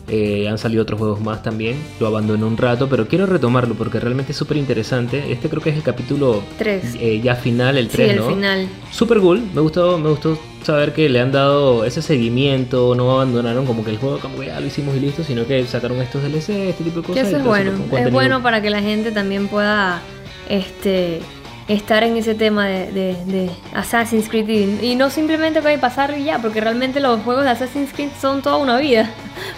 Eh, 0.09 0.49
han 0.49 0.57
salido 0.57 0.83
otros 0.83 0.99
juegos 0.99 1.21
más 1.21 1.41
también. 1.43 1.77
Lo 2.01 2.07
abandoné 2.07 2.43
un 2.43 2.57
rato, 2.57 2.89
pero 2.89 3.07
quiero 3.07 3.25
retomarlo 3.25 3.73
porque 3.75 4.01
realmente 4.01 4.33
es 4.33 4.37
súper 4.37 4.57
interesante. 4.57 5.31
Este 5.31 5.47
creo 5.47 5.61
que 5.61 5.69
es 5.69 5.77
el 5.77 5.81
capítulo 5.83 6.43
3. 6.57 6.95
eh, 6.99 7.21
ya 7.23 7.35
final, 7.35 7.77
el 7.77 7.89
Sí, 7.89 7.97
3, 7.97 8.11
el 8.11 8.17
¿no? 8.17 8.27
final. 8.29 8.67
Super 8.91 9.19
cool, 9.19 9.41
me 9.53 9.61
gustó, 9.61 9.97
me 9.97 10.09
gustó 10.09 10.37
saber 10.63 10.93
que 10.93 11.07
le 11.07 11.21
han 11.21 11.31
dado 11.31 11.85
ese 11.85 12.01
seguimiento, 12.01 12.95
no 12.95 13.11
abandonaron 13.13 13.65
como 13.65 13.83
que 13.85 13.91
el 13.91 13.97
juego 13.97 14.19
como 14.19 14.39
que 14.39 14.47
ya 14.47 14.59
lo 14.59 14.67
hicimos 14.67 14.95
y 14.97 14.99
listo, 14.99 15.23
sino 15.23 15.45
que 15.47 15.65
sacaron 15.65 16.01
estos 16.01 16.21
DLC, 16.21 16.49
este 16.69 16.83
tipo 16.83 16.99
de 17.01 17.07
cosas. 17.07 17.27
eso 17.29 17.37
es 17.37 17.43
bueno. 17.45 17.71
Es 17.97 18.11
bueno 18.11 18.43
para 18.43 18.61
que 18.61 18.69
la 18.69 18.81
gente 18.81 19.13
también 19.13 19.47
pueda 19.47 20.01
este 20.49 21.21
estar 21.67 22.03
en 22.03 22.17
ese 22.17 22.35
tema 22.35 22.67
de, 22.67 22.91
de- 22.91 23.49
Assassin's 23.73 24.29
Creed 24.29 24.81
y, 24.81 24.95
no 24.95 25.09
simplemente 25.09 25.61
pasarlo 25.77 26.17
y 26.17 26.25
ya, 26.25 26.39
porque 26.39 26.61
realmente 26.61 26.99
los 26.99 27.21
juegos 27.21 27.43
de 27.45 27.51
Assassin's 27.51 27.91
Creed 27.93 28.09
son 28.19 28.41
toda 28.41 28.57
una 28.57 28.77
vida 28.77 29.09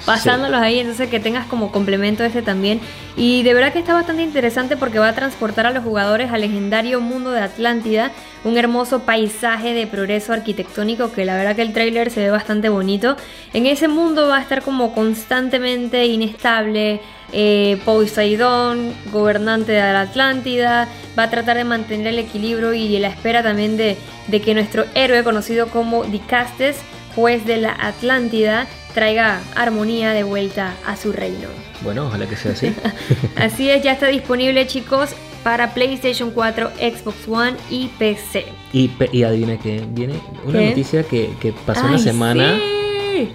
pasándolos 0.05 0.61
ahí, 0.61 0.79
entonces 0.79 1.09
que 1.09 1.19
tengas 1.19 1.47
como 1.47 1.71
complemento 1.71 2.23
ese 2.23 2.41
también. 2.41 2.79
Y 3.17 3.43
de 3.43 3.53
verdad 3.53 3.73
que 3.73 3.79
está 3.79 3.93
bastante 3.93 4.23
interesante 4.23 4.77
porque 4.77 4.99
va 4.99 5.09
a 5.09 5.15
transportar 5.15 5.65
a 5.65 5.71
los 5.71 5.83
jugadores 5.83 6.31
al 6.31 6.41
legendario 6.41 7.01
mundo 7.01 7.31
de 7.31 7.41
Atlántida, 7.41 8.11
un 8.43 8.57
hermoso 8.57 8.99
paisaje 8.99 9.73
de 9.73 9.87
progreso 9.87 10.33
arquitectónico 10.33 11.11
que 11.11 11.25
la 11.25 11.35
verdad 11.35 11.55
que 11.55 11.63
el 11.63 11.73
tráiler 11.73 12.11
se 12.11 12.21
ve 12.21 12.29
bastante 12.29 12.69
bonito. 12.69 13.17
En 13.53 13.65
ese 13.65 13.87
mundo 13.87 14.27
va 14.27 14.37
a 14.37 14.41
estar 14.41 14.61
como 14.61 14.93
constantemente 14.93 16.05
inestable, 16.05 17.01
eh, 17.31 17.79
Poseidón, 17.83 18.93
gobernante 19.11 19.71
de 19.71 19.79
la 19.81 20.01
Atlántida, 20.01 20.87
va 21.17 21.23
a 21.23 21.29
tratar 21.29 21.57
de 21.57 21.63
mantener 21.63 22.07
el 22.07 22.19
equilibrio 22.19 22.73
y 22.73 22.99
la 22.99 23.07
espera 23.07 23.41
también 23.41 23.77
de, 23.77 23.97
de 24.27 24.41
que 24.41 24.53
nuestro 24.53 24.85
héroe 24.93 25.23
conocido 25.23 25.67
como 25.67 26.03
Dicastes, 26.03 26.77
juez 27.15 27.45
de 27.45 27.57
la 27.57 27.75
Atlántida, 27.79 28.67
traiga 28.95 29.41
armonía 29.55 30.13
de 30.13 30.23
vuelta 30.23 30.73
a 30.87 30.95
su 30.95 31.11
reino. 31.11 31.47
Bueno, 31.83 32.07
ojalá 32.07 32.25
que 32.25 32.35
sea 32.35 32.53
así. 32.53 32.73
Así 33.35 33.69
es, 33.69 33.83
ya 33.83 33.91
está 33.91 34.07
disponible 34.07 34.65
chicos 34.65 35.11
para 35.43 35.75
PlayStation 35.75 36.31
4, 36.31 36.71
Xbox 36.79 37.27
One 37.27 37.53
y 37.69 37.89
PC. 37.99 38.45
y, 38.73 38.89
y 39.11 39.21
adivina 39.23 39.57
que 39.59 39.83
viene 39.89 40.15
una 40.45 40.57
¿Qué? 40.59 40.69
noticia 40.69 41.03
que, 41.03 41.29
que 41.39 41.53
pasó 41.53 41.81
Ay, 41.83 41.89
una 41.89 41.97
semana. 41.99 42.57
sí. 42.57 43.29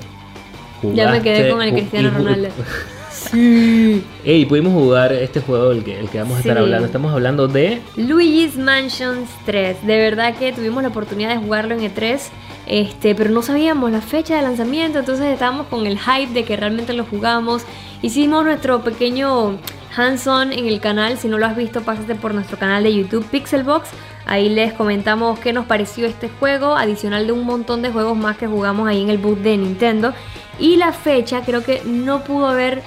Ya 0.95 1.11
me 1.11 1.21
quedé 1.23 1.51
con 1.51 1.61
el 1.63 1.73
Cristiano 1.73 2.09
y 2.09 2.49
Ronaldo. 3.33 4.03
Ey, 4.25 4.45
pudimos 4.47 4.73
jugar 4.73 5.13
este 5.13 5.41
juego 5.41 5.73
el 5.73 5.85
que, 5.85 5.99
el 5.99 6.09
que 6.09 6.19
vamos 6.19 6.37
a 6.37 6.41
estar 6.41 6.57
Sí. 6.57 6.63
hablando. 6.63 6.87
Estamos 6.87 7.13
hablando 7.13 7.49
de 7.49 7.81
Luigi's 7.97 8.57
Mansions 8.57 9.29
3. 9.47 9.87
De 9.87 9.99
verdad 9.99 10.35
que 10.37 10.53
tuvimos 10.53 10.83
la 10.83 10.89
oportunidad 10.89 11.31
de 11.31 11.37
jugarlo 11.37 11.75
en 11.75 11.81
E3, 11.81 12.21
este, 12.67 13.15
pero 13.15 13.31
no 13.31 13.43
sabíamos 13.43 13.91
la 13.91 14.01
fecha 14.01 14.37
de 14.37 14.43
lanzamiento, 14.43 14.99
entonces 15.01 15.27
estábamos 15.27 15.67
con 15.67 15.87
el 15.87 15.99
hype 15.99 16.33
de 16.33 16.45
que 16.45 16.57
realmente 16.57 16.93
lo 16.93 17.05
jugamos. 17.05 17.63
Hicimos 18.03 18.45
nuestro 18.45 18.83
pequeño 18.83 19.59
hands-on 19.97 20.53
en 20.53 20.67
el 20.67 20.81
canal. 20.81 21.19
Si 21.19 21.29
no 21.29 21.37
lo 21.39 21.47
has 21.47 21.57
visto, 21.57 21.83
pásate 21.83 22.15
por 22.15 22.33
nuestro 22.35 22.59
canal 22.59 22.83
de 22.85 22.95
YouTube 22.95 23.25
Pixelbox. 23.27 23.89
Ahí 24.27 24.49
les 24.49 24.73
comentamos 24.73 25.39
qué 25.41 25.53
nos 25.53 25.67
pareció 25.67 26.07
este 26.07 26.29
juego, 26.29 26.77
adicional 26.77 27.27
de 27.27 27.33
un 27.33 27.45
montón 27.45 27.83
de 27.83 27.91
juegos 27.91 28.17
más 28.17 28.37
que 28.37 28.47
jugamos 28.47 28.87
ahí 28.89 29.03
en 29.03 29.11
el 29.11 29.19
boot 29.19 29.39
de 29.41 29.57
Nintendo. 29.57 30.15
Y 30.61 30.77
la 30.77 30.93
fecha, 30.93 31.41
creo 31.45 31.65
que 31.65 31.83
no 31.85 32.23
pudo 32.23 32.47
haber 32.47 32.83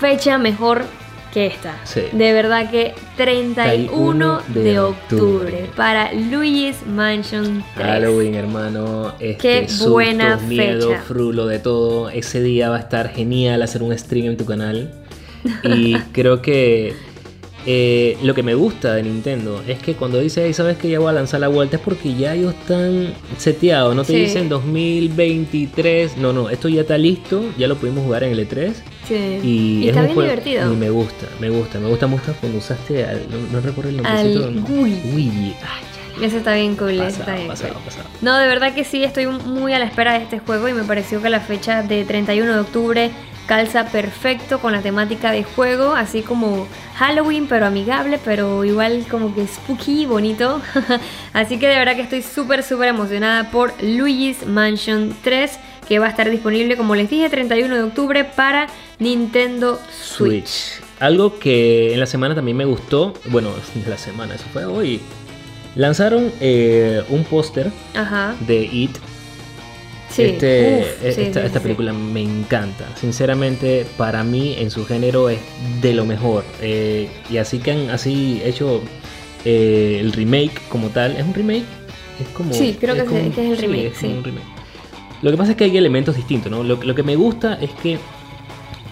fecha 0.00 0.38
mejor 0.38 0.84
que 1.32 1.46
esta. 1.46 1.76
Sí. 1.84 2.02
De 2.12 2.32
verdad 2.32 2.70
que 2.70 2.94
31 3.16 4.40
de, 4.48 4.62
de 4.62 4.78
octubre, 4.80 5.36
octubre. 5.36 5.70
para 5.76 6.12
Luigi's 6.12 6.86
Mansion 6.86 7.62
3. 7.74 7.86
Halloween, 7.86 8.34
hermano. 8.34 9.14
Este, 9.20 9.36
Qué 9.62 9.68
sustos, 9.68 9.90
buena 9.90 10.36
miedo, 10.36 10.88
fecha. 10.90 11.02
frulo 11.02 11.46
de 11.46 11.58
todo. 11.58 12.08
Ese 12.10 12.42
día 12.42 12.70
va 12.70 12.76
a 12.76 12.80
estar 12.80 13.10
genial 13.10 13.62
hacer 13.62 13.82
un 13.82 13.96
stream 13.96 14.26
en 14.26 14.36
tu 14.36 14.46
canal. 14.46 14.90
Y 15.64 15.94
creo 16.12 16.40
que 16.42 16.94
eh, 17.66 18.16
lo 18.22 18.34
que 18.34 18.42
me 18.42 18.54
gusta 18.54 18.94
de 18.94 19.02
Nintendo 19.02 19.62
es 19.66 19.78
que 19.78 19.94
cuando 19.94 20.20
dice, 20.20 20.44
"Ey, 20.46 20.52
sabes 20.54 20.78
que 20.78 20.88
ya 20.88 20.98
voy 21.00 21.10
a 21.10 21.12
lanzar 21.12 21.40
la 21.40 21.48
vuelta, 21.48 21.76
es 21.76 21.82
porque 21.82 22.14
ya 22.14 22.34
ellos 22.34 22.54
están 22.54 23.12
seteados. 23.36 23.94
No 23.94 24.04
te 24.04 24.12
Sí. 24.14 24.18
dicen 24.20 24.48
2023. 24.48 26.16
No, 26.16 26.32
no, 26.32 26.48
esto 26.50 26.68
ya 26.68 26.82
está 26.82 26.96
listo. 26.98 27.44
Ya 27.58 27.66
lo 27.68 27.76
pudimos 27.76 28.04
jugar 28.04 28.24
en 28.24 28.32
el 28.32 28.48
E3. 28.48 28.72
Sí. 29.06 29.14
Y, 29.42 29.80
es 29.82 29.88
está 29.88 30.02
bien 30.02 30.14
juego- 30.14 30.30
divertido. 30.30 30.72
Y 30.72 30.76
me 30.76 30.90
gusta, 30.90 31.26
me 31.40 31.50
gusta. 31.50 31.78
Me 31.80 31.88
gusta 31.88 32.06
mucho 32.06 32.34
cuando 32.40 32.58
usaste 32.58 33.04
al. 33.04 33.22
No, 33.30 33.36
no 33.52 33.60
recuerdo 33.60 33.90
el 33.90 34.06
Al 34.06 34.34
nombrecito. 34.34 34.72
Gui. 34.72 35.00
Wii. 35.14 35.54
Ay, 35.62 36.24
Ese 36.24 36.38
está 36.38 36.54
bien 36.54 36.74
cool, 36.74 36.90
ese 36.90 37.06
está 37.06 37.18
Pasado, 37.26 37.36
bien 37.36 37.48
pasado, 37.48 37.74
cool. 37.74 37.82
pasado. 37.84 38.04
No, 38.22 38.38
de 38.38 38.48
verdad 38.48 38.74
que 38.74 38.82
sí, 38.84 39.04
estoy 39.04 39.26
muy 39.28 39.72
a 39.72 39.78
la 39.78 39.84
espera 39.84 40.14
de 40.14 40.24
este 40.24 40.40
juego 40.40 40.68
y 40.68 40.72
me 40.72 40.82
pareció 40.82 41.22
que 41.22 41.30
la 41.30 41.38
fecha 41.38 41.82
de 41.84 42.04
31 42.04 42.54
de 42.54 42.58
octubre 42.60 43.10
calza 43.48 43.86
perfecto 43.86 44.60
con 44.60 44.72
la 44.72 44.82
temática 44.82 45.32
de 45.32 45.42
juego, 45.42 45.94
así 45.94 46.20
como 46.20 46.68
Halloween, 46.96 47.46
pero 47.48 47.64
amigable, 47.64 48.20
pero 48.22 48.62
igual 48.62 49.06
como 49.10 49.34
que 49.34 49.46
spooky, 49.46 50.04
bonito. 50.04 50.60
así 51.32 51.58
que 51.58 51.66
de 51.66 51.76
verdad 51.76 51.96
que 51.96 52.02
estoy 52.02 52.22
súper, 52.22 52.62
súper 52.62 52.88
emocionada 52.88 53.50
por 53.50 53.72
Luigi's 53.82 54.46
Mansion 54.46 55.16
3, 55.24 55.58
que 55.88 55.98
va 55.98 56.06
a 56.06 56.10
estar 56.10 56.28
disponible, 56.28 56.76
como 56.76 56.94
les 56.94 57.08
dije, 57.08 57.30
31 57.30 57.74
de 57.74 57.82
octubre 57.84 58.24
para 58.24 58.66
Nintendo 58.98 59.80
Switch. 59.90 60.46
Switch. 60.46 60.88
Algo 61.00 61.38
que 61.38 61.94
en 61.94 62.00
la 62.00 62.06
semana 62.06 62.34
también 62.34 62.56
me 62.56 62.66
gustó, 62.66 63.14
bueno, 63.30 63.50
la 63.88 63.96
semana, 63.96 64.34
eso 64.34 64.44
fue 64.52 64.66
hoy. 64.66 65.00
Lanzaron 65.74 66.30
eh, 66.40 67.02
un 67.08 67.24
póster 67.24 67.70
de 68.46 68.62
It. 68.64 68.98
Sí. 70.10 70.22
Este, 70.22 70.80
Uf, 70.80 71.04
eh, 71.04 71.12
sí, 71.12 71.20
esta 71.22 71.40
sí, 71.40 71.46
esta 71.46 71.58
sí. 71.58 71.62
película 71.62 71.92
me 71.92 72.22
encanta. 72.22 72.86
Sinceramente, 72.96 73.86
para 73.96 74.24
mí 74.24 74.54
en 74.58 74.70
su 74.70 74.86
género 74.86 75.28
es 75.28 75.38
de 75.80 75.92
lo 75.92 76.04
mejor. 76.04 76.44
Eh, 76.60 77.08
y 77.30 77.36
así 77.36 77.58
que 77.58 77.72
han 77.72 77.90
así 77.90 78.40
hecho 78.44 78.82
eh, 79.44 79.98
el 80.00 80.12
remake 80.12 80.60
como 80.68 80.88
tal. 80.88 81.16
¿Es 81.16 81.24
un 81.24 81.34
remake? 81.34 81.64
Es 82.20 82.28
como, 82.32 82.52
Sí, 82.52 82.76
creo 82.80 82.94
que 82.94 83.04
como 83.04 83.18
es 83.18 83.38
el 83.38 83.58
remake, 83.58 83.92
es 83.94 84.02
un 84.02 84.24
remake. 84.24 84.46
Lo 85.22 85.30
que 85.30 85.36
pasa 85.36 85.50
es 85.52 85.56
que 85.56 85.64
hay 85.64 85.76
elementos 85.76 86.16
distintos, 86.16 86.50
¿no? 86.50 86.62
Lo, 86.62 86.76
lo 86.82 86.94
que 86.94 87.02
me 87.02 87.16
gusta 87.16 87.58
es 87.60 87.70
que 87.82 87.98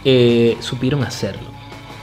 eh, 0.04 0.56
supieron 0.60 1.02
hacerlo. 1.02 1.55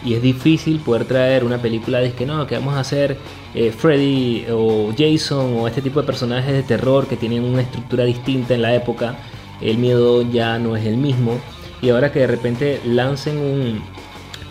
Y 0.05 0.15
es 0.15 0.21
difícil 0.21 0.79
poder 0.79 1.05
traer 1.05 1.43
una 1.43 1.61
película 1.61 1.99
de 1.99 2.11
que 2.11 2.25
no, 2.25 2.45
que 2.45 2.55
vamos 2.55 2.75
a 2.75 2.81
hacer 2.81 3.17
eh, 3.55 3.71
Freddy 3.71 4.45
o 4.51 4.93
Jason 4.97 5.57
o 5.57 5.67
este 5.67 5.81
tipo 5.81 6.01
de 6.01 6.05
personajes 6.05 6.51
de 6.51 6.63
terror 6.63 7.07
que 7.07 7.15
tienen 7.15 7.43
una 7.43 7.61
estructura 7.61 8.03
distinta 8.03 8.53
en 8.53 8.61
la 8.61 8.75
época. 8.75 9.17
El 9.61 9.77
miedo 9.77 10.29
ya 10.29 10.59
no 10.59 10.75
es 10.75 10.85
el 10.85 10.97
mismo. 10.97 11.39
Y 11.81 11.89
ahora 11.89 12.11
que 12.11 12.19
de 12.19 12.27
repente 12.27 12.81
lancen 12.85 13.37
un. 13.37 13.81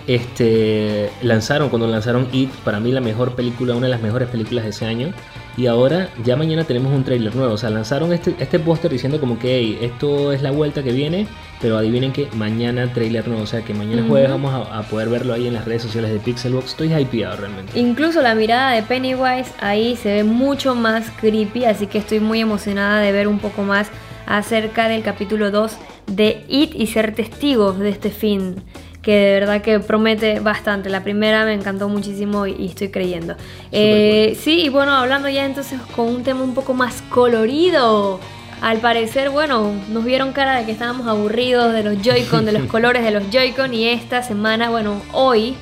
Este. 0.06 1.10
Lanzaron, 1.22 1.68
cuando 1.68 1.86
lanzaron 1.86 2.28
It, 2.32 2.50
para 2.64 2.80
mí 2.80 2.92
la 2.92 3.00
mejor 3.00 3.34
película, 3.34 3.74
una 3.74 3.86
de 3.86 3.92
las 3.92 4.02
mejores 4.02 4.28
películas 4.28 4.64
de 4.64 4.70
ese 4.70 4.86
año. 4.86 5.12
Y 5.56 5.66
ahora 5.66 6.08
ya 6.24 6.36
mañana 6.36 6.64
tenemos 6.64 6.92
un 6.92 7.04
tráiler 7.04 7.34
nuevo. 7.36 7.54
O 7.54 7.58
sea, 7.58 7.70
lanzaron 7.70 8.12
este, 8.12 8.34
este 8.38 8.58
póster 8.58 8.90
diciendo 8.90 9.20
como 9.20 9.38
que 9.38 9.56
"Hey, 9.58 9.78
esto 9.82 10.32
es 10.32 10.42
la 10.42 10.50
vuelta 10.50 10.82
que 10.82 10.92
viene. 10.92 11.26
Pero 11.60 11.76
adivinen 11.78 12.12
que 12.12 12.28
mañana 12.34 12.92
tráiler 12.92 13.28
nuevo. 13.28 13.42
O 13.42 13.46
sea 13.46 13.62
que 13.62 13.74
mañana 13.74 14.02
jueves 14.08 14.30
vamos 14.30 14.52
a, 14.52 14.78
a 14.78 14.82
poder 14.82 15.08
verlo 15.08 15.34
ahí 15.34 15.46
en 15.46 15.54
las 15.54 15.64
redes 15.64 15.82
sociales 15.82 16.10
de 16.10 16.18
Pixelbox. 16.18 16.70
Estoy 16.70 16.92
hypeado 16.94 17.36
realmente. 17.36 17.78
Incluso 17.78 18.20
la 18.22 18.34
mirada 18.34 18.72
de 18.72 18.82
Pennywise 18.82 19.52
ahí 19.60 19.94
se 19.96 20.12
ve 20.12 20.24
mucho 20.24 20.74
más 20.74 21.10
creepy, 21.20 21.64
así 21.66 21.86
que 21.86 21.98
estoy 21.98 22.18
muy 22.20 22.40
emocionada 22.40 23.00
de 23.00 23.12
ver 23.12 23.28
un 23.28 23.38
poco 23.38 23.62
más 23.62 23.88
acerca 24.26 24.88
del 24.88 25.02
capítulo 25.02 25.50
2 25.50 25.76
de 26.06 26.44
It 26.48 26.74
y 26.74 26.86
ser 26.86 27.14
testigos 27.14 27.78
de 27.78 27.90
este 27.90 28.10
fin, 28.10 28.56
que 29.02 29.12
de 29.16 29.40
verdad 29.40 29.60
que 29.62 29.80
promete 29.80 30.38
bastante. 30.40 30.88
La 30.88 31.02
primera 31.02 31.44
me 31.44 31.52
encantó 31.54 31.88
muchísimo 31.88 32.46
y, 32.46 32.52
y 32.52 32.66
estoy 32.66 32.88
creyendo. 32.90 33.34
Eh, 33.72 34.38
sí, 34.40 34.62
y 34.62 34.68
bueno, 34.68 34.92
hablando 34.92 35.28
ya 35.28 35.44
entonces 35.44 35.80
con 35.96 36.06
un 36.08 36.22
tema 36.22 36.42
un 36.42 36.54
poco 36.54 36.72
más 36.74 37.02
colorido. 37.10 38.20
Al 38.60 38.78
parecer, 38.78 39.30
bueno, 39.30 39.72
nos 39.90 40.04
vieron 40.04 40.32
cara 40.32 40.56
de 40.60 40.64
que 40.64 40.70
estábamos 40.70 41.08
aburridos 41.08 41.72
de 41.72 41.82
los 41.82 42.00
Joy-Con, 42.00 42.44
de 42.44 42.52
los 42.52 42.62
colores 42.70 43.02
de 43.02 43.10
los 43.10 43.24
Joy-Con 43.28 43.74
y 43.74 43.88
esta 43.88 44.22
semana, 44.22 44.70
bueno, 44.70 45.02
hoy, 45.12 45.56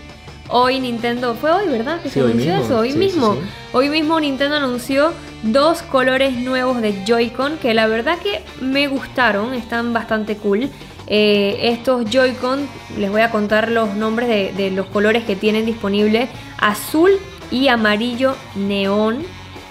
hoy 0.51 0.81
Nintendo, 0.81 1.35
fue 1.35 1.51
hoy, 1.51 1.67
¿verdad? 1.69 2.03
Que 2.03 2.11
Sí, 2.11 2.15
se 2.17 2.21
anunció 2.21 2.53
mismo. 2.53 2.65
eso, 2.67 2.79
hoy 2.81 2.93
Sí, 2.93 2.99
mismo. 2.99 3.35
sí. 3.37 3.41
Hoy 3.73 3.89
mismo 3.89 4.21
Nintendo 4.21 4.57
anunció 4.57 5.13
dos 5.43 5.81
colores 5.81 6.35
nuevos 6.37 6.83
de 6.83 7.03
Joy-Con 7.07 7.57
que 7.57 7.73
la 7.73 7.87
verdad 7.87 8.19
que 8.19 8.43
me 8.61 8.87
gustaron, 8.89 9.55
están 9.55 9.95
bastante 9.95 10.37
cool. 10.37 10.69
Eh, 11.11 11.59
estos 11.73 12.09
Joy-Con, 12.09 12.67
les 12.97 13.11
voy 13.11 13.21
a 13.21 13.31
contar 13.31 13.71
los 13.71 13.95
nombres 13.97 14.29
de, 14.29 14.53
de 14.53 14.71
los 14.71 14.87
colores 14.87 15.25
que 15.25 15.37
tienen 15.37 15.67
disponible: 15.67 16.29
azul 16.57 17.11
y 17.51 17.69
amarillo 17.69 18.37
neón. 18.55 19.25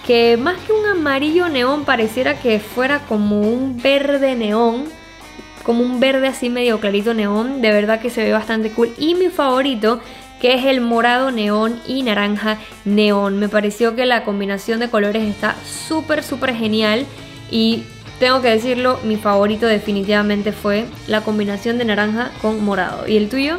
Que 0.06 0.36
más 0.36 0.56
que 0.60 0.72
un 0.72 0.86
amarillo 0.86 1.48
neón, 1.48 1.84
pareciera 1.84 2.38
que 2.38 2.60
fuera 2.60 3.00
como 3.00 3.40
un 3.40 3.80
verde 3.82 4.36
neón 4.36 4.84
como 5.62 5.82
un 5.84 6.00
verde 6.00 6.26
así 6.26 6.48
medio 6.48 6.80
clarito 6.80 7.14
neón. 7.14 7.62
De 7.62 7.70
verdad 7.70 8.00
que 8.00 8.10
se 8.10 8.24
ve 8.24 8.32
bastante 8.32 8.70
cool. 8.70 8.92
Y 8.98 9.14
mi 9.14 9.28
favorito, 9.28 10.00
que 10.40 10.54
es 10.54 10.64
el 10.64 10.80
morado 10.80 11.30
neón 11.30 11.80
y 11.86 12.02
naranja 12.02 12.58
neón. 12.84 13.38
Me 13.38 13.48
pareció 13.48 13.94
que 13.94 14.06
la 14.06 14.24
combinación 14.24 14.80
de 14.80 14.90
colores 14.90 15.22
está 15.22 15.54
súper, 15.64 16.22
súper 16.22 16.54
genial. 16.54 17.06
Y 17.50 17.84
tengo 18.20 18.40
que 18.42 18.50
decirlo, 18.50 19.00
mi 19.02 19.16
favorito 19.16 19.66
definitivamente 19.66 20.52
fue 20.52 20.84
la 21.08 21.22
combinación 21.22 21.78
de 21.78 21.86
naranja 21.86 22.30
con 22.40 22.62
morado. 22.64 23.08
¿Y 23.08 23.16
el 23.16 23.28
tuyo? 23.28 23.58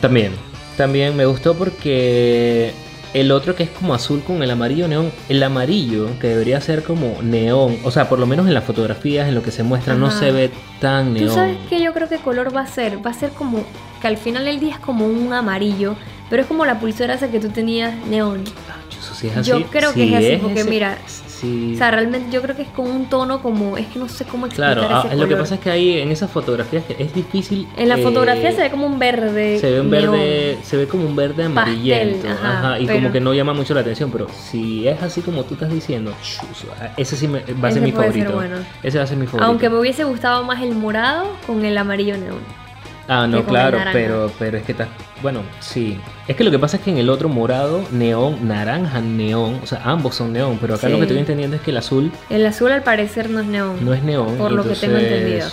También, 0.00 0.32
también 0.76 1.14
me 1.16 1.26
gustó 1.26 1.54
porque 1.54 2.72
el 3.14 3.30
otro 3.30 3.54
que 3.54 3.64
es 3.64 3.70
como 3.70 3.94
azul 3.94 4.22
con 4.22 4.42
el 4.42 4.50
amarillo 4.50 4.88
neón, 4.88 5.12
el 5.28 5.42
amarillo 5.42 6.08
que 6.18 6.28
debería 6.28 6.60
ser 6.60 6.82
como 6.82 7.18
neón, 7.22 7.76
o 7.84 7.90
sea, 7.90 8.08
por 8.08 8.18
lo 8.18 8.26
menos 8.26 8.48
en 8.48 8.54
las 8.54 8.64
fotografías, 8.64 9.28
en 9.28 9.34
lo 9.34 9.42
que 9.42 9.50
se 9.50 9.62
muestra, 9.62 9.94
no 9.94 10.10
se 10.10 10.32
ve 10.32 10.50
tan 10.80 11.12
neón. 11.12 11.28
¿Tú 11.28 11.34
sabes 11.34 11.56
qué 11.68 11.80
yo 11.82 11.92
creo 11.92 12.08
que 12.08 12.16
color 12.16 12.56
va 12.56 12.62
a 12.62 12.66
ser? 12.66 13.04
Va 13.04 13.10
a 13.10 13.14
ser 13.14 13.30
como 13.30 13.62
que 14.00 14.08
al 14.08 14.16
final 14.16 14.44
del 14.46 14.58
día 14.58 14.72
es 14.72 14.78
como 14.80 15.06
un 15.06 15.32
amarillo, 15.32 15.94
pero 16.30 16.42
es 16.42 16.48
como 16.48 16.64
la 16.66 16.80
pulsera 16.80 17.14
esa 17.14 17.28
que 17.30 17.38
tú 17.38 17.50
tenías 17.50 17.94
neón. 18.06 18.42
Ah, 18.68 18.76
eso 18.90 19.14
sí 19.14 19.28
es 19.28 19.36
así. 19.36 19.50
Yo 19.50 19.62
creo 19.66 19.92
que 19.92 20.08
es 20.08 20.14
así, 20.14 20.36
porque 20.42 20.60
ese- 20.62 20.70
mira, 20.70 20.96
sí. 21.42 21.72
O 21.74 21.76
sea, 21.76 21.90
realmente 21.90 22.30
yo 22.32 22.40
creo 22.40 22.56
que 22.56 22.62
es 22.62 22.68
con 22.68 22.90
un 22.90 23.06
tono 23.06 23.42
como, 23.42 23.76
es 23.76 23.86
que 23.88 23.98
no 23.98 24.08
sé 24.08 24.24
cómo 24.24 24.46
explicar 24.46 24.78
Claro, 24.78 24.94
ah, 24.94 25.04
ese 25.06 25.16
lo 25.16 25.28
que 25.28 25.36
pasa 25.36 25.56
es 25.56 25.60
que 25.60 25.70
ahí 25.70 25.98
en 25.98 26.10
esas 26.10 26.30
fotografías 26.30 26.84
que 26.84 26.96
es 26.98 27.12
difícil. 27.14 27.68
En 27.76 27.88
la 27.88 27.98
eh, 27.98 28.02
fotografía 28.02 28.52
se 28.52 28.62
ve 28.62 28.70
como 28.70 28.86
un 28.86 28.98
verde. 28.98 29.58
se 29.58 29.70
ve 29.70 29.80
un 29.80 29.90
neón. 29.90 30.12
verde, 30.12 30.58
se 30.62 30.76
ve 30.78 30.86
como 30.88 31.04
un 31.04 31.14
verde 31.14 31.44
amarillento, 31.44 32.28
ajá, 32.28 32.58
ajá, 32.58 32.80
y 32.80 32.86
pero- 32.86 32.98
como 33.00 33.12
que 33.12 33.20
no 33.20 33.34
llama 33.34 33.52
mucho 33.52 33.74
la 33.74 33.80
atención, 33.80 34.10
pero 34.10 34.28
si 34.30 34.88
es 34.88 35.02
así 35.02 35.20
como 35.20 35.44
tú 35.44 35.54
estás 35.54 35.70
diciendo, 35.70 36.14
chus, 36.22 36.66
ese 36.96 37.16
sí 37.16 37.28
me- 37.28 37.40
va 37.62 37.68
a 37.68 37.72
ser 37.72 37.82
mi 37.82 37.90
ser 37.90 38.00
favorito. 38.00 38.32
bueno. 38.32 38.56
Ese 38.82 38.98
va 38.98 39.04
a 39.04 39.06
ser 39.06 39.16
mi 39.18 39.26
favorito. 39.26 39.46
Aunque 39.46 39.68
me 39.68 39.78
hubiese 39.78 40.04
gustado 40.04 40.44
más 40.44 40.62
el 40.62 40.74
morado 40.74 41.26
con 41.46 41.64
el 41.64 41.76
amarillo 41.76 42.16
neón. 42.16 42.61
Ah, 43.08 43.26
no, 43.26 43.44
claro, 43.44 43.78
naranja. 43.78 43.92
pero, 43.98 44.30
pero 44.38 44.58
es 44.58 44.64
que 44.64 44.72
está. 44.72 44.88
Bueno, 45.22 45.40
sí. 45.60 45.98
Es 46.28 46.36
que 46.36 46.44
lo 46.44 46.50
que 46.50 46.58
pasa 46.58 46.76
es 46.76 46.82
que 46.84 46.90
en 46.90 46.98
el 46.98 47.10
otro 47.10 47.28
morado, 47.28 47.82
neón, 47.90 48.46
naranja, 48.46 49.00
neón, 49.00 49.58
o 49.62 49.66
sea, 49.66 49.80
ambos 49.84 50.14
son 50.14 50.32
neón, 50.32 50.58
pero 50.60 50.74
acá 50.74 50.86
Sí. 50.86 50.92
lo 50.92 50.98
que 50.98 51.04
estoy 51.04 51.18
entendiendo 51.18 51.56
es 51.56 51.62
que 51.62 51.72
el 51.72 51.76
azul 51.78 52.12
El 52.30 52.46
azul 52.46 52.70
al 52.70 52.82
parecer 52.82 53.28
no 53.28 53.40
es 53.40 53.46
neón. 53.46 53.84
no 53.84 53.92
es 53.92 54.02
neón. 54.04 54.36
Por 54.36 54.52
lo 54.52 54.62
que 54.62 54.74
tengo 54.76 54.96
entendido. 54.98 55.48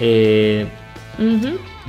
eh, 0.00 0.66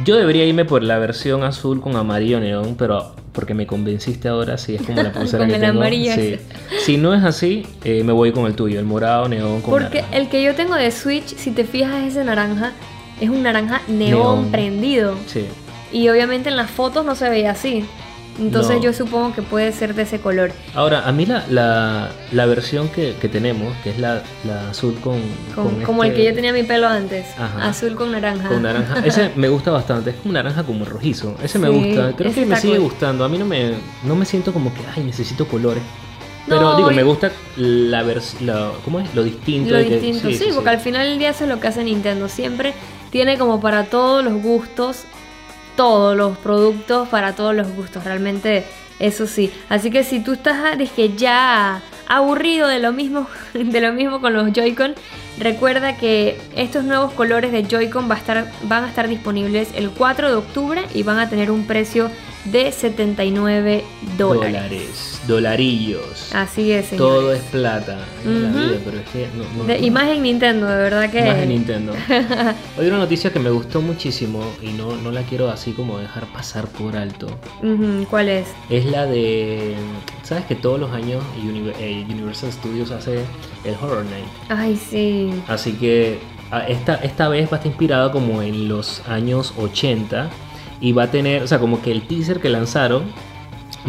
yo 0.03 0.15
debería 0.17 0.45
irme 0.45 0.65
por 0.65 0.83
la 0.83 0.97
versión 0.99 1.43
azul 1.43 1.81
con 1.81 1.95
amarillo 1.95 2.39
neón, 2.39 2.75
pero 2.77 3.15
porque 3.31 3.53
me 3.53 3.65
convenciste 3.67 4.27
ahora, 4.29 4.57
sí, 4.57 4.75
es 4.75 4.81
como 4.83 5.01
la 5.01 5.11
pulsera 5.13 5.39
Con 5.43 5.49
que 5.49 5.55
el 5.55 5.61
tengo. 5.61 5.79
amarillo 5.79 6.13
sí. 6.15 6.37
Si 6.85 6.97
no 6.97 7.13
es 7.13 7.23
así, 7.23 7.65
eh, 7.83 8.03
me 8.03 8.13
voy 8.13 8.31
con 8.31 8.45
el 8.45 8.53
tuyo, 8.55 8.79
el 8.79 8.85
morado, 8.85 9.27
neón, 9.27 9.61
con 9.61 9.71
Porque 9.71 10.01
naranja. 10.01 10.17
el 10.17 10.29
que 10.29 10.43
yo 10.43 10.55
tengo 10.55 10.75
de 10.75 10.91
Switch, 10.91 11.35
si 11.35 11.51
te 11.51 11.63
fijas, 11.65 12.03
ese 12.05 12.23
naranja 12.23 12.71
es 13.21 13.29
un 13.29 13.43
naranja 13.43 13.81
neón, 13.87 14.09
Neón. 14.09 14.51
prendido. 14.51 15.15
Sí. 15.27 15.45
Y 15.91 16.09
obviamente 16.09 16.49
en 16.49 16.57
las 16.57 16.69
fotos 16.71 17.05
no 17.05 17.15
se 17.15 17.29
veía 17.29 17.51
así. 17.51 17.85
Entonces 18.37 18.75
No. 18.75 18.81
yo 18.81 18.91
supongo 18.91 19.33
que 19.33 19.41
puede 19.41 19.71
ser 19.71 19.93
de 19.95 20.01
ese 20.01 20.19
color. 20.19 20.51
Ahora, 20.73 21.07
a 21.07 21.11
mí 21.13 21.25
la, 21.25 21.45
la, 21.49 22.09
la 22.33 22.45
versión 22.45 22.89
que, 22.89 23.15
que 23.21 23.29
tenemos, 23.29 23.73
que 23.81 23.91
es 23.91 23.97
la, 23.99 24.23
la 24.43 24.71
azul 24.71 24.95
con... 25.01 25.21
Con- 25.55 25.69
con 25.75 25.83
como 25.83 26.03
el 26.03 26.09
este- 26.09 26.21
que 26.21 26.27
yo 26.29 26.35
tenía 26.35 26.51
mi 26.51 26.63
pelo 26.63 26.85
antes. 26.89 27.25
Ajá. 27.39 27.69
Azul 27.69 27.95
con 27.95 28.11
naranja. 28.11 28.49
Con 28.49 28.61
naranja. 28.63 28.99
Ese 29.05 29.31
me 29.37 29.47
gusta 29.47 29.71
bastante. 29.71 30.09
Es 30.09 30.15
como 30.17 30.33
naranja 30.33 30.63
como 30.63 30.83
rojizo. 30.83 31.37
Ese 31.41 31.59
me 31.59 31.69
Sí, 31.69 31.73
gusta. 31.75 32.11
Creo 32.17 32.33
que 32.33 32.45
me 32.45 32.57
sigue 32.57 32.75
cool. 32.75 32.89
gustando. 32.89 33.23
A 33.23 33.29
mí 33.29 33.37
no 33.37 33.45
me, 33.45 33.71
no 34.03 34.17
me 34.17 34.25
siento 34.25 34.51
como 34.51 34.73
que, 34.73 34.81
ay, 34.93 35.03
necesito 35.05 35.47
colores. 35.47 35.83
Pero 36.45 36.59
No, 36.61 36.75
digo, 36.75 36.91
me 36.91 37.03
gusta 37.03 37.31
la 37.55 38.03
versión. 38.03 38.71
¿Cómo 38.83 38.99
es? 38.99 39.15
Lo 39.15 39.23
distinto. 39.23 39.71
Lo 39.71 39.77
de 39.77 39.87
que- 39.87 39.99
distinto, 40.01 40.29
sí, 40.37 40.49
porque 40.53 40.71
al 40.71 40.79
final 40.81 41.07
del 41.07 41.19
día 41.19 41.29
eso 41.29 41.45
es 41.45 41.49
lo 41.49 41.61
que 41.61 41.67
hace 41.69 41.85
Nintendo. 41.85 42.27
Siempre 42.27 42.73
tiene 43.15 43.37
como 43.37 43.61
para 43.61 43.85
todos 43.85 44.25
los 44.25 44.43
gustos, 44.43 45.05
todos 45.77 46.17
los 46.17 46.37
productos 46.37 47.07
para 47.07 47.33
todos 47.33 47.55
los 47.55 47.73
gustos. 47.73 48.03
Realmente, 48.03 48.65
eso 48.99 49.25
sí. 49.25 49.53
Así 49.69 49.89
que 49.89 50.03
si 50.03 50.19
tú 50.19 50.33
estás 50.33 50.57
ah, 50.61 50.75
dije, 50.75 51.15
ya 51.15 51.81
aburrido 52.09 52.67
de 52.67 52.79
lo 52.79 52.91
mismo, 52.91 53.25
de 53.53 53.79
lo 53.79 53.93
mismo 53.93 54.19
con 54.19 54.33
los 54.33 54.51
Joy-Con, 54.51 54.95
recuerda 55.39 55.95
que 55.95 56.37
estos 56.57 56.83
nuevos 56.83 57.13
colores 57.13 57.53
de 57.53 57.63
Joy-Con 57.63 58.09
van 58.09 58.83
a 58.83 58.87
estar 58.89 59.07
disponibles 59.07 59.69
el 59.75 59.91
4 59.91 60.27
de 60.27 60.35
octubre 60.35 60.81
y 60.93 61.03
van 61.03 61.19
a 61.19 61.29
tener 61.29 61.51
un 61.51 61.65
precio 61.65 62.11
de 62.45 62.71
79 62.71 63.83
dólares. 64.17 64.53
Dólares. 64.53 65.21
Dolarillos. 65.27 66.33
Así 66.33 66.71
es, 66.71 66.87
señores. 66.87 66.97
Todo 66.97 67.33
es 67.33 67.41
plata 67.43 67.97
en 68.23 68.43
la 68.43 68.49
vida, 68.49 68.79
pero 68.85 68.97
es 68.99 69.09
que 69.09 69.27
no, 69.35 69.43
no- 69.57 69.63
De- 69.65 69.79
y 69.79 69.89
más 69.89 70.07
en 70.09 70.21
Nintendo, 70.23 70.67
de 70.67 70.75
verdad 70.77 71.09
que... 71.09 71.21
Más 71.23 71.37
en 71.37 71.49
Nintendo. 71.49 71.93
Hay 72.77 72.87
una 72.87 72.97
noticia 72.99 73.31
que 73.33 73.39
me 73.39 73.49
gustó 73.49 73.81
muchísimo 73.81 74.43
y 74.61 74.67
no, 74.73 74.95
no 74.97 75.11
la 75.11 75.23
quiero 75.23 75.49
así 75.49 75.71
como 75.71 75.97
dejar 75.97 76.25
pasar 76.27 76.67
por 76.67 76.95
alto. 76.95 77.27
¿Cuál 78.09 78.29
es? 78.29 78.47
Es 78.69 78.85
la 78.85 79.05
de. 79.05 79.75
¿Sabes 80.23 80.45
que 80.45 80.55
todos 80.55 80.79
los 80.79 80.91
años 80.91 81.23
eh, 81.79 82.05
Universal 82.09 82.51
Studios 82.51 82.91
hace 82.91 83.19
el 83.63 83.73
Horror 83.81 84.05
Night? 84.05 84.25
Ay, 84.49 84.75
sí. 84.77 85.31
Así 85.47 85.73
que 85.73 86.19
a- 86.51 86.67
esta, 86.67 86.95
esta 86.95 87.27
vez 87.29 87.47
va 87.47 87.53
a 87.53 87.55
estar 87.57 87.67
inspirada 87.67 88.11
como 88.11 88.41
en 88.41 88.67
los 88.67 89.01
años 89.07 89.53
80 89.57 90.29
y 90.85 90.91
va 90.91 91.03
a 91.05 91.07
tener, 91.09 91.41
o 91.41 91.47
sea, 91.47 91.57
como 91.57 91.81
que 91.81 91.91
el 91.91 92.03
teaser 92.03 92.39
que 92.39 92.47
lanzaron 92.47 93.05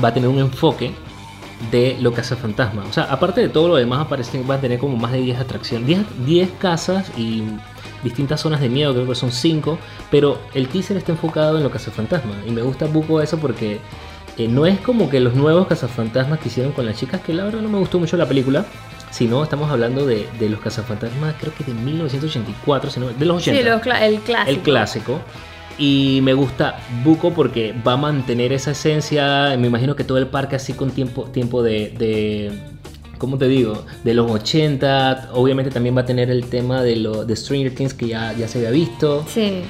va 0.03 0.09
a 0.09 0.14
tener 0.14 0.30
un 0.30 0.38
enfoque 0.38 0.92
de 1.70 1.94
lo 2.01 2.14
que 2.14 2.22
hace 2.22 2.36
Fantasma. 2.36 2.84
O 2.88 2.92
sea, 2.94 3.05
aparte 3.05 3.42
de 3.42 3.51
todo 3.51 3.68
lo 3.68 3.76
demás, 3.76 4.01
aparece, 4.01 4.42
va 4.42 4.55
a 4.55 4.61
tener 4.62 4.78
como 4.78 4.97
más 4.97 5.12
de 5.12 5.18
10 5.18 5.40
atracciones, 5.40 5.86
10, 5.86 6.07
10 6.24 6.51
casas 6.59 7.12
y 7.18 7.42
distintas 8.03 8.40
zonas 8.40 8.62
de 8.62 8.70
miedo, 8.70 8.94
creo 8.94 9.07
que 9.07 9.14
son 9.14 9.30
5, 9.30 9.78
pero 10.11 10.38
el 10.55 10.68
teaser 10.68 10.97
está 10.97 11.12
enfocado 11.12 11.59
en 11.59 11.64
lo 11.64 11.70
que 11.70 11.76
hace 11.76 11.90
Fantasma. 11.90 12.34
Y 12.47 12.51
me 12.51 12.62
gusta 12.62 12.86
Buco 12.86 13.20
eso 13.20 13.36
porque 13.38 13.78
eh, 14.38 14.49
no 14.49 14.64
es 14.64 14.80
como 14.80 15.11
que 15.11 15.20
los 15.20 15.34
nuevos 15.34 15.66
cazafantasmas 15.66 16.38
que 16.38 16.49
hicieron 16.49 16.72
con 16.72 16.86
las 16.86 16.97
chicas, 16.97 17.20
que 17.20 17.34
la 17.34 17.44
verdad 17.44 17.61
no 17.61 17.68
me 17.68 17.78
gustó 17.78 17.99
mucho 17.99 18.16
la 18.16 18.26
película. 18.26 18.64
Sino 19.11 19.42
estamos 19.42 19.70
hablando 19.70 20.07
de, 20.07 20.26
de 20.38 20.49
los 20.49 20.61
cazafantasmas, 20.61 21.34
creo 21.38 21.53
que 21.55 21.64
de 21.64 21.74
1984, 21.74 22.90
sino 22.90 23.09
de 23.09 23.24
los 23.26 23.36
80. 23.42 23.59
Sí, 23.59 23.68
los 23.68 24.01
el 24.01 24.20
clásico. 24.20 24.51
El 24.51 24.59
clásico. 24.61 25.20
Y 25.79 26.20
me 26.22 26.33
gusta 26.35 26.79
Buco 27.05 27.33
porque 27.33 27.74
va 27.87 27.93
a 27.93 27.97
mantener 27.97 28.53
esa 28.53 28.70
esencia. 28.70 29.57
Me 29.59 29.66
imagino 29.66 29.95
que 29.95 30.05
todo 30.05 30.18
el 30.18 30.29
parque 30.29 30.57
así 30.57 30.72
con 30.72 30.91
tiempo, 30.91 31.24
tiempo 31.24 31.62
de, 31.62 31.91
de. 31.99 32.53
¿Cómo 33.18 33.39
te 33.39 33.49
digo? 33.49 33.85
De 34.05 34.14
los 34.14 34.31
80. 34.31 35.31
Obviamente 35.35 35.70
también 35.70 35.97
va 35.97 36.03
a 36.03 36.07
tener 36.07 36.31
el 36.31 36.47
tema 36.47 36.83
de, 36.83 36.97
lo, 36.97 37.24
de 37.24 37.37
Stranger 37.37 37.74
Things 37.74 37.95
que 37.95 38.09
ya, 38.09 38.33
ya 38.33 38.49
se 38.49 38.59
había 38.59 38.70
visto. 38.70 39.24
Sí. 39.29 39.62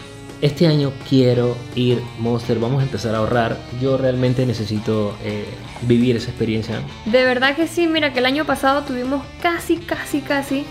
Este 0.42 0.66
año 0.66 0.92
quiero 1.08 1.56
ir 1.74 2.00
Monster. 2.18 2.58
Vamos 2.58 2.82
a 2.82 2.84
empezar 2.84 3.14
a 3.14 3.18
ahorrar. 3.18 3.56
Yo 3.80 3.96
realmente 3.96 4.44
necesito 4.46 5.16
eh, 5.24 5.44
vivir 5.82 6.16
esa 6.16 6.28
experiencia. 6.28 6.82
De 7.06 7.24
verdad 7.24 7.56
que 7.56 7.66
sí, 7.66 7.86
mira 7.86 8.12
que 8.12 8.18
el 8.20 8.26
año 8.26 8.44
pasado 8.44 8.82
tuvimos 8.82 9.22
casi, 9.40 9.76
casi, 9.76 10.20
casi 10.20 10.64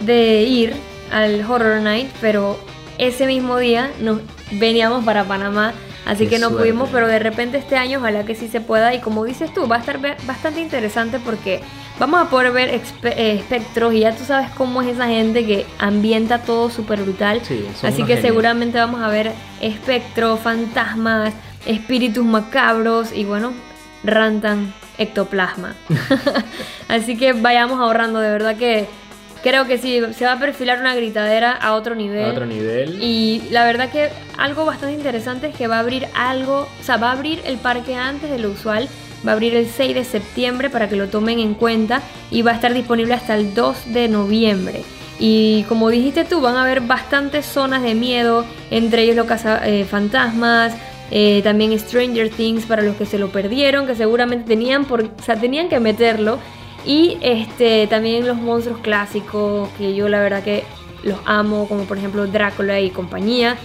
de 0.00 0.42
ir 0.44 0.72
al 1.10 1.44
Horror 1.44 1.82
Night, 1.82 2.08
pero 2.20 2.58
ese 2.98 3.26
mismo 3.26 3.58
día 3.58 3.90
nos 4.00 4.20
veníamos 4.52 5.04
para 5.04 5.24
Panamá, 5.24 5.74
así 6.06 6.24
Qué 6.24 6.30
que 6.30 6.38
no 6.38 6.48
suerte. 6.48 6.64
pudimos, 6.70 6.88
pero 6.90 7.06
de 7.06 7.18
repente 7.18 7.58
este 7.58 7.76
año 7.76 7.98
ojalá 7.98 8.24
que 8.24 8.34
sí 8.34 8.48
se 8.48 8.60
pueda 8.60 8.94
y 8.94 9.00
como 9.00 9.24
dices 9.24 9.52
tú, 9.52 9.66
va 9.68 9.76
a 9.76 9.80
estar 9.80 9.98
bastante 10.26 10.60
interesante 10.60 11.18
porque 11.18 11.60
vamos 11.98 12.20
a 12.20 12.30
poder 12.30 12.52
ver 12.52 12.68
eh, 12.70 13.32
espectros 13.38 13.94
y 13.94 14.00
ya 14.00 14.14
tú 14.14 14.24
sabes 14.24 14.50
cómo 14.50 14.82
es 14.82 14.88
esa 14.88 15.06
gente 15.08 15.44
que 15.46 15.66
ambienta 15.78 16.38
todo 16.40 16.70
súper 16.70 17.02
brutal. 17.02 17.40
Sí, 17.44 17.64
Así 17.82 18.04
que 18.04 18.20
seguramente 18.20 18.78
vamos 18.78 19.00
a 19.02 19.08
ver 19.08 19.32
espectros, 19.60 20.40
fantasmas, 20.40 21.32
espíritus 21.66 22.24
macabros 22.24 23.12
y 23.12 23.24
bueno, 23.24 23.52
rantan 24.04 24.72
ectoplasma. 24.98 25.74
Así 26.88 27.16
que 27.16 27.32
vayamos 27.32 27.80
ahorrando, 27.80 28.20
de 28.20 28.30
verdad 28.30 28.56
que 28.56 28.86
creo 29.42 29.66
que 29.66 29.78
sí, 29.78 30.00
se 30.12 30.24
va 30.24 30.32
a 30.32 30.38
perfilar 30.38 30.80
una 30.80 30.94
gritadera 30.94 31.52
a 31.52 31.74
otro 31.74 31.94
nivel. 31.94 32.24
A 32.24 32.32
otro 32.32 32.46
nivel. 32.46 33.02
Y 33.02 33.42
la 33.50 33.64
verdad 33.64 33.90
que 33.90 34.10
algo 34.36 34.64
bastante 34.64 34.94
interesante 34.94 35.48
es 35.48 35.56
que 35.56 35.66
va 35.66 35.76
a 35.76 35.80
abrir 35.80 36.06
algo, 36.14 36.68
o 36.80 36.84
sea, 36.84 36.96
va 36.96 37.10
a 37.10 37.12
abrir 37.12 37.40
el 37.44 37.58
parque 37.58 37.94
antes 37.94 38.30
de 38.30 38.38
lo 38.38 38.50
usual. 38.50 38.88
Va 39.26 39.32
a 39.32 39.34
abrir 39.34 39.56
el 39.56 39.66
6 39.66 39.94
de 39.94 40.04
septiembre 40.04 40.70
para 40.70 40.88
que 40.88 40.94
lo 40.94 41.08
tomen 41.08 41.40
en 41.40 41.54
cuenta 41.54 42.02
y 42.30 42.42
va 42.42 42.52
a 42.52 42.54
estar 42.54 42.72
disponible 42.72 43.14
hasta 43.14 43.34
el 43.34 43.52
2 43.52 43.92
de 43.92 44.08
noviembre. 44.08 44.84
Y 45.18 45.64
como 45.64 45.90
dijiste 45.90 46.24
tú, 46.24 46.40
van 46.40 46.54
a 46.54 46.62
haber 46.62 46.80
bastantes 46.82 47.44
zonas 47.44 47.82
de 47.82 47.94
miedo, 47.94 48.44
entre 48.70 49.02
ellos 49.02 49.16
los 49.16 49.26
fantasmas, 49.88 50.76
eh, 51.10 51.40
también 51.42 51.76
Stranger 51.78 52.30
Things 52.30 52.66
para 52.66 52.82
los 52.82 52.96
que 52.96 53.06
se 53.06 53.18
lo 53.18 53.30
perdieron, 53.30 53.86
que 53.86 53.94
seguramente 53.94 54.46
tenían, 54.46 54.84
por, 54.84 55.02
o 55.02 55.22
sea, 55.24 55.36
tenían 55.36 55.68
que 55.68 55.80
meterlo. 55.80 56.38
Y 56.84 57.18
este, 57.20 57.86
también 57.86 58.26
los 58.26 58.36
monstruos 58.36 58.78
clásicos, 58.80 59.68
que 59.78 59.94
yo 59.94 60.08
la 60.08 60.20
verdad 60.20 60.42
que 60.42 60.64
los 61.02 61.18
amo, 61.26 61.66
como 61.68 61.84
por 61.84 61.98
ejemplo 61.98 62.26
Drácula 62.26 62.80
y 62.80 62.90
compañía. 62.90 63.56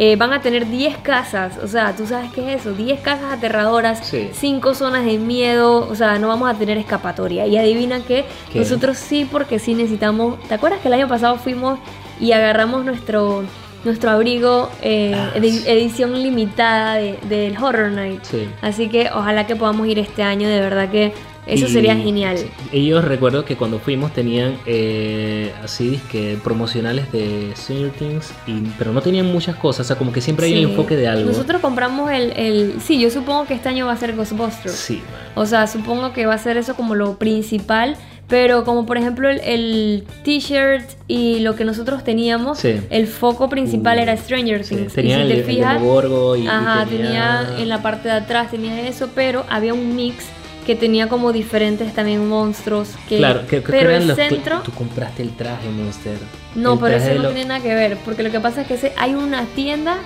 Eh, 0.00 0.14
van 0.14 0.32
a 0.32 0.40
tener 0.40 0.68
10 0.68 0.96
casas, 0.98 1.58
o 1.60 1.66
sea, 1.66 1.96
tú 1.96 2.06
sabes 2.06 2.30
qué 2.32 2.52
es 2.54 2.60
eso, 2.60 2.72
10 2.72 3.00
casas 3.00 3.32
aterradoras, 3.32 4.06
Sí. 4.06 4.28
5 4.32 4.74
zonas 4.74 5.04
de 5.04 5.18
miedo, 5.18 5.88
o 5.90 5.94
sea, 5.96 6.20
no 6.20 6.28
vamos 6.28 6.48
a 6.48 6.54
tener 6.54 6.78
escapatoria. 6.78 7.48
Y 7.48 7.56
adivina 7.56 8.00
qué, 8.06 8.24
¿Qué? 8.52 8.60
nosotros 8.60 8.96
sí, 8.96 9.26
porque 9.30 9.58
sí 9.58 9.74
necesitamos. 9.74 10.38
¿Te 10.46 10.54
acuerdas 10.54 10.78
que 10.82 10.86
el 10.88 10.94
año 10.94 11.08
pasado 11.08 11.34
fuimos 11.36 11.80
y 12.20 12.30
agarramos 12.30 12.84
nuestro, 12.84 13.42
nuestro 13.84 14.10
abrigo 14.10 14.68
eh, 14.82 15.14
Ah, 15.16 15.32
edi- 15.34 15.66
edición 15.66 16.12
limitada 16.22 16.94
de- 16.94 17.18
del 17.28 17.56
Horror 17.60 17.90
Night? 17.90 18.20
Sí. 18.22 18.48
Así 18.62 18.88
que 18.88 19.10
ojalá 19.12 19.48
que 19.48 19.56
podamos 19.56 19.84
ir 19.88 19.98
este 19.98 20.22
año, 20.22 20.48
de 20.48 20.60
verdad 20.60 20.90
que 20.90 21.12
Eso 21.48 21.66
Y 21.66 21.70
sería 21.70 21.96
genial. 21.96 22.36
Ellos 22.72 23.04
recuerdo 23.04 23.44
que 23.44 23.56
cuando 23.56 23.78
fuimos 23.78 24.12
tenían 24.12 24.56
eh, 24.66 25.52
así 25.64 25.98
que 26.12 26.38
promocionales 26.44 27.10
de 27.10 27.52
Stranger 27.56 27.90
Things, 27.92 28.32
y, 28.46 28.60
pero 28.78 28.92
no 28.92 29.00
tenían 29.00 29.26
muchas 29.26 29.56
cosas, 29.56 29.86
o 29.86 29.88
sea, 29.88 29.96
como 29.96 30.12
que 30.12 30.20
siempre 30.20 30.46
hay 30.46 30.52
Sí. 30.52 30.64
un 30.64 30.70
enfoque 30.72 30.96
de 30.96 31.08
algo. 31.08 31.30
Nosotros 31.30 31.60
compramos 31.60 32.10
el, 32.10 32.32
el... 32.36 32.74
Sí, 32.84 33.00
yo 33.00 33.10
supongo 33.10 33.46
que 33.46 33.54
este 33.54 33.68
año 33.68 33.86
va 33.86 33.92
a 33.92 33.96
ser 33.96 34.14
Ghostbusters. 34.14 34.74
Sí. 34.74 35.00
O 35.34 35.46
sea, 35.46 35.66
supongo 35.66 36.12
que 36.12 36.26
va 36.26 36.34
a 36.34 36.38
ser 36.38 36.56
eso 36.58 36.74
como 36.74 36.94
lo 36.94 37.16
principal. 37.18 37.96
Pero 38.28 38.62
como 38.64 38.84
por 38.84 38.98
ejemplo 38.98 39.30
el, 39.30 39.40
el 39.40 40.04
t-shirt 40.22 40.84
y 41.06 41.38
lo 41.38 41.56
que 41.56 41.64
nosotros 41.64 42.04
teníamos, 42.04 42.58
Sí. 42.58 42.78
el 42.90 43.06
foco 43.06 43.48
principal 43.48 43.96
Uh, 43.96 44.02
era 44.02 44.16
Stranger 44.18 44.64
Sí, 44.64 44.76
Things. 44.76 44.92
tenía 44.92 45.14
y 45.14 45.16
si 45.16 45.22
el, 45.22 45.28
te 45.28 45.38
el 45.38 45.44
fijas, 45.56 45.74
Demogorgo 45.80 46.36
y, 46.36 46.42
y 46.42 46.46
ajá, 46.46 46.84
tenía... 46.84 47.44
tenía... 47.46 47.62
en 47.62 47.68
la 47.70 47.80
parte 47.80 48.08
de 48.08 48.14
atrás 48.16 48.50
tenía 48.50 48.86
eso, 48.86 49.08
pero 49.14 49.46
había 49.48 49.72
un 49.72 49.96
mix 49.96 50.26
que 50.68 50.76
tenía 50.76 51.08
como 51.08 51.32
diferentes 51.32 51.94
también 51.94 52.28
monstruos. 52.28 52.90
Que, 53.08 53.16
Claro, 53.16 53.46
que, 53.46 53.62
que 53.62 53.72
pero 53.72 53.90
el 53.90 54.06
los 54.06 54.16
centro... 54.18 54.60
Tú 54.62 54.70
compraste 54.72 55.22
el 55.22 55.30
traje, 55.34 55.66
Monster. 55.70 56.18
No, 56.54 56.74
El 56.74 56.78
pero 56.78 56.96
eso 56.98 57.14
no 57.14 57.22
lo- 57.22 57.28
tiene 57.30 57.46
nada 57.46 57.60
que 57.60 57.74
ver, 57.74 57.96
porque 58.04 58.22
lo 58.22 58.30
que 58.30 58.38
pasa 58.38 58.60
es 58.60 58.66
que 58.68 58.74
ese- 58.74 58.92
hay 58.98 59.14
una 59.14 59.46
tienda 59.56 59.96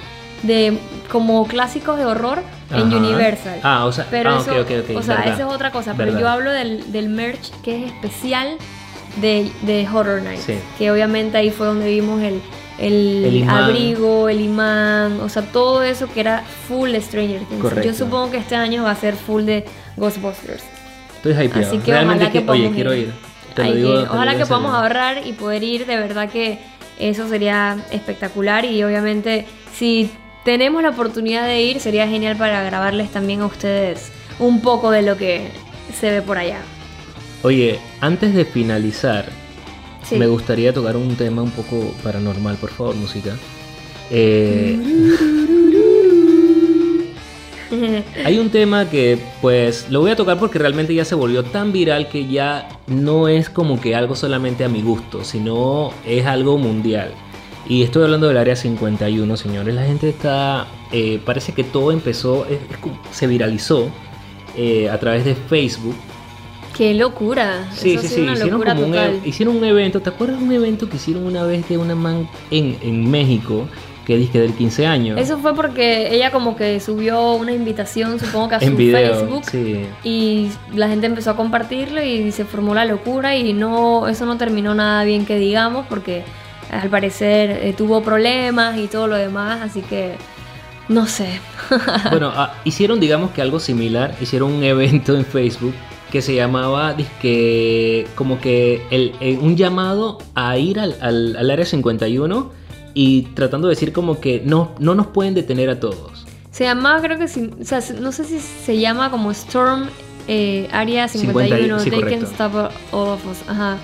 de 0.44 0.78
como 1.10 1.48
clásicos 1.48 1.98
de 1.98 2.04
horror 2.04 2.44
en 2.70 2.86
Ajá. 2.86 2.96
Universal. 2.96 3.58
Ah, 3.64 3.86
o 3.86 3.90
sea, 3.92 4.06
Pero 4.08 4.30
ah, 4.30 4.38
eso, 4.40 4.52
ok, 4.52 4.58
ok, 4.60 4.70
ok, 4.90 4.96
o 4.98 5.02
sea, 5.02 5.16
verdad. 5.16 5.34
esa 5.34 5.46
es 5.48 5.52
otra 5.52 5.72
cosa, 5.72 5.94
pero 5.96 6.12
Verdad. 6.12 6.20
yo 6.20 6.28
hablo 6.28 6.52
del, 6.52 6.92
del 6.92 7.08
merch 7.08 7.50
que 7.64 7.84
es 7.84 7.90
especial 7.92 8.56
de, 9.20 9.50
de 9.62 9.88
Horror 9.92 10.22
Nights, 10.22 10.44
Sí. 10.44 10.54
que 10.78 10.92
obviamente 10.92 11.38
ahí 11.38 11.50
fue 11.50 11.66
donde 11.66 11.88
vimos 11.88 12.22
el, 12.22 12.40
el, 12.78 13.48
abrigo, 13.48 14.28
el 14.28 14.40
imán, 14.40 15.20
o 15.20 15.28
sea, 15.28 15.42
todo 15.42 15.82
eso 15.82 16.06
que 16.12 16.20
era 16.20 16.44
full 16.68 16.94
Stranger 17.00 17.40
Things. 17.46 17.60
Correcto. 17.60 17.88
Yo 17.88 17.94
supongo 17.94 18.30
que 18.30 18.36
este 18.38 18.54
año 18.54 18.84
va 18.84 18.92
a 18.92 18.96
ser 18.96 19.14
full 19.16 19.42
de 19.42 19.64
Ghostbusters. 19.96 20.62
Estoy 21.16 21.32
hypeado. 21.32 21.68
Así 21.68 21.78
que 21.78 21.92
Realmente 21.92 22.24
ojalá 22.24 22.32
que 22.32 22.44
que, 22.44 22.50
oye, 22.50 22.58
podamos 22.62 22.74
quiero 22.74 22.94
ir. 22.94 23.00
ir. 23.08 23.12
Te 23.54 23.62
lo 23.62 23.68
Hay 23.68 23.76
digo, 23.76 23.88
que- 23.90 23.94
te 24.00 24.06
lo 24.06 24.12
ojalá 24.12 24.36
que 24.36 24.46
podamos 24.46 24.74
ahorrar 24.74 25.26
y 25.26 25.32
poder 25.34 25.62
ir, 25.62 25.86
de 25.86 25.96
verdad 25.96 26.28
que 26.30 26.58
eso 26.98 27.28
sería 27.28 27.76
espectacular 27.90 28.64
y 28.64 28.82
obviamente 28.82 29.46
si 29.74 30.10
tenemos 30.44 30.82
la 30.82 30.90
oportunidad 30.90 31.46
de 31.46 31.62
ir 31.62 31.80
sería 31.80 32.06
genial 32.08 32.36
para 32.36 32.62
grabarles 32.64 33.10
también 33.10 33.40
a 33.42 33.46
ustedes 33.46 34.10
un 34.38 34.60
poco 34.62 34.90
de 34.90 35.02
lo 35.02 35.16
que 35.16 35.48
se 35.98 36.10
ve 36.10 36.22
por 36.22 36.38
allá. 36.38 36.58
Oye, 37.42 37.78
antes 38.00 38.34
de 38.34 38.44
finalizar, 38.44 39.26
Sí. 40.04 40.16
me 40.16 40.26
gustaría 40.26 40.72
tocar 40.72 40.96
un 40.96 41.14
tema 41.16 41.42
un 41.42 41.50
poco 41.50 41.94
paranormal, 42.02 42.56
por 42.56 42.70
favor, 42.70 42.94
música. 42.96 43.36
Eh, 44.10 44.78
hay 48.24 48.38
un 48.38 48.50
tema 48.50 48.88
que, 48.90 49.18
pues, 49.40 49.86
lo 49.90 50.00
voy 50.00 50.10
a 50.10 50.16
tocar 50.16 50.38
porque 50.38 50.58
realmente 50.58 50.94
ya 50.94 51.04
se 51.04 51.14
volvió 51.14 51.42
tan 51.44 51.72
viral 51.72 52.08
que 52.08 52.26
ya 52.26 52.68
no 52.86 53.28
es 53.28 53.48
como 53.50 53.80
que 53.80 53.94
algo 53.94 54.14
solamente 54.14 54.64
a 54.64 54.68
mi 54.68 54.82
gusto, 54.82 55.24
sino 55.24 55.92
es 56.06 56.26
algo 56.26 56.58
mundial. 56.58 57.10
Y 57.68 57.82
estoy 57.82 58.02
hablando 58.04 58.26
del 58.28 58.36
área 58.38 58.56
51, 58.56 59.36
señores. 59.36 59.74
La 59.74 59.84
gente 59.84 60.08
está. 60.08 60.66
eh, 60.94 61.20
parece 61.24 61.52
que 61.54 61.64
todo 61.64 61.90
empezó, 61.90 62.44
es- 62.44 62.58
es 62.70 62.76
como- 62.76 63.00
se 63.12 63.26
viralizó 63.26 63.88
eh, 64.56 64.90
a 64.90 65.00
través 65.00 65.24
de 65.24 65.34
Facebook. 65.34 65.94
Qué 66.76 66.92
locura. 66.92 67.70
Sí, 67.74 67.94
Eso 67.94 68.02
sí, 68.02 68.08
sí. 68.08 68.20
una 68.20 68.32
Hicieron, 68.32 68.50
locura 68.52 68.74
como 68.74 68.86
un, 68.88 68.94
e- 68.94 69.20
hicieron 69.24 69.56
un 69.56 69.64
evento. 69.64 70.00
¿Te 70.00 70.10
acuerdas 70.10 70.38
de 70.40 70.44
un 70.44 70.52
evento 70.52 70.88
que 70.90 70.96
hicieron 70.96 71.24
una 71.24 71.44
vez 71.44 71.66
de 71.68 71.78
una 71.78 71.94
man 71.94 72.28
en, 72.50 72.76
en 72.82 73.10
México? 73.10 73.66
Que 74.06 74.16
dice 74.16 74.40
del 74.40 74.52
15 74.54 74.86
años. 74.86 75.20
Eso 75.20 75.38
fue 75.38 75.54
porque 75.54 76.14
ella 76.14 76.30
como 76.32 76.56
que 76.56 76.80
subió 76.80 77.34
una 77.34 77.52
invitación, 77.52 78.18
supongo 78.18 78.48
que 78.48 78.54
a 78.56 78.60
su 78.60 78.66
en 78.66 78.76
video. 78.76 79.14
Facebook. 79.14 79.44
Sí. 79.50 79.86
Y 80.02 80.50
la 80.74 80.88
gente 80.88 81.06
empezó 81.06 81.30
a 81.30 81.36
compartirlo 81.36 82.02
y 82.02 82.32
se 82.32 82.44
formó 82.44 82.74
la 82.74 82.84
locura 82.84 83.36
y 83.36 83.52
no 83.52 84.08
eso 84.08 84.26
no 84.26 84.36
terminó 84.38 84.74
nada 84.74 85.04
bien 85.04 85.24
que 85.24 85.38
digamos 85.38 85.86
porque 85.88 86.24
al 86.70 86.88
parecer 86.88 87.50
eh, 87.50 87.74
tuvo 87.76 88.02
problemas 88.02 88.76
y 88.78 88.86
todo 88.88 89.06
lo 89.06 89.14
demás, 89.16 89.60
así 89.62 89.82
que 89.82 90.14
no 90.88 91.06
sé. 91.06 91.38
Bueno, 92.10 92.32
ah, 92.34 92.54
hicieron, 92.64 92.98
digamos 92.98 93.30
que 93.30 93.40
algo 93.42 93.60
similar. 93.60 94.14
Hicieron 94.20 94.52
un 94.52 94.64
evento 94.64 95.14
en 95.16 95.24
Facebook 95.24 95.74
que 96.10 96.20
se 96.20 96.34
llamaba, 96.34 96.92
dizque, 96.92 98.06
como 98.16 98.40
que 98.40 98.82
el, 98.90 99.12
eh, 99.20 99.38
un 99.40 99.56
llamado 99.56 100.18
a 100.34 100.58
ir 100.58 100.78
al, 100.80 100.96
al- 101.00 101.36
al 101.36 101.50
área 101.50 101.64
51 101.64 102.50
y 102.94 103.22
tratando 103.34 103.68
de 103.68 103.72
decir 103.74 103.92
como 103.92 104.20
que 104.20 104.42
no, 104.44 104.72
no 104.78 104.94
nos 104.94 105.08
pueden 105.08 105.34
detener 105.34 105.70
a 105.70 105.80
todos. 105.80 106.26
Se 106.50 106.64
llamaba, 106.64 107.00
creo 107.00 107.18
que, 107.18 107.28
sí- 107.28 107.50
o 107.60 107.64
sea, 107.64 107.80
no 108.00 108.12
sé 108.12 108.24
si 108.24 108.38
se 108.38 108.78
llama 108.78 109.10
como 109.10 109.30
Storm 109.30 109.88
eh, 110.28 110.68
Area 110.72 111.08
51, 111.08 111.78
51, 111.78 111.80
sí, 111.80 111.90
They 111.90 112.00
Can 112.00 112.08
correcto. 112.10 112.26
Stop 112.32 112.54
All 112.92 113.08
of 113.08 113.26
Us. 113.26 113.38
Ajá. 113.48 113.78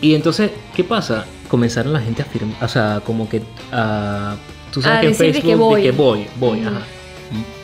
Y 0.00 0.14
entonces, 0.14 0.50
¿qué 0.74 0.84
pasa? 0.84 1.24
Comenzaron 1.48 1.92
la 1.92 2.00
gente 2.00 2.22
a 2.22 2.24
firmar, 2.24 2.62
o 2.62 2.68
sea, 2.68 3.00
como 3.04 3.28
que 3.28 3.42
a... 3.72 4.36
Tú 4.72 4.82
sabes 4.82 4.98
A 4.98 5.00
que 5.00 5.06
en 5.08 5.14
Facebook 5.14 5.44
que 5.50 5.54
voy. 5.56 5.82
de 5.82 5.90
que 5.90 5.96
voy, 5.96 6.26
voy, 6.38 6.60
Ujú. 6.60 6.68
ajá. 6.68 6.80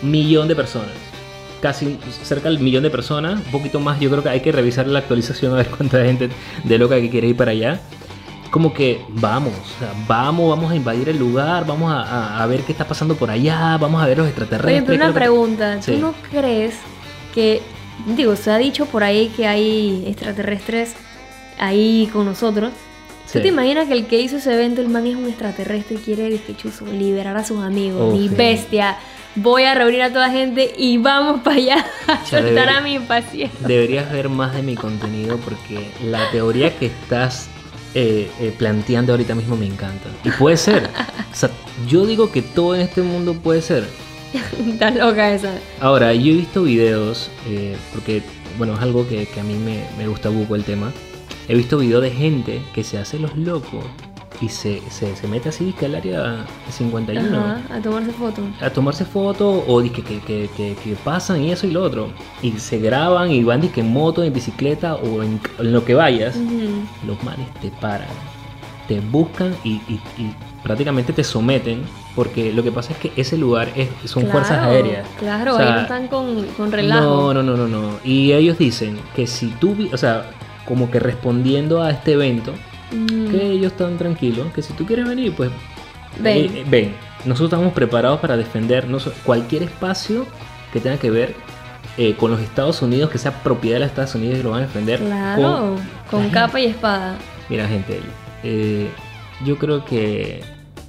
Millón 0.03 0.49
de 0.49 0.57
personas. 0.57 0.91
Casi 1.61 1.97
cerca 2.25 2.49
del 2.49 2.59
millón 2.59 2.83
de 2.83 2.91
personas, 2.91 3.35
un 3.45 3.53
poquito 3.53 3.79
más. 3.79 4.01
Yo 4.01 4.11
creo 4.11 4.23
que 4.23 4.29
hay 4.31 4.41
que 4.41 4.51
revisar 4.51 4.87
la 4.89 4.99
actualización 5.01 5.53
a 5.53 5.57
ver 5.57 5.69
cuánta 5.69 6.05
gente 6.05 6.29
de 6.65 6.79
loca 6.79 7.01
que 7.01 7.09
quiere 7.11 7.29
ir 7.29 7.37
para 7.37 7.53
allá. 7.53 7.81
Como 8.53 8.73
que 8.75 9.01
vamos, 9.09 9.53
o 9.55 9.79
sea, 9.79 9.93
vamos, 10.07 10.49
vamos 10.51 10.71
a 10.71 10.77
invadir 10.77 11.09
el 11.09 11.19
lugar, 11.19 11.67
vamos 11.67 11.91
a, 11.91 12.03
a- 12.03 12.43
a 12.43 12.47
ver 12.47 12.61
qué 12.61 12.73
está 12.73 12.87
pasando 12.87 13.17
por 13.17 13.31
allá, 13.31 13.79
vamos 13.81 14.01
a 14.03 14.07
ver 14.07 14.19
los 14.19 14.27
extraterrestres. 14.29 14.77
Oye, 14.83 14.87
pero 14.87 14.97
una 15.05 15.13
que- 15.13 15.19
pregunta, 15.19 15.77
¿tú 15.79 15.93
Sí. 15.93 15.97
no 15.97 16.13
crees 16.31 16.75
que, 17.35 17.63
digo, 18.15 18.37
se 18.37 18.51
ha 18.51 18.59
dicho 18.59 18.85
por 18.87 19.05
ahí 19.05 19.29
que 19.35 19.47
hay 19.47 20.05
extraterrestres 20.07 20.93
ahí 21.59 22.11
con 22.13 22.27
nosotros? 22.27 22.73
¿Tú 23.25 23.39
Sí. 23.39 23.41
te 23.41 23.49
imaginas 23.49 23.89
que 23.89 23.95
el 23.95 24.07
que 24.07 24.21
hizo 24.21 24.37
ese 24.37 24.53
evento, 24.53 24.83
el 24.83 24.89
man 24.89 25.07
es 25.07 25.17
un 25.17 25.27
extraterrestre 25.27 25.97
y 25.97 26.01
quiere, 26.01 26.29
dizque, 26.29 26.55
chuzo, 26.55 26.85
liberar 26.87 27.37
a 27.39 27.45
sus 27.45 27.63
amigos? 27.65 28.03
Oh, 28.03 28.13
Mi 28.15 28.29
sí. 28.29 28.35
bestia, 28.35 28.99
voy 29.35 29.63
a 29.63 29.75
reunir 29.75 30.03
a 30.03 30.13
toda 30.13 30.29
gente 30.31 30.75
y 30.77 30.99
vamos 30.99 31.41
para 31.41 31.57
allá 31.57 31.87
a 32.07 32.27
soltar 32.27 32.69
a 32.69 32.81
mi 32.83 32.93
impaciente. 32.97 33.57
Deberías 33.67 34.13
ver 34.13 34.29
más 34.29 34.53
de 34.55 34.63
mi 34.63 34.75
contenido 34.75 35.39
porque 35.39 35.91
la 36.05 36.31
teoría 36.31 36.77
que 36.77 36.87
estás 36.87 37.49
eh, 37.95 38.31
eh, 38.41 38.55
planteando 38.57 39.13
ahorita 39.13 39.35
mismo 39.35 39.57
me 39.57 39.67
encanta. 39.67 40.09
Y 40.25 40.31
puede 40.31 40.57
ser. 40.57 40.89
O 41.31 41.35
sea, 41.35 41.51
yo 41.89 42.07
digo 42.07 42.31
que 42.31 42.43
todo 42.43 42.75
en 42.75 42.83
este 42.83 43.03
mundo 43.03 43.35
puede 43.35 43.63
ser. 43.63 43.85
Está 44.67 44.91
loca 44.91 45.33
esa. 45.33 45.59
Ahora, 45.81 46.15
yo 46.15 46.33
he 46.33 46.37
visto 46.37 46.63
videos, 46.63 47.31
eh, 47.47 47.77
porque, 47.93 48.23
bueno, 48.59 48.75
es 48.75 48.81
algo 48.81 49.09
que, 49.09 49.27
que 49.27 49.41
a 49.41 49.45
mí 49.45 49.55
me, 49.55 49.85
me 49.99 50.09
gusta 50.09 50.31
poco 50.31 50.57
el 50.57 50.65
tema. 50.65 50.93
He 51.49 51.55
visto 51.55 51.79
videos 51.79 52.03
de 52.03 52.11
gente 52.11 52.63
que 52.75 52.85
se 52.85 52.99
hace 52.99 53.19
los 53.19 53.37
locos 53.37 53.85
y 54.43 54.49
se, 54.49 54.83
se, 54.91 55.15
se 55.17 55.29
mete 55.29 55.49
así 55.51 55.73
que 55.73 55.87
al 55.87 55.95
área 55.95 56.45
51 56.69 57.39
Ajá, 57.39 57.61
a 57.71 57.81
tomarse 57.81 58.11
fotos. 58.13 58.45
a 58.61 58.71
tomarse 58.71 59.05
fotos 59.05 59.63
o 59.69 59.81
que, 59.83 59.91
que, 60.03 60.19
que, 60.21 60.51
que 60.83 60.97
pasan 61.05 61.43
y 61.43 61.53
eso 61.53 61.67
y 61.67 61.71
lo 61.71 61.83
otro. 61.83 62.11
Y 62.43 62.51
se 62.53 62.79
graban 62.79 63.31
y 63.31 63.45
van 63.45 63.61
dizque 63.61 63.81
en 63.81 63.93
moto, 63.93 64.23
en 64.25 64.33
bicicleta 64.33 64.97
o 64.97 65.23
en, 65.23 65.41
en 65.59 65.73
lo 65.73 65.85
que 65.85 65.95
vayas. 65.95 66.37
Los 67.07 67.23
manes 67.23 67.47
te 67.61 67.71
paran, 67.71 68.09
te 68.89 68.99
buscan 69.01 69.55
y, 69.65 69.75
y- 69.89 70.01
y 70.19 70.35
prácticamente 70.63 71.13
te 71.13 71.23
someten. 71.25 71.83
Porque 72.15 72.53
lo 72.53 72.63
que 72.63 72.71
pasa 72.71 72.93
es 72.93 72.99
que 72.99 73.13
ese 73.17 73.39
lugar 73.39 73.71
es, 73.75 73.89
son 74.05 74.27
fuerzas 74.27 74.59
aéreas. 74.59 75.07
Claro, 75.19 75.55
O 75.55 75.57
sea, 75.57 75.67
ahí 75.67 75.73
no 75.77 75.81
están 75.81 76.09
con, 76.09 76.45
con 76.59 76.71
relajo. 76.71 77.33
No, 77.33 77.33
no, 77.35 77.43
no, 77.43 77.57
no, 77.57 77.69
no. 77.69 77.99
Y 78.05 78.33
ellos 78.33 78.59
dicen 78.59 78.99
que 79.17 79.27
si 79.27 79.47
tú, 79.53 79.75
o 79.91 79.97
sea, 79.97 80.27
como 80.67 80.91
que 80.91 81.01
respondiendo 81.01 81.83
a 81.83 81.91
este 81.91 82.13
evento, 82.13 82.53
Mm, 82.93 83.31
que 83.31 83.51
ellos 83.53 83.73
están 83.73 83.97
tranquilos, 83.99 84.53
que 84.55 84.63
si 84.63 84.73
tú 84.75 84.87
quieres 84.87 85.09
venir, 85.09 85.35
pues 85.35 85.51
Ven. 86.21 86.37
eh, 86.37 86.51
eh, 86.55 86.67
ven. 86.69 86.95
Nosotros 87.25 87.53
estamos 87.53 87.73
preparados 87.73 88.21
para 88.21 88.37
defender 88.37 88.87
cualquier 89.25 89.63
espacio 89.63 90.27
que 90.73 90.81
tenga 90.81 90.97
que 90.97 91.11
ver 91.11 91.35
eh, 91.99 92.17
con 92.17 92.31
los 92.31 92.41
Estados 92.41 92.81
Unidos, 92.81 93.11
que 93.11 93.19
sea 93.19 93.43
propiedad 93.43 93.77
de 93.77 93.81
los 93.81 93.91
Estados 93.91 94.15
Unidos 94.15 94.39
y 94.39 94.43
lo 94.43 94.51
van 94.51 94.63
a 94.63 94.67
defender. 94.67 94.99
Claro, 94.99 95.77
con, 96.11 96.27
la 96.27 96.33
capa 96.33 96.59
y 96.59 96.67
espada. 96.67 97.17
Mira, 97.51 97.69
gente, 97.69 98.01
eh, 98.43 98.89
yo 99.45 99.59
creo 99.59 99.85
que 99.85 100.43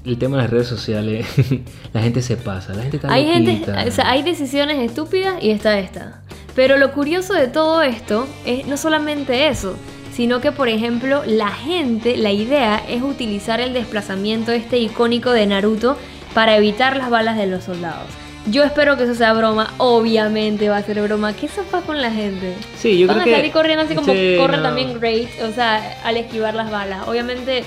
el 0.05 0.17
tema 0.17 0.37
de 0.37 0.43
las 0.43 0.51
redes 0.51 0.67
sociales, 0.67 1.27
la 1.93 2.01
gente 2.01 2.21
se 2.21 2.37
pasa, 2.37 2.73
la 2.73 2.83
gente 2.83 2.97
está 2.97 3.11
Hay 3.11 3.25
gente, 3.25 3.63
o 3.69 3.91
sea, 3.91 4.09
hay 4.09 4.23
decisiones 4.23 4.79
estúpidas 4.79 5.43
y 5.43 5.51
está 5.51 5.77
esta. 5.77 6.21
Pero 6.55 6.77
lo 6.77 6.93
curioso 6.93 7.33
de 7.33 7.47
todo 7.47 7.81
esto 7.81 8.25
es 8.45 8.65
no 8.65 8.77
solamente 8.77 9.47
eso, 9.47 9.75
sino 10.13 10.41
que 10.41 10.51
por 10.51 10.69
ejemplo 10.69 11.23
la 11.25 11.49
gente, 11.49 12.17
la 12.17 12.31
idea 12.31 12.81
es 12.87 13.01
utilizar 13.01 13.59
el 13.59 13.73
desplazamiento 13.73 14.51
este 14.51 14.77
icónico 14.77 15.31
de 15.31 15.45
Naruto 15.47 15.97
para 16.33 16.55
evitar 16.55 16.95
las 16.97 17.09
balas 17.09 17.35
de 17.37 17.47
los 17.47 17.63
soldados. 17.63 18.07
Yo 18.51 18.63
espero 18.65 18.97
que 18.97 19.03
eso 19.03 19.15
sea 19.15 19.31
broma, 19.33 19.73
obviamente 19.77 20.67
va 20.67 20.77
a 20.77 20.83
ser 20.83 21.01
broma. 21.01 21.33
¿Qué 21.33 21.47
sopa 21.47 21.81
con 21.81 22.01
la 22.01 22.11
gente? 22.11 22.55
Sí, 22.77 22.97
yo 22.99 23.07
Van 23.07 23.15
creo 23.17 23.21
a 23.21 23.25
que... 23.25 23.35
salir 23.37 23.51
corriendo 23.53 23.85
así 23.85 23.95
como 23.95 24.11
Sí, 24.11 24.35
corre 24.37 24.57
no. 24.57 24.63
también 24.63 24.99
Great, 24.99 25.29
o 25.43 25.51
sea, 25.53 25.97
al 26.03 26.17
esquivar 26.17 26.53
las 26.53 26.69
balas. 26.69 27.07
Obviamente, 27.07 27.63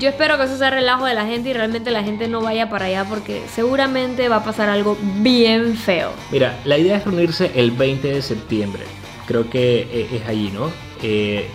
yo 0.00 0.08
espero 0.08 0.36
que 0.36 0.44
eso 0.44 0.58
sea 0.58 0.70
relajo 0.70 1.04
de 1.04 1.14
la 1.14 1.26
gente 1.26 1.50
y 1.50 1.52
realmente 1.52 1.92
la 1.92 2.02
gente 2.02 2.26
no 2.26 2.40
vaya 2.40 2.68
para 2.68 2.86
allá 2.86 3.04
porque 3.08 3.40
seguramente 3.54 4.28
va 4.28 4.36
a 4.36 4.44
pasar 4.44 4.68
algo 4.68 4.98
bien 5.20 5.76
feo. 5.76 6.10
Mira, 6.32 6.58
la 6.64 6.76
idea 6.76 6.96
es 6.96 7.04
reunirse 7.04 7.52
el 7.54 7.70
20 7.70 8.08
de 8.08 8.20
septiembre. 8.20 8.82
creo 9.26 9.48
que 9.48 9.82
eh, 9.92 10.08
es 10.12 10.28
allí, 10.28 10.50
¿no? 10.52 10.70
Eh, 11.04 11.46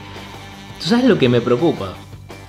¿Tú 0.81 0.87
sabes 0.87 1.05
lo 1.05 1.17
que 1.17 1.29
me 1.29 1.41
preocupa? 1.41 1.93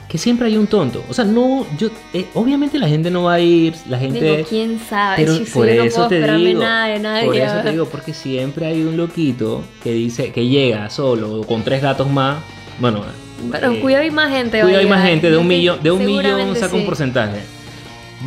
Que 0.08 0.18
siempre 0.18 0.46
hay 0.46 0.56
un 0.56 0.66
tonto. 0.66 1.02
O 1.08 1.14
sea, 1.14 1.24
no, 1.24 1.64
yo, 1.78 1.88
eh, 2.12 2.26
obviamente 2.34 2.78
la 2.78 2.88
gente 2.88 3.10
no 3.10 3.24
va 3.24 3.34
a 3.34 3.40
ir, 3.40 3.74
la 3.88 3.98
gente... 3.98 4.20
Digo, 4.20 4.48
quién 4.48 4.78
sabe. 4.78 5.16
Pero 5.16 5.36
Sí, 5.36 5.46
sí, 5.46 5.52
por 5.52 5.66
no 5.66 5.72
eso 5.72 5.96
puedo 5.96 6.08
te 6.08 6.32
digo, 6.36 6.60
nada 6.60 6.86
de 6.86 6.98
nadie. 6.98 7.26
por 7.26 7.36
eso 7.36 7.54
te 7.62 7.70
digo, 7.70 7.86
porque 7.86 8.12
siempre 8.12 8.66
hay 8.66 8.82
un 8.82 8.96
loquito 8.96 9.62
que 9.82 9.92
dice 9.92 10.30
que 10.32 10.46
llega 10.46 10.90
solo 10.90 11.40
o 11.40 11.46
con 11.46 11.62
tres 11.62 11.80
gatos 11.82 12.10
más. 12.10 12.38
Bueno, 12.78 13.02
Pero 13.50 13.72
eh, 13.72 13.80
cuidado 13.80 14.02
hay 14.04 14.10
más 14.10 14.30
gente. 14.30 14.60
cuidado, 14.60 14.80
hay 14.80 14.86
más 14.88 15.02
gente 15.06 15.30
de 15.30 15.36
un 15.38 15.46
millón, 15.46 15.82
de 15.82 15.90
un 15.90 16.04
millón 16.04 16.56
saca 16.56 16.74
un 16.74 16.80
sí. 16.80 16.86
porcentaje. 16.86 17.40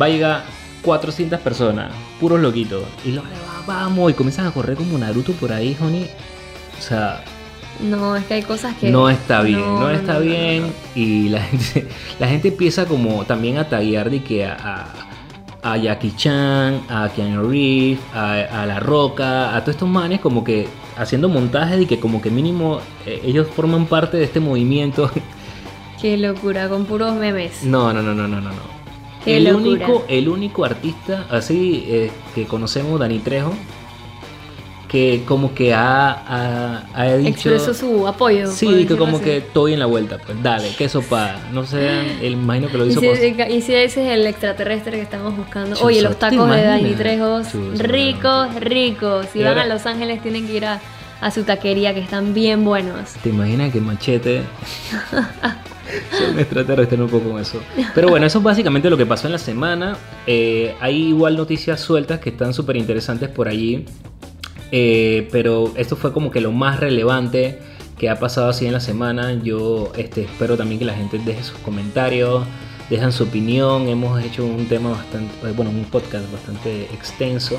Va 0.00 0.06
a 0.06 0.08
llegar 0.08 0.44
400 0.82 1.38
personas, 1.40 1.92
puros 2.20 2.40
loquitos, 2.40 2.82
y 3.04 3.10
luego 3.12 3.28
vamos 3.66 4.10
y 4.10 4.14
comienzan 4.14 4.46
a 4.46 4.50
correr 4.52 4.76
como 4.76 4.98
Naruto 4.98 5.32
por 5.32 5.52
ahí, 5.52 5.76
honey. 5.80 6.08
O 6.78 6.82
sea, 6.82 7.22
No, 7.80 8.16
es 8.16 8.24
que 8.24 8.34
hay 8.34 8.42
cosas 8.42 8.74
que. 8.76 8.90
no 8.90 9.08
está 9.10 9.42
bien, 9.42 9.60
no, 9.60 9.80
no, 9.80 9.90
está 9.90 10.14
no, 10.14 10.20
bien. 10.20 10.62
no. 10.62 10.72
Y 10.94 11.28
la 11.28 11.40
gente, 11.42 11.88
la 12.18 12.28
gente 12.28 12.48
empieza 12.48 12.86
como 12.86 13.24
también 13.24 13.58
a 13.58 13.68
taguear 13.68 14.10
de 14.10 14.22
que 14.22 14.46
a, 14.46 14.86
a, 15.62 15.72
a 15.72 15.76
Jackie 15.76 16.14
Chan, 16.16 16.82
a 16.88 17.08
Keanu 17.14 17.48
Reeves, 17.48 17.98
a, 18.14 18.62
a 18.62 18.66
La 18.66 18.80
Roca, 18.80 19.54
a 19.56 19.60
todos 19.60 19.74
estos 19.76 19.88
manes 19.88 20.20
como 20.20 20.42
que 20.44 20.68
haciendo 20.96 21.28
montajes 21.28 21.80
y 21.82 21.86
que 21.86 22.00
como 22.00 22.22
que 22.22 22.30
mínimo 22.30 22.80
eh, 23.04 23.20
ellos 23.24 23.46
forman 23.54 23.86
parte 23.86 24.16
de 24.16 24.24
este 24.24 24.40
movimiento. 24.40 25.10
Qué 26.00 26.16
locura, 26.18 26.68
con 26.68 26.84
puros 26.84 27.14
memes. 27.14 27.62
No, 27.62 27.92
no, 27.92 28.02
no, 28.02 28.14
no, 28.14 28.28
no, 28.28 28.40
no. 28.40 28.50
no. 28.50 28.76
Qué 29.24 29.38
el 29.38 29.44
locura. 29.44 29.66
único, 29.88 30.04
el 30.08 30.28
único 30.28 30.64
artista 30.64 31.26
así 31.30 31.84
eh, 31.88 32.12
que 32.34 32.46
conocemos, 32.46 33.00
Dani 33.00 33.18
Trejo, 33.18 33.52
que 34.88 35.24
como 35.26 35.54
que 35.54 35.74
ha, 35.74 36.10
ha, 36.10 36.84
ha 36.94 37.16
dicho... 37.16 37.50
Expresó 37.50 37.74
su 37.74 38.06
apoyo. 38.06 38.50
Sí, 38.50 38.86
que 38.86 38.96
como 38.96 39.16
así. 39.16 39.24
que 39.24 39.36
estoy 39.38 39.72
en 39.72 39.80
la 39.80 39.86
vuelta, 39.86 40.18
pues 40.18 40.40
dale, 40.42 40.70
que 40.76 40.88
sopa. 40.88 41.36
No 41.52 41.66
sé, 41.66 42.24
el 42.24 42.34
imagino 42.34 42.68
que 42.68 42.78
lo 42.78 42.86
Y 42.86 42.90
hizo 42.90 43.00
si, 43.00 43.06
por... 43.06 43.16
y 43.50 43.62
si 43.62 43.74
ese 43.74 44.06
es 44.06 44.18
el 44.18 44.26
extraterrestre 44.26 44.92
que 44.92 45.02
estamos 45.02 45.36
buscando. 45.36 45.76
Oye, 45.82 46.02
los 46.02 46.14
¿te 46.14 46.30
tacos 46.30 46.50
de 46.50 46.62
Dani? 46.62 46.92
Trejos, 46.92 47.48
ricos, 47.78 48.54
ricos. 48.60 49.26
Si 49.32 49.40
Y 49.40 49.42
van 49.42 49.58
a 49.58 49.66
Los 49.66 49.86
Ángeles 49.86 50.22
tienen 50.22 50.46
que 50.46 50.54
ir 50.54 50.66
a, 50.66 50.80
a 51.20 51.30
su 51.30 51.42
taquería 51.42 51.92
que 51.94 52.00
están 52.00 52.32
bien 52.34 52.64
buenos. 52.64 53.12
¿Te 53.22 53.30
imaginas 53.30 53.72
que 53.72 53.80
Machete 53.80 54.42
sea 56.10 56.30
un 56.30 56.38
extraterrestre 56.38 57.02
un 57.02 57.08
poco 57.08 57.30
con 57.30 57.40
eso? 57.40 57.60
Pero 57.94 58.08
bueno, 58.08 58.26
eso 58.26 58.38
es 58.38 58.44
básicamente 58.44 58.88
lo 58.90 58.96
que 58.96 59.06
pasó 59.06 59.26
en 59.26 59.32
la 59.32 59.38
semana. 59.38 59.96
Eh, 60.26 60.74
hay 60.80 61.08
igual 61.08 61.36
noticias 61.36 61.80
sueltas 61.80 62.20
que 62.20 62.30
están 62.30 62.54
súper 62.54 62.76
interesantes 62.76 63.28
por 63.28 63.48
allí. 63.48 63.84
Eh, 64.78 65.26
pero 65.32 65.72
esto 65.76 65.96
fue 65.96 66.12
como 66.12 66.30
que 66.30 66.42
lo 66.42 66.52
más 66.52 66.80
relevante 66.80 67.58
que 67.98 68.10
ha 68.10 68.18
pasado 68.18 68.50
así 68.50 68.66
en 68.66 68.74
la 68.74 68.80
semana. 68.80 69.32
Yo 69.42 69.90
este, 69.96 70.24
espero 70.24 70.58
también 70.58 70.78
que 70.78 70.84
la 70.84 70.92
gente 70.92 71.18
deje 71.18 71.42
sus 71.42 71.56
comentarios, 71.60 72.44
dejan 72.90 73.10
su 73.10 73.24
opinión. 73.24 73.88
Hemos 73.88 74.22
hecho 74.22 74.44
un 74.44 74.66
tema 74.66 74.90
bastante, 74.90 75.32
eh, 75.48 75.52
bueno, 75.56 75.70
un 75.70 75.86
podcast 75.86 76.30
bastante 76.30 76.82
extenso. 76.92 77.58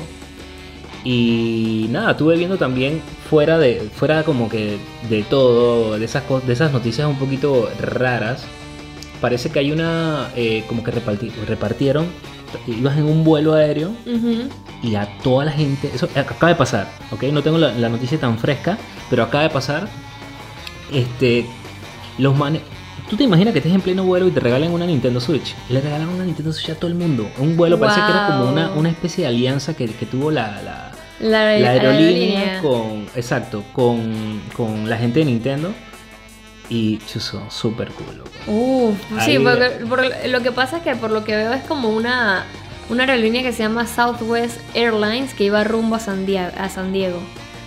Y 1.02 1.86
nada, 1.90 2.12
estuve 2.12 2.36
viendo 2.36 2.56
también 2.56 3.00
fuera 3.28 3.58
de, 3.58 3.88
fuera 3.92 4.22
como 4.22 4.48
que 4.48 4.78
de 5.10 5.22
todo, 5.24 5.98
de 5.98 6.04
esas, 6.04 6.22
de 6.46 6.52
esas 6.52 6.72
noticias 6.72 7.08
un 7.08 7.18
poquito 7.18 7.68
raras. 7.80 8.44
Parece 9.20 9.50
que 9.50 9.58
hay 9.58 9.72
una, 9.72 10.30
eh, 10.36 10.62
como 10.68 10.84
que 10.84 10.92
reparti- 10.92 11.32
repartieron, 11.48 12.06
ibas 12.66 12.96
en 12.98 13.04
un 13.04 13.24
vuelo 13.24 13.54
aéreo 13.54 13.90
y 14.82 14.94
a 14.94 15.08
toda 15.22 15.44
la 15.44 15.52
gente, 15.52 15.90
eso 15.94 16.08
acaba 16.14 16.48
de 16.48 16.54
pasar, 16.54 16.88
¿ok? 17.10 17.24
No 17.24 17.42
tengo 17.42 17.58
la, 17.58 17.72
la 17.72 17.88
noticia 17.88 18.18
tan 18.18 18.38
fresca, 18.38 18.78
pero 19.10 19.22
acaba 19.22 19.44
de 19.44 19.50
pasar. 19.50 19.88
Este, 20.92 21.46
los 22.16 22.36
manes, 22.36 22.62
tú 23.10 23.16
te 23.16 23.24
imaginas 23.24 23.52
que 23.52 23.58
estés 23.58 23.72
en 23.74 23.80
pleno 23.80 24.04
vuelo 24.04 24.26
y 24.26 24.30
te 24.30 24.40
regalan 24.40 24.72
una 24.72 24.86
Nintendo 24.86 25.20
Switch. 25.20 25.54
Le 25.68 25.80
regalaron 25.80 26.14
una 26.14 26.24
Nintendo 26.24 26.52
Switch 26.52 26.70
a 26.70 26.74
todo 26.74 26.88
el 26.90 26.96
mundo. 26.96 27.28
Un 27.38 27.56
vuelo 27.56 27.78
parece 27.78 28.00
que 28.00 28.10
era 28.10 28.26
como 28.28 28.48
una, 28.50 28.70
una 28.72 28.88
especie 28.88 29.22
de 29.24 29.28
alianza 29.28 29.74
que, 29.76 29.86
que 29.86 30.06
tuvo 30.06 30.30
la, 30.30 30.62
la, 30.62 30.92
La, 31.20 31.58
la 31.58 31.70
aerolínea, 31.70 32.60
aerolínea. 32.60 32.62
con, 32.62 33.06
exacto, 33.14 33.64
con, 33.72 34.40
con 34.56 34.88
la 34.88 34.96
gente 34.96 35.18
de 35.20 35.26
Nintendo. 35.26 35.72
Y 36.70 36.98
chuzo, 37.06 37.42
súper 37.50 37.88
cool. 37.92 38.22
Uf, 38.46 38.96
sí, 39.24 39.38
porque, 39.38 40.28
lo 40.28 40.42
que 40.42 40.52
pasa 40.52 40.78
es 40.78 40.82
que 40.82 40.94
por 40.96 41.10
lo 41.10 41.24
que 41.24 41.34
veo 41.34 41.52
es 41.52 41.62
como 41.64 41.88
una, 41.88 42.44
una 42.90 43.04
aerolínea 43.04 43.42
que 43.42 43.52
se 43.52 43.62
llama 43.62 43.86
Southwest 43.86 44.58
Airlines 44.74 45.34
que 45.34 45.44
iba 45.44 45.64
rumbo 45.64 45.96
a 45.96 46.00
San 46.00 46.26
Diego. 46.26 46.50
A 46.58 46.68
San 46.68 46.92
Diego. 46.92 47.20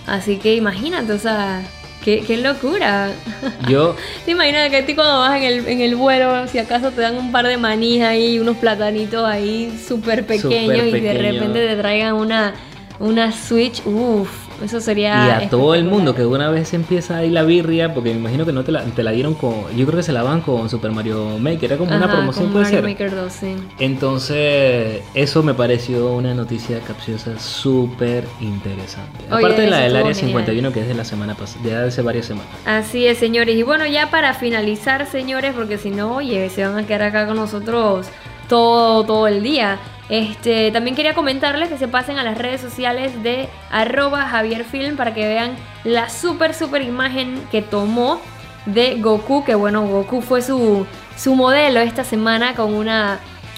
Así 0.05 0.37
que 0.37 0.55
imagínate, 0.55 1.13
o 1.13 1.19
sea, 1.19 1.63
qué, 2.03 2.23
qué 2.25 2.37
locura. 2.37 3.11
Yo, 3.69 3.95
¿Te 4.25 4.31
imaginas 4.31 4.69
que 4.69 4.77
a 4.77 4.85
ti 4.85 4.93
cuando 4.93 5.19
vas 5.19 5.37
en 5.37 5.43
el, 5.43 5.67
en 5.67 5.81
el 5.81 5.95
vuelo, 5.95 6.47
si 6.47 6.59
acaso 6.59 6.91
te 6.91 7.01
dan 7.01 7.17
un 7.17 7.31
par 7.31 7.47
de 7.47 7.57
manís 7.57 8.03
ahí, 8.03 8.39
unos 8.39 8.57
platanitos 8.57 9.27
ahí 9.27 9.75
súper 9.87 10.25
pequeños 10.25 10.87
y 10.87 10.91
de 10.91 10.91
pequeño. 10.91 11.21
repente 11.21 11.67
te 11.67 11.75
traigan 11.75 12.13
una, 12.15 12.53
una 12.99 13.31
Switch? 13.31 13.81
Uf, 13.85 14.29
eso 14.63 14.79
sería... 14.79 15.39
y 15.41 15.45
a 15.45 15.49
todo 15.49 15.75
el 15.75 15.83
mundo 15.85 16.15
que 16.15 16.25
una 16.25 16.49
vez 16.49 16.73
empieza 16.73 17.17
ahí 17.17 17.29
la 17.29 17.43
birria, 17.43 17.93
porque 17.93 18.11
me 18.11 18.17
imagino 18.17 18.45
que 18.45 18.51
no 18.51 18.63
te 18.63 18.71
la, 18.71 18.83
te 18.83 19.03
la 19.03 19.11
dieron 19.11 19.33
con. 19.33 19.75
Yo 19.75 19.85
creo 19.85 19.97
que 19.97 20.03
se 20.03 20.11
la 20.11 20.23
van 20.23 20.41
con 20.41 20.69
Super 20.69 20.91
Mario 20.91 21.37
Maker, 21.39 21.63
era 21.63 21.77
como 21.77 21.95
una 21.95 22.11
promoción, 22.11 22.45
con 22.45 22.53
puede 22.53 22.65
Mario 22.65 22.79
ser. 22.79 22.89
Maker 22.89 23.15
2, 23.15 23.33
sí. 23.33 23.55
Entonces, 23.79 25.01
eso 25.13 25.43
me 25.43 25.53
pareció 25.53 26.13
una 26.13 26.33
noticia 26.33 26.79
capciosa 26.79 27.39
súper 27.39 28.25
interesante. 28.39 29.19
Oye, 29.31 29.45
Aparte 29.45 29.61
de 29.61 29.67
la 29.69 29.77
del 29.79 29.95
área 29.95 30.13
genial. 30.13 30.45
51, 30.45 30.71
que 30.73 30.81
es 30.81 30.87
de 30.87 30.93
la 30.93 31.05
semana 31.05 31.35
pasada, 31.35 31.63
de 31.63 31.75
hace 31.75 32.01
varias 32.01 32.25
semanas. 32.25 32.51
Así 32.65 33.05
es, 33.05 33.17
señores. 33.17 33.55
Y 33.55 33.63
bueno, 33.63 33.85
ya 33.85 34.09
para 34.09 34.33
finalizar, 34.33 35.05
señores, 35.09 35.53
porque 35.55 35.77
si 35.77 35.89
no, 35.89 36.15
oye, 36.15 36.49
se 36.49 36.65
van 36.65 36.77
a 36.77 36.85
quedar 36.85 37.03
acá 37.03 37.27
con 37.27 37.35
nosotros 37.37 38.07
todo, 38.47 39.03
todo 39.05 39.27
el 39.27 39.41
día. 39.43 39.79
Este, 40.11 40.71
también 40.71 40.97
quería 40.97 41.13
comentarles 41.13 41.69
que 41.69 41.77
se 41.77 41.87
pasen 41.87 42.17
a 42.17 42.23
las 42.25 42.37
redes 42.37 42.59
sociales 42.59 43.23
de 43.23 43.47
arroba 43.69 44.27
javierfilm 44.27 44.97
para 44.97 45.13
que 45.13 45.25
vean 45.25 45.55
la 45.85 46.09
súper, 46.09 46.53
súper 46.53 46.81
imagen 46.81 47.41
que 47.49 47.61
tomó 47.61 48.19
de 48.65 48.97
Goku, 48.99 49.45
que 49.45 49.55
bueno, 49.55 49.87
Goku 49.87 50.21
fue 50.21 50.41
su, 50.41 50.85
su 51.15 51.33
modelo 51.33 51.79
esta 51.79 52.03
semana 52.03 52.55
con 52.55 52.73
un 52.73 52.89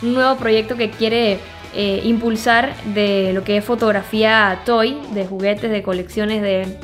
nuevo 0.04 0.36
proyecto 0.38 0.78
que 0.78 0.92
quiere 0.92 1.40
eh, 1.74 2.02
impulsar 2.04 2.76
de 2.94 3.32
lo 3.34 3.44
que 3.44 3.58
es 3.58 3.66
fotografía 3.66 4.62
toy, 4.64 5.00
de 5.12 5.26
juguetes, 5.26 5.72
de 5.72 5.82
colecciones, 5.82 6.44
de, 6.44 6.78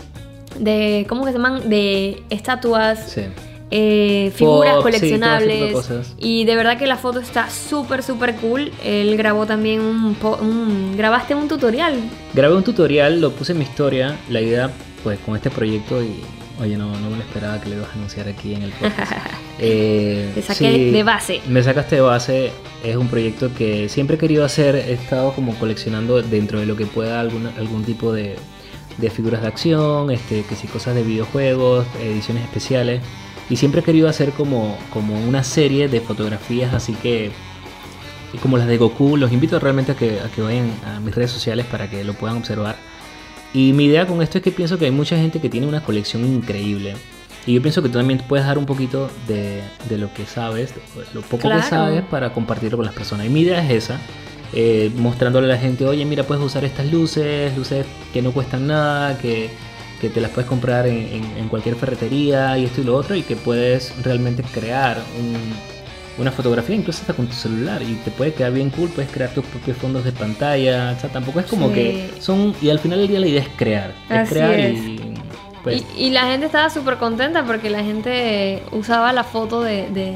de 0.57 1.05
¿cómo 1.07 1.25
que 1.25 1.31
se 1.31 1.37
llaman? 1.37 1.69
De 1.69 2.23
estatuas, 2.31 3.11
Sí. 3.11 3.21
Eh, 3.71 4.31
figuras 4.35 4.75
Pop, 4.75 4.85
sí, 4.85 4.91
de 4.91 4.97
coleccionables. 4.97 5.75
y 6.17 6.45
de 6.45 6.55
verdad 6.55 6.77
que 6.77 6.87
la 6.87 6.97
foto 6.97 7.19
está 7.19 7.49
súper, 7.49 8.03
súper 8.03 8.35
cool. 8.37 8.71
Él 8.83 9.15
grabó 9.17 9.45
también 9.45 9.81
un, 9.81 10.15
un- 10.41 10.95
Grabaste 10.97 11.35
un 11.35 11.47
tutorial. 11.47 11.95
Grabé 12.33 12.55
un 12.55 12.63
tutorial, 12.63 13.21
lo 13.21 13.31
puse 13.31 13.51
en 13.53 13.59
mi 13.59 13.63
historia. 13.65 14.17
La 14.29 14.41
idea, 14.41 14.71
pues, 15.03 15.19
con 15.19 15.35
este 15.35 15.49
proyecto 15.49 16.01
y. 16.03 16.19
Oye, 16.61 16.75
no, 16.75 16.87
no 16.99 17.09
me 17.09 17.15
lo 17.15 17.21
esperaba 17.23 17.61
que 17.61 17.69
lo 17.69 17.77
ibas 17.77 17.89
a 17.89 17.93
anunciar 17.93 18.27
aquí 18.27 18.53
en 18.53 18.63
el 18.63 18.71
podcast. 18.71 19.11
Eh, 19.61 20.31
Te 20.35 20.41
saqué 20.41 20.91
de 20.91 21.03
base. 21.03 21.41
Me 21.49 21.61
sacaste 21.61 21.95
de 21.95 22.01
base. 22.01 22.51
Es 22.81 22.95
un 22.95 23.09
proyecto 23.09 23.53
que 23.53 23.89
siempre 23.89 24.15
he 24.15 24.19
querido 24.19 24.45
hacer. 24.45 24.75
He 24.75 24.93
estado 24.93 25.33
como 25.33 25.53
coleccionando 25.55 26.21
dentro 26.21 26.61
de 26.61 26.65
lo 26.65 26.77
que 26.77 26.85
pueda 26.85 27.19
alguna- 27.19 27.51
algún 27.57 27.83
tipo 27.83 28.13
de, 28.13 28.37
de 28.97 29.09
figuras 29.09 29.41
de 29.41 29.47
acción, 29.49 30.11
este, 30.11 30.43
que 30.43 30.55
si 30.55 30.67
cosas 30.67 30.95
de 30.95 31.03
videojuegos, 31.03 31.85
ediciones 32.01 32.43
especiales. 32.45 33.01
Y 33.49 33.55
siempre 33.55 33.81
he 33.81 33.83
querido 33.83 34.07
hacer 34.07 34.31
como, 34.31 34.77
como 34.91 35.19
una 35.19 35.43
serie 35.43 35.87
de 35.87 36.01
fotografías, 36.01 36.73
así 36.73 36.93
que 36.93 37.31
como 38.41 38.57
las 38.57 38.67
de 38.67 38.77
Goku, 38.77 39.17
los 39.17 39.31
invito 39.31 39.59
realmente 39.59 39.93
a 39.93 39.95
que, 39.95 40.19
a 40.19 40.29
que 40.29 40.41
vayan 40.41 40.71
a 40.85 40.99
mis 40.99 41.15
redes 41.15 41.31
sociales 41.31 41.65
para 41.65 41.89
que 41.89 42.03
lo 42.03 42.13
puedan 42.13 42.37
observar. 42.37 42.75
Y 43.53 43.73
mi 43.73 43.85
idea 43.85 44.05
con 44.05 44.21
esto 44.21 44.37
es 44.37 44.43
que 44.43 44.51
pienso 44.51 44.77
que 44.77 44.85
hay 44.85 44.91
mucha 44.91 45.17
gente 45.17 45.39
que 45.41 45.49
tiene 45.49 45.65
una 45.65 45.81
colección 45.83 46.23
increíble. 46.25 46.95
Y 47.47 47.55
yo 47.55 47.61
pienso 47.63 47.81
que 47.81 47.89
tú 47.89 47.97
también 47.97 48.19
puedes 48.27 48.45
dar 48.45 48.59
un 48.59 48.67
poquito 48.67 49.09
de, 49.27 49.63
de 49.89 49.97
lo 49.97 50.13
que 50.13 50.27
sabes, 50.27 50.71
lo 51.15 51.21
poco 51.21 51.43
Claro. 51.47 51.61
que 51.61 51.67
sabes 51.67 52.03
para 52.03 52.31
compartirlo 52.31 52.77
con 52.77 52.85
las 52.85 52.93
personas. 52.93 53.25
Y 53.25 53.29
mi 53.29 53.41
idea 53.41 53.65
es 53.65 53.85
esa, 53.85 53.99
eh, 54.53 54.91
mostrándole 54.95 55.47
a 55.47 55.55
la 55.55 55.57
gente, 55.57 55.85
oye, 55.85 56.05
mira, 56.05 56.23
puedes 56.23 56.43
usar 56.43 56.63
estas 56.65 56.85
luces, 56.91 57.57
luces 57.57 57.87
que 58.13 58.21
no 58.21 58.31
cuestan 58.31 58.67
nada, 58.67 59.17
que, 59.17 59.49
que 59.99 60.09
te 60.09 60.21
las 60.21 60.31
puedes 60.31 60.47
comprar 60.49 60.87
en, 60.87 60.97
en- 60.97 61.37
en 61.37 61.47
cualquier 61.49 61.75
ferretería 61.75 62.57
y 62.57 62.65
esto 62.65 62.81
y 62.81 62.83
lo 62.85 62.95
otro, 62.95 63.15
y 63.15 63.21
que 63.23 63.35
puedes 63.35 63.93
realmente 64.03 64.43
crear 64.43 64.97
un- 65.19 65.79
una 66.21 66.31
fotografía, 66.31 66.75
incluso 66.75 66.99
hasta 67.01 67.13
con 67.13 67.27
tu 67.27 67.33
celular, 67.33 67.81
y 67.81 67.93
te 68.03 68.11
puede 68.11 68.33
quedar 68.33 68.51
bien 68.51 68.69
cool, 68.71 68.89
puedes 68.89 69.09
crear 69.09 69.29
tus 69.29 69.45
propios 69.45 69.77
fondos 69.77 70.03
de 70.03 70.11
pantalla, 70.11 70.93
o 70.97 70.99
sea, 70.99 71.09
tampoco 71.09 71.39
es 71.39 71.45
como 71.45 71.69
Sí. 71.69 71.73
que 71.75 72.09
son, 72.19 72.53
y 72.61 72.69
al 72.69 72.79
final 72.79 72.99
del 72.99 73.07
día 73.07 73.19
la 73.21 73.27
idea 73.27 73.41
es 73.41 73.47
crear, 73.55 73.93
es 74.09 74.17
Así 74.17 74.33
crear 74.33 74.59
es. 74.59 74.77
y 74.79 74.99
pues... 75.63 75.83
Y, 75.97 76.07
y 76.07 76.09
la 76.09 76.25
gente 76.27 76.45
estaba 76.47 76.69
súper 76.69 76.97
contenta 76.97 77.45
porque 77.45 77.69
la 77.69 77.83
gente 77.83 78.63
usaba 78.71 79.13
la 79.13 79.23
foto 79.23 79.61
de, 79.61 79.89
de, 79.91 80.13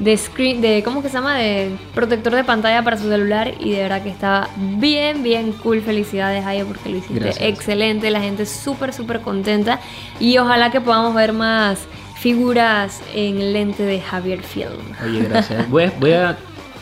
de 0.00 0.16
screen, 0.16 0.62
de 0.62 0.82
¿cómo 0.82 1.02
que 1.02 1.08
se 1.08 1.14
llama? 1.14 1.36
De 1.36 1.76
protector 1.94 2.34
de 2.34 2.42
pantalla 2.42 2.82
para 2.82 2.96
su 2.96 3.08
celular 3.08 3.52
y 3.60 3.72
de 3.72 3.82
verdad 3.82 4.02
que 4.02 4.08
estaba 4.08 4.48
bien, 4.56 5.22
bien 5.22 5.52
cool. 5.52 5.82
Felicidades, 5.82 6.44
Ayo, 6.46 6.66
porque 6.66 6.88
lo 6.88 6.96
hiciste 6.96 7.20
Gracias. 7.20 7.48
excelente. 7.48 8.10
La 8.10 8.20
gente 8.20 8.46
súper, 8.46 8.92
súper 8.94 9.20
contenta 9.20 9.78
y 10.18 10.38
ojalá 10.38 10.70
que 10.70 10.80
podamos 10.80 11.14
ver 11.14 11.34
más 11.34 11.80
figuras 12.18 13.02
en 13.14 13.52
lente 13.52 13.82
de 13.82 14.00
Javier 14.00 14.42
Film. 14.42 14.80
Oye, 15.04 15.22
gracias. 15.28 15.68
Voy 15.70 15.84
a, 15.84 15.92
voy 16.00 16.12
a, 16.12 16.36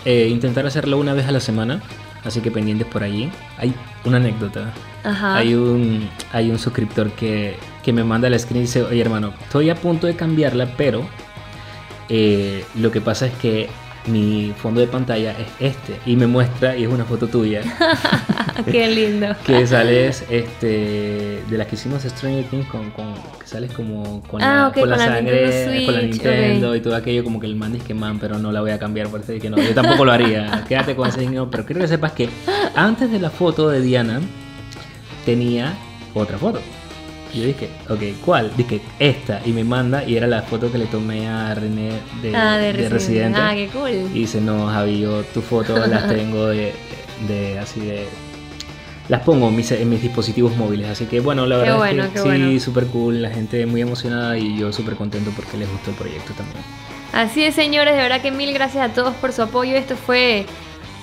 eh, 0.04 0.28
intentar 0.30 0.64
hacerlo 0.64 0.96
una 0.96 1.12
vez 1.12 1.26
a 1.26 1.32
la 1.32 1.40
semana, 1.40 1.82
así 2.24 2.40
que 2.40 2.52
pendientes 2.52 2.86
por 2.86 3.02
allí. 3.02 3.30
Hay 3.58 3.74
una 4.04 4.18
anécdota. 4.18 4.72
Ajá. 5.02 5.36
Hay 5.36 5.54
un, 5.54 6.08
hay 6.32 6.50
un 6.50 6.58
suscriptor 6.58 7.10
que, 7.12 7.56
que 7.82 7.92
me 7.92 8.04
manda 8.04 8.30
la 8.30 8.38
screen 8.38 8.62
y 8.62 8.66
dice, 8.66 8.82
oye 8.82 9.00
hermano, 9.00 9.32
estoy 9.42 9.70
a 9.70 9.74
punto 9.74 10.06
de 10.06 10.14
cambiarla, 10.14 10.68
pero 10.76 11.04
eh, 12.08 12.64
lo 12.76 12.90
que 12.90 13.00
pasa 13.00 13.26
es 13.26 13.32
que 13.34 13.68
mi 14.06 14.54
fondo 14.56 14.80
de 14.80 14.86
pantalla 14.86 15.32
es 15.32 15.48
este 15.60 15.98
y 16.06 16.16
me 16.16 16.26
muestra 16.26 16.74
y 16.76 16.84
es 16.84 16.88
una 16.88 17.04
foto 17.04 17.26
tuya. 17.26 17.60
Qué 18.70 18.88
lindo. 18.88 19.28
que 19.44 19.66
sales 19.66 20.24
este 20.30 20.66
de 21.48 21.58
las 21.58 21.66
que 21.66 21.76
hicimos 21.76 22.02
Stranger 22.02 22.44
Things 22.46 22.66
con, 22.68 22.90
con- 22.90 23.14
que 23.38 23.46
sales 23.46 23.70
como 23.72 24.22
con 24.22 24.42
Ah, 24.42 24.54
la, 24.54 24.68
ok, 24.68 24.80
con 24.80 24.88
la 24.90 24.96
con 24.96 25.06
la 25.06 25.12
sangre 25.14 25.84
con 25.84 25.94
la 25.94 26.02
Nintendo 26.02 26.74
y 26.74 26.80
todo 26.80 26.96
aquello 26.96 27.22
como 27.22 27.38
que 27.38 27.46
el 27.46 27.54
man 27.56 27.72
dice 27.72 27.84
que 27.86 27.94
man 27.94 28.18
pero 28.18 28.38
no 28.38 28.50
la 28.50 28.60
voy 28.62 28.70
a 28.72 28.78
cambiar 28.78 29.08
por 29.08 29.20
eso 29.20 29.32
dije 29.32 29.48
no 29.50 29.58
yo 29.58 29.74
tampoco 29.74 30.04
lo 30.04 30.12
haría 30.12 30.64
quédate 30.68 30.96
con 30.96 31.08
ese 31.08 31.20
signo 31.20 31.48
pero 31.50 31.64
quiero 31.66 31.80
que 31.82 31.88
sepas 31.88 32.12
que 32.12 32.28
antes 32.74 33.10
de 33.12 33.20
la 33.20 33.30
foto 33.30 33.68
de 33.68 33.80
Diana 33.80 34.20
tenía 35.24 35.74
otra 36.14 36.38
foto 36.38 36.60
y 37.32 37.40
yo 37.40 37.46
dije, 37.46 37.68
ok, 37.88 38.02
¿cuál? 38.24 38.50
Dije, 38.56 38.80
esta. 38.98 39.40
Y 39.44 39.52
me 39.52 39.64
manda, 39.64 40.04
y 40.04 40.16
era 40.16 40.26
la 40.26 40.42
foto 40.42 40.72
que 40.72 40.78
le 40.78 40.86
tomé 40.86 41.28
a 41.28 41.54
René 41.54 41.90
de, 42.22 42.34
ah, 42.34 42.56
de, 42.56 42.66
de 42.66 42.72
Resident. 42.72 42.92
Residente. 42.92 43.38
Ah, 43.40 43.52
qué 43.54 43.68
cool. 43.68 43.90
Y 43.90 44.20
dice, 44.20 44.40
no, 44.40 44.66
Javi, 44.68 45.00
yo 45.00 45.22
tu 45.24 45.42
foto 45.42 45.86
las 45.86 46.08
tengo 46.14 46.46
de, 46.46 46.72
de 47.26 47.58
así 47.58 47.80
de... 47.80 48.06
Las 49.08 49.22
pongo 49.22 49.48
en 49.48 49.56
mis, 49.56 49.70
en 49.72 49.88
mis 49.88 50.02
dispositivos 50.02 50.54
móviles, 50.56 50.88
así 50.90 51.06
que 51.06 51.20
bueno, 51.20 51.46
la 51.46 51.56
Qué 51.56 51.62
verdad 51.62 51.78
bueno, 51.78 52.04
es 52.04 52.10
que 52.10 52.18
sí, 52.18 52.24
bueno. 52.24 52.60
súper 52.60 52.86
cool, 52.88 53.22
la 53.22 53.30
gente 53.30 53.64
muy 53.64 53.80
emocionada 53.80 54.36
y 54.36 54.58
yo 54.58 54.70
súper 54.70 54.96
contento 54.96 55.30
porque 55.34 55.56
les 55.56 55.70
gustó 55.70 55.90
el 55.90 55.96
proyecto 55.96 56.34
también. 56.34 56.62
Así 57.14 57.42
es, 57.42 57.54
señores, 57.54 57.94
de 57.96 58.02
verdad 58.02 58.20
que 58.20 58.30
mil 58.30 58.52
gracias 58.52 58.90
a 58.90 58.92
todos 58.92 59.14
por 59.14 59.32
su 59.32 59.40
apoyo. 59.40 59.74
Esto 59.76 59.96
fue 59.96 60.44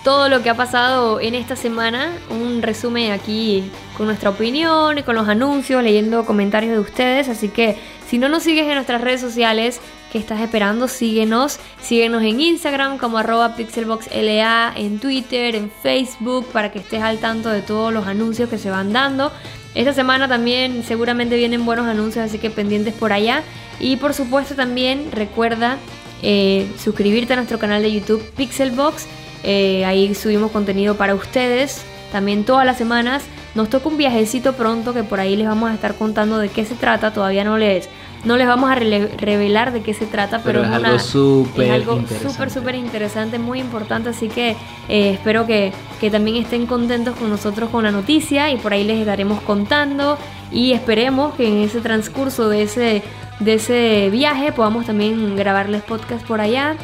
todo 0.05 0.29
lo 0.29 0.43
que 0.43 0.51
ha 0.51 0.55
pasado 0.55 1.19
en 1.19 1.33
esta 1.33 1.55
semana. 1.55 2.11
Un 2.29 2.61
resumen 2.61 3.11
aquí 3.11 3.63
con 3.97 4.05
nuestra 4.05 4.29
opinión 4.29 5.01
con 5.01 5.15
los 5.15 5.27
anuncios, 5.27 5.83
leyendo 5.83 6.25
comentarios 6.25 6.73
de 6.73 6.79
ustedes. 6.79 7.27
Así 7.27 7.49
que 7.49 7.75
si 8.07 8.19
no 8.19 8.29
nos 8.29 8.43
sigues 8.43 8.67
en 8.67 8.75
nuestras 8.75 9.01
redes 9.01 9.19
sociales, 9.19 9.81
¿qué 10.11 10.19
estás 10.19 10.39
esperando? 10.41 10.87
Síguenos. 10.87 11.59
Síguenos 11.81 12.21
en 12.21 12.39
Instagram 12.39 12.99
como 12.99 13.17
arroba 13.17 13.55
pixelboxla, 13.55 14.73
en 14.75 14.99
Twitter, 14.99 15.55
en 15.55 15.71
Facebook, 15.71 16.45
para 16.53 16.71
que 16.71 16.79
estés 16.79 17.01
al 17.01 17.17
tanto 17.17 17.49
de 17.49 17.63
todos 17.63 17.91
los 17.91 18.05
anuncios 18.05 18.47
que 18.47 18.59
se 18.59 18.69
van 18.69 18.93
dando. 18.93 19.31
Esta 19.73 19.91
semana 19.91 20.27
también 20.27 20.83
seguramente 20.83 21.35
vienen 21.35 21.65
buenos 21.65 21.87
anuncios, 21.87 22.25
así 22.25 22.37
que 22.37 22.51
pendientes 22.51 22.93
por 22.93 23.11
allá. 23.11 23.41
Y 23.79 23.97
por 23.97 24.13
supuesto 24.13 24.53
también 24.53 25.11
recuerda 25.11 25.79
eh, 26.21 26.71
suscribirte 26.77 27.33
a 27.33 27.37
nuestro 27.37 27.57
canal 27.57 27.81
de 27.81 27.91
YouTube 27.91 28.23
Pixelbox. 28.37 29.07
Eh, 29.47 29.85
ahí 29.85 30.13
subimos 30.15 30.51
contenido 30.51 30.95
para 30.95 31.13
ustedes 31.13 31.83
también 32.11 32.43
todas 32.45 32.65
las 32.65 32.77
semanas. 32.77 33.23
Nos 33.53 33.69
toca 33.69 33.87
un 33.87 33.95
viajecito 33.97 34.53
pronto 34.53 34.93
que 34.93 35.03
por 35.03 35.19
ahí 35.19 35.35
les 35.35 35.47
vamos 35.47 35.69
a 35.69 35.75
estar 35.75 35.93
contando 35.95 36.39
de 36.39 36.49
qué 36.49 36.65
se 36.65 36.75
trata. 36.75 37.13
Todavía 37.13 37.43
no 37.45 37.57
les, 37.57 37.87
no 38.25 38.35
les 38.37 38.47
vamos 38.47 38.69
a 38.71 38.75
revelar 38.75 39.71
de 39.71 39.81
qué 39.81 39.93
se 39.93 40.05
trata, 40.07 40.41
pero, 40.43 40.61
Pero 40.61 40.71
es 40.71 40.75
algo 40.75 40.89
una- 40.95 40.99
súper 40.99 41.65
es 41.67 41.71
algo 41.71 41.93
interesante. 41.97 42.33
súper, 42.33 42.49
súper 42.51 42.75
interesante, 42.75 43.39
muy 43.39 43.59
importante. 43.61 44.09
Así 44.09 44.27
que 44.29 44.57
eh, 44.89 45.11
espero 45.11 45.45
que, 45.45 45.71
que 46.01 46.09
también 46.09 46.37
estén 46.37 46.65
contentos 46.65 47.15
con 47.15 47.29
nosotros 47.29 47.69
con 47.69 47.83
la 47.83 47.91
noticia 47.91 48.49
y 48.51 48.57
por 48.57 48.73
ahí 48.73 48.83
les 48.83 48.99
estaremos 48.99 49.39
contando. 49.41 50.17
Y 50.51 50.73
esperemos 50.73 51.35
que 51.35 51.47
en 51.47 51.59
ese 51.59 51.79
transcurso 51.81 52.49
de 52.49 52.63
ese, 52.63 53.03
de 53.39 53.53
ese 53.53 54.09
viaje 54.11 54.51
podamos 54.51 54.85
también 54.85 55.35
grabarles 55.37 55.81
podcast 55.83 56.25
por 56.25 56.41
allá 56.41 56.75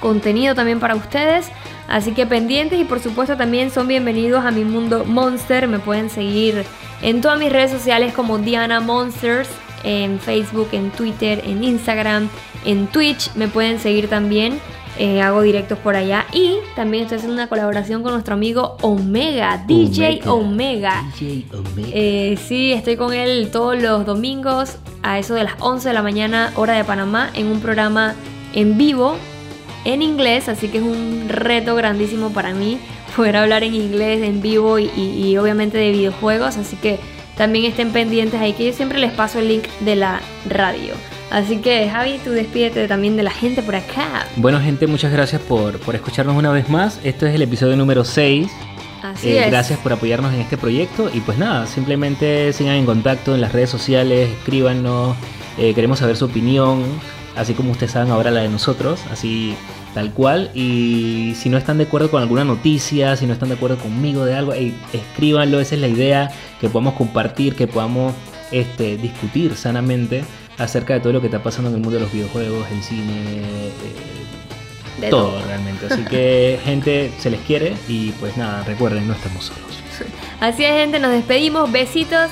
contenido 0.00 0.54
también 0.54 0.78
para 0.80 0.94
ustedes. 0.94 1.48
Así 1.90 2.12
que 2.12 2.24
pendientes 2.24 2.80
y 2.80 2.84
por 2.84 3.00
supuesto 3.00 3.36
también 3.36 3.72
son 3.72 3.88
bienvenidos 3.88 4.44
a 4.44 4.52
mi 4.52 4.64
mundo 4.64 5.04
Monster. 5.04 5.66
Me 5.66 5.80
pueden 5.80 6.08
seguir 6.08 6.64
en 7.02 7.20
todas 7.20 7.36
mis 7.38 7.50
redes 7.52 7.72
sociales 7.72 8.14
como 8.14 8.38
Diana 8.38 8.78
Monsters, 8.78 9.48
en 9.82 10.20
Facebook, 10.20 10.68
en 10.70 10.90
Twitter, 10.92 11.42
en 11.44 11.64
Instagram, 11.64 12.28
en 12.64 12.86
Twitch. 12.86 13.34
Me 13.34 13.48
pueden 13.48 13.80
seguir 13.80 14.08
también. 14.08 14.60
eh, 14.98 15.20
hago 15.22 15.40
directos 15.42 15.78
por 15.78 15.96
allá 15.96 16.26
y 16.32 16.56
también 16.76 17.04
estoy 17.04 17.16
haciendo 17.16 17.34
una 17.34 17.48
colaboración 17.48 18.02
con 18.02 18.12
nuestro 18.12 18.34
amigo 18.34 18.76
Omega, 18.82 19.64
DJ 19.66 20.20
Omega. 20.26 21.04
DJ 21.18 21.46
Omega. 21.52 21.90
Eh, 21.92 22.38
sí, 22.46 22.72
estoy 22.72 22.96
con 22.96 23.12
él 23.14 23.48
todos 23.50 23.80
los 23.80 24.04
domingos 24.04 24.76
a 25.02 25.18
eso 25.18 25.34
de 25.34 25.44
las 25.44 25.54
11 25.58 25.88
de 25.88 25.94
la 25.94 26.02
mañana, 26.02 26.52
hora 26.54 26.74
de 26.74 26.84
Panamá, 26.84 27.30
en 27.34 27.46
un 27.46 27.60
programa 27.60 28.14
en 28.52 28.76
vivo 28.76 29.16
en 29.84 30.02
inglés, 30.02 30.48
así 30.48 30.68
que 30.68 30.78
es 30.78 30.84
un 30.84 31.26
reto 31.28 31.74
grandísimo 31.74 32.30
para 32.32 32.52
mí 32.52 32.78
poder 33.16 33.36
hablar 33.36 33.62
en 33.64 33.74
inglés 33.74 34.22
en 34.22 34.40
vivo 34.42 34.78
y, 34.78 34.90
y- 34.96 35.26
y 35.28 35.36
obviamente 35.38 35.78
de 35.78 35.90
videojuegos, 35.92 36.56
así 36.56 36.76
que 36.76 36.98
también 37.36 37.64
estén 37.64 37.90
pendientes 37.90 38.40
ahí 38.40 38.52
que 38.52 38.66
yo 38.66 38.72
siempre 38.72 38.98
les 38.98 39.12
paso 39.12 39.38
el 39.38 39.48
link 39.48 39.64
de 39.80 39.96
la 39.96 40.20
radio. 40.48 40.92
Así 41.30 41.58
que 41.58 41.88
Javi, 41.88 42.18
tú 42.24 42.30
despídete 42.32 42.86
también 42.88 43.16
de 43.16 43.22
la 43.22 43.30
gente 43.30 43.62
por 43.62 43.76
acá. 43.76 44.26
Bueno, 44.36 44.60
gente, 44.60 44.86
muchas 44.86 45.12
gracias 45.12 45.40
por, 45.40 45.78
por 45.78 45.94
escucharnos 45.94 46.36
una 46.36 46.50
vez 46.50 46.68
más. 46.68 46.98
Este 47.04 47.28
es 47.28 47.34
el 47.34 47.42
episodio 47.42 47.76
número 47.76 48.04
6. 48.04 48.48
Así 49.02 49.28
Eh, 49.28 49.44
es. 49.44 49.46
Gracias 49.50 49.78
por 49.78 49.92
apoyarnos 49.92 50.34
en 50.34 50.40
este 50.40 50.58
proyecto 50.58 51.08
y 51.14 51.20
pues 51.20 51.38
nada, 51.38 51.66
simplemente 51.66 52.52
sigan 52.52 52.74
en 52.74 52.84
contacto 52.84 53.34
en 53.34 53.40
las 53.40 53.52
redes 53.52 53.70
sociales, 53.70 54.28
escríbanos, 54.28 55.16
eh, 55.56 55.72
queremos 55.72 56.00
saber 56.00 56.16
su 56.16 56.26
opinión, 56.26 56.82
así 57.36 57.54
como 57.54 57.72
ustedes 57.72 57.92
saben 57.92 58.10
ahora 58.10 58.30
la 58.30 58.40
de 58.40 58.48
nosotros, 58.48 59.00
así 59.10 59.54
tal 59.94 60.12
cual. 60.12 60.50
Y 60.54 61.34
si 61.36 61.48
no 61.48 61.58
están 61.58 61.78
de 61.78 61.84
acuerdo 61.84 62.10
con 62.10 62.22
alguna 62.22 62.44
noticia, 62.44 63.16
si 63.16 63.26
no 63.26 63.32
están 63.32 63.48
de 63.48 63.56
acuerdo 63.56 63.78
conmigo 63.78 64.24
de 64.24 64.34
algo, 64.36 64.52
ey, 64.52 64.74
escríbanlo, 64.92 65.60
esa 65.60 65.74
es 65.74 65.80
la 65.80 65.88
idea, 65.88 66.30
que 66.60 66.68
podamos 66.68 66.94
compartir, 66.94 67.54
que 67.54 67.66
podamos 67.66 68.14
este, 68.50 68.96
discutir 68.96 69.56
sanamente 69.56 70.24
acerca 70.58 70.94
de 70.94 71.00
todo 71.00 71.12
lo 71.12 71.20
que 71.20 71.26
está 71.28 71.42
pasando 71.42 71.70
en 71.70 71.76
el 71.76 71.80
mundo 71.80 71.96
de 71.96 72.04
los 72.04 72.12
videojuegos, 72.12 72.66
el 72.70 72.82
cine. 72.82 73.24
eh, 75.00 75.08
todo, 75.08 75.30
todo. 75.30 75.46
realmente. 75.46 75.86
Así 75.86 76.04
que, 76.04 76.60
gente, 76.64 77.10
se 77.18 77.30
les 77.30 77.40
quiere 77.40 77.74
y 77.88 78.10
pues 78.12 78.36
nada, 78.36 78.62
recuerden, 78.64 79.08
no 79.08 79.14
estamos 79.14 79.46
solos. 79.46 79.62
Así 80.40 80.64
es 80.64 80.72
gente, 80.72 80.98
nos 80.98 81.10
despedimos, 81.10 81.70
besitos 81.70 82.30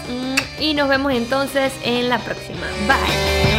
y 0.59 0.75
nos 0.75 0.89
vemos 0.89 1.13
entonces 1.13 1.73
en 1.85 2.09
la 2.09 2.19
próxima. 2.19 2.67
Bye. 2.87 3.58